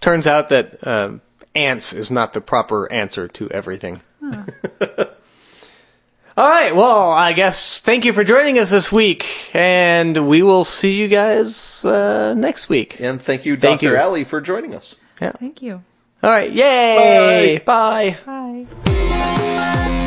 Turns 0.01 0.27
out 0.27 0.49
that 0.49 0.87
uh, 0.87 1.13
ants 1.55 1.93
is 1.93 2.11
not 2.11 2.33
the 2.33 2.41
proper 2.41 2.91
answer 2.93 3.29
to 3.29 3.49
everything. 3.51 4.01
All 6.39 6.48
right. 6.48 6.73
Well, 6.73 7.10
I 7.10 7.32
guess 7.32 7.81
thank 7.81 8.05
you 8.05 8.12
for 8.12 8.23
joining 8.23 8.60
us 8.60 8.70
this 8.70 8.93
week, 8.93 9.27
and 9.55 10.28
we 10.28 10.44
will 10.44 10.62
see 10.62 10.94
you 10.94 11.09
guys 11.09 11.85
uh, 11.85 12.35
next 12.35 12.69
week. 12.69 13.01
and 13.01 13.20
thank 13.20 13.44
you, 13.44 13.56
Thank 13.56 13.81
Dr. 13.81 13.94
you. 13.94 13.98
Ali, 13.98 14.23
for 14.23 14.40
joining 14.40 14.77
us. 14.77 14.94
Yeah. 15.20 15.32
Thank 15.32 15.62
you. 15.62 15.82
All 16.23 16.31
right. 16.31 16.52
Yay! 16.52 17.60
Bye. 17.66 18.16
Bye. 18.24 19.18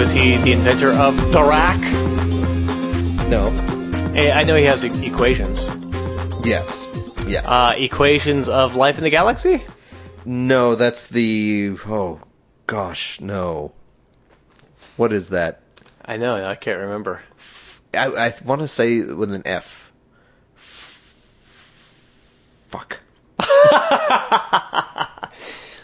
Was 0.00 0.12
he 0.12 0.38
the 0.38 0.52
inventor 0.52 0.88
of 0.88 1.30
the 1.30 1.42
rack? 1.42 1.78
No. 3.28 3.48
Eh, 4.14 4.32
I 4.32 4.44
know 4.44 4.54
he 4.56 4.64
has 4.64 4.82
equations. 4.82 5.66
Yes. 6.42 6.88
Yes. 7.26 7.44
Uh, 7.46 7.74
equations 7.76 8.48
of 8.48 8.76
life 8.76 8.96
in 8.96 9.04
the 9.04 9.10
galaxy? 9.10 9.62
no, 10.24 10.74
that's 10.74 11.08
the. 11.08 11.76
Oh, 11.86 12.18
gosh, 12.66 13.20
no. 13.20 13.72
What 14.96 15.12
is 15.12 15.28
that? 15.28 15.60
I 16.02 16.16
know, 16.16 16.48
I 16.48 16.54
can't 16.54 16.78
remember. 16.78 17.20
I, 17.92 18.06
I 18.06 18.34
want 18.42 18.62
to 18.62 18.68
say 18.68 19.02
with 19.02 19.30
an 19.30 19.42
F. 19.44 19.92
Fuck. 22.68 23.00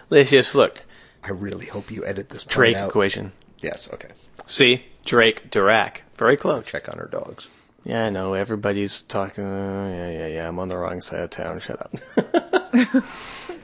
Let's 0.09 0.31
just 0.31 0.55
look. 0.55 0.81
I 1.23 1.33
really 1.33 1.67
hope 1.67 1.91
you 1.91 2.07
edit 2.07 2.31
this 2.31 2.45
Drake 2.45 2.79
equation. 2.79 3.33
Yes. 3.67 3.93
Okay. 3.93 4.09
See? 4.47 4.85
Drake 5.05 5.51
Dirac. 5.51 5.99
Very 6.17 6.37
close. 6.37 6.67
Check 6.67 6.89
on 6.89 6.99
her 6.99 7.09
dogs. 7.11 7.49
Yeah, 7.85 8.07
I 8.07 8.11
know. 8.11 8.35
Everybody's 8.35 9.03
talking. 9.03 9.45
Uh, 9.45 9.89
yeah, 9.89 10.11
yeah, 10.11 10.27
yeah. 10.27 10.49
I'm 10.49 10.59
on 10.59 10.69
the 10.69 10.77
wrong 10.77 11.01
side 11.03 11.21
of 11.21 11.31
town. 11.31 11.61
Shut 11.61 11.81
up. 11.81 13.05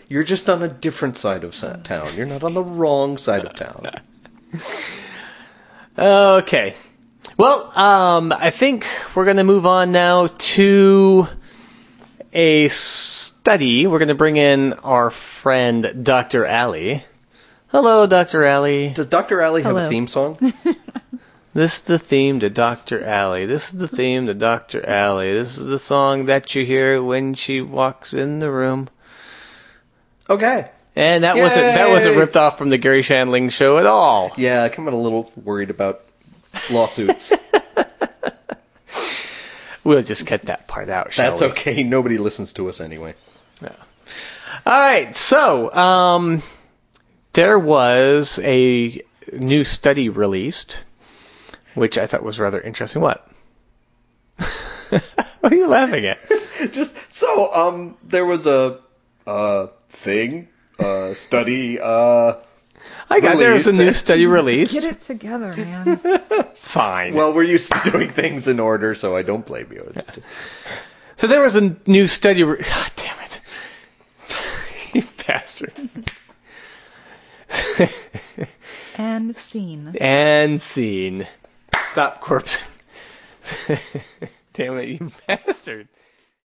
You're 0.08 0.22
just 0.22 0.50
on 0.50 0.62
a 0.62 0.68
different 0.68 1.16
side 1.16 1.44
of 1.44 1.54
town. 1.84 2.14
You're 2.16 2.26
not 2.26 2.44
on 2.44 2.54
the 2.54 2.62
wrong 2.62 3.18
side 3.18 3.44
of 3.44 3.54
town. 3.54 3.90
Okay. 5.98 6.74
Well, 7.36 7.78
um, 7.78 8.32
I 8.32 8.48
think 8.50 8.86
we're 9.14 9.26
going 9.26 9.36
to 9.36 9.44
move 9.44 9.66
on 9.66 9.92
now 9.92 10.26
to 10.26 11.28
a 12.32 12.68
study. 12.68 13.86
We're 13.86 13.98
going 13.98 14.08
to 14.08 14.14
bring 14.14 14.38
in 14.38 14.72
our 14.72 15.10
friend 15.10 16.02
Dr. 16.02 16.46
Ali. 16.46 17.04
Hello, 17.72 18.06
Dr. 18.06 18.46
Ali. 18.46 18.90
Does 18.90 19.06
Dr. 19.06 19.42
Ali 19.42 19.62
have 19.62 19.76
a 19.76 19.88
theme 19.88 20.06
song? 20.06 20.38
This 21.54 21.76
is 21.76 21.82
the 21.82 21.98
theme 21.98 22.40
to 22.40 22.48
Dr. 22.48 23.06
Ali. 23.06 23.44
This 23.44 23.74
is 23.74 23.78
the 23.78 23.86
theme 23.86 24.26
to 24.26 24.32
Dr. 24.32 24.88
Ali. 24.88 25.34
This 25.34 25.58
is 25.58 25.66
the 25.66 25.78
song 25.78 26.24
that 26.26 26.54
you 26.54 26.64
hear 26.64 27.02
when 27.02 27.34
she 27.34 27.60
walks 27.60 28.14
in 28.14 28.38
the 28.38 28.50
room. 28.50 28.88
Okay. 30.30 30.70
And 30.96 31.24
that 31.24 31.36
wasn't 31.36 31.60
that 31.60 31.90
wasn't 31.90 32.16
ripped 32.16 32.38
off 32.38 32.56
from 32.56 32.70
the 32.70 32.78
Garry 32.78 33.02
Shandling 33.02 33.52
show 33.52 33.76
at 33.76 33.84
all. 33.84 34.32
Yeah, 34.38 34.66
I'm 34.78 34.88
a 34.88 34.96
little 34.96 35.30
worried 35.36 35.68
about 35.68 36.00
lawsuits. 36.70 37.34
We'll 39.84 40.02
just 40.02 40.28
cut 40.28 40.42
that 40.42 40.68
part 40.68 40.88
out, 40.88 41.12
shall 41.12 41.30
That's 41.30 41.40
we? 41.40 41.48
okay. 41.48 41.82
Nobody 41.82 42.18
listens 42.18 42.52
to 42.52 42.68
us 42.68 42.80
anyway. 42.80 43.14
Yeah. 43.60 43.72
All 44.64 44.80
right, 44.80 45.16
so 45.16 45.72
um, 45.72 46.42
there 47.32 47.58
was 47.58 48.38
a 48.42 49.02
new 49.32 49.64
study 49.64 50.08
released, 50.08 50.82
which 51.74 51.98
I 51.98 52.06
thought 52.06 52.22
was 52.22 52.38
rather 52.38 52.60
interesting. 52.60 53.02
What? 53.02 53.26
what 54.36 55.52
are 55.52 55.54
you 55.54 55.68
laughing 55.68 56.04
at? 56.06 56.18
Just 56.72 57.12
so 57.12 57.52
um, 57.52 57.96
there 58.04 58.26
was 58.26 58.46
a 58.46 58.80
uh 59.26 59.68
thing, 59.88 60.48
uh 60.78 61.14
study, 61.14 61.78
uh. 61.80 62.34
I 63.08 63.20
got 63.20 63.38
there 63.38 63.52
was 63.52 63.66
a 63.66 63.72
new 63.72 63.92
study 63.92 64.26
released. 64.26 64.74
Get 64.74 64.84
it 64.84 65.00
together, 65.00 65.54
man. 65.54 65.96
Fine. 66.54 67.14
Well, 67.14 67.32
we're 67.34 67.44
used 67.44 67.72
to 67.72 67.90
doing 67.90 68.10
things 68.10 68.48
in 68.48 68.58
order, 68.58 68.94
so 68.94 69.16
I 69.16 69.22
don't 69.22 69.44
blame 69.44 69.70
you. 69.70 69.92
It's 69.94 70.06
just, 70.06 70.26
so 71.16 71.26
there 71.26 71.42
was 71.42 71.56
a 71.56 71.76
new 71.86 72.06
study. 72.06 72.42
Re- 72.42 72.56
God 72.62 72.90
damn 72.96 73.20
it, 73.20 73.40
you 74.94 75.04
bastard. 75.26 75.72
and 78.96 79.34
scene. 79.34 79.96
and 80.00 80.60
scene. 80.60 81.26
Stop 81.92 82.22
corpsing. 82.22 82.62
damn 84.52 84.78
it, 84.78 84.88
you 84.88 85.12
bastard. 85.26 85.88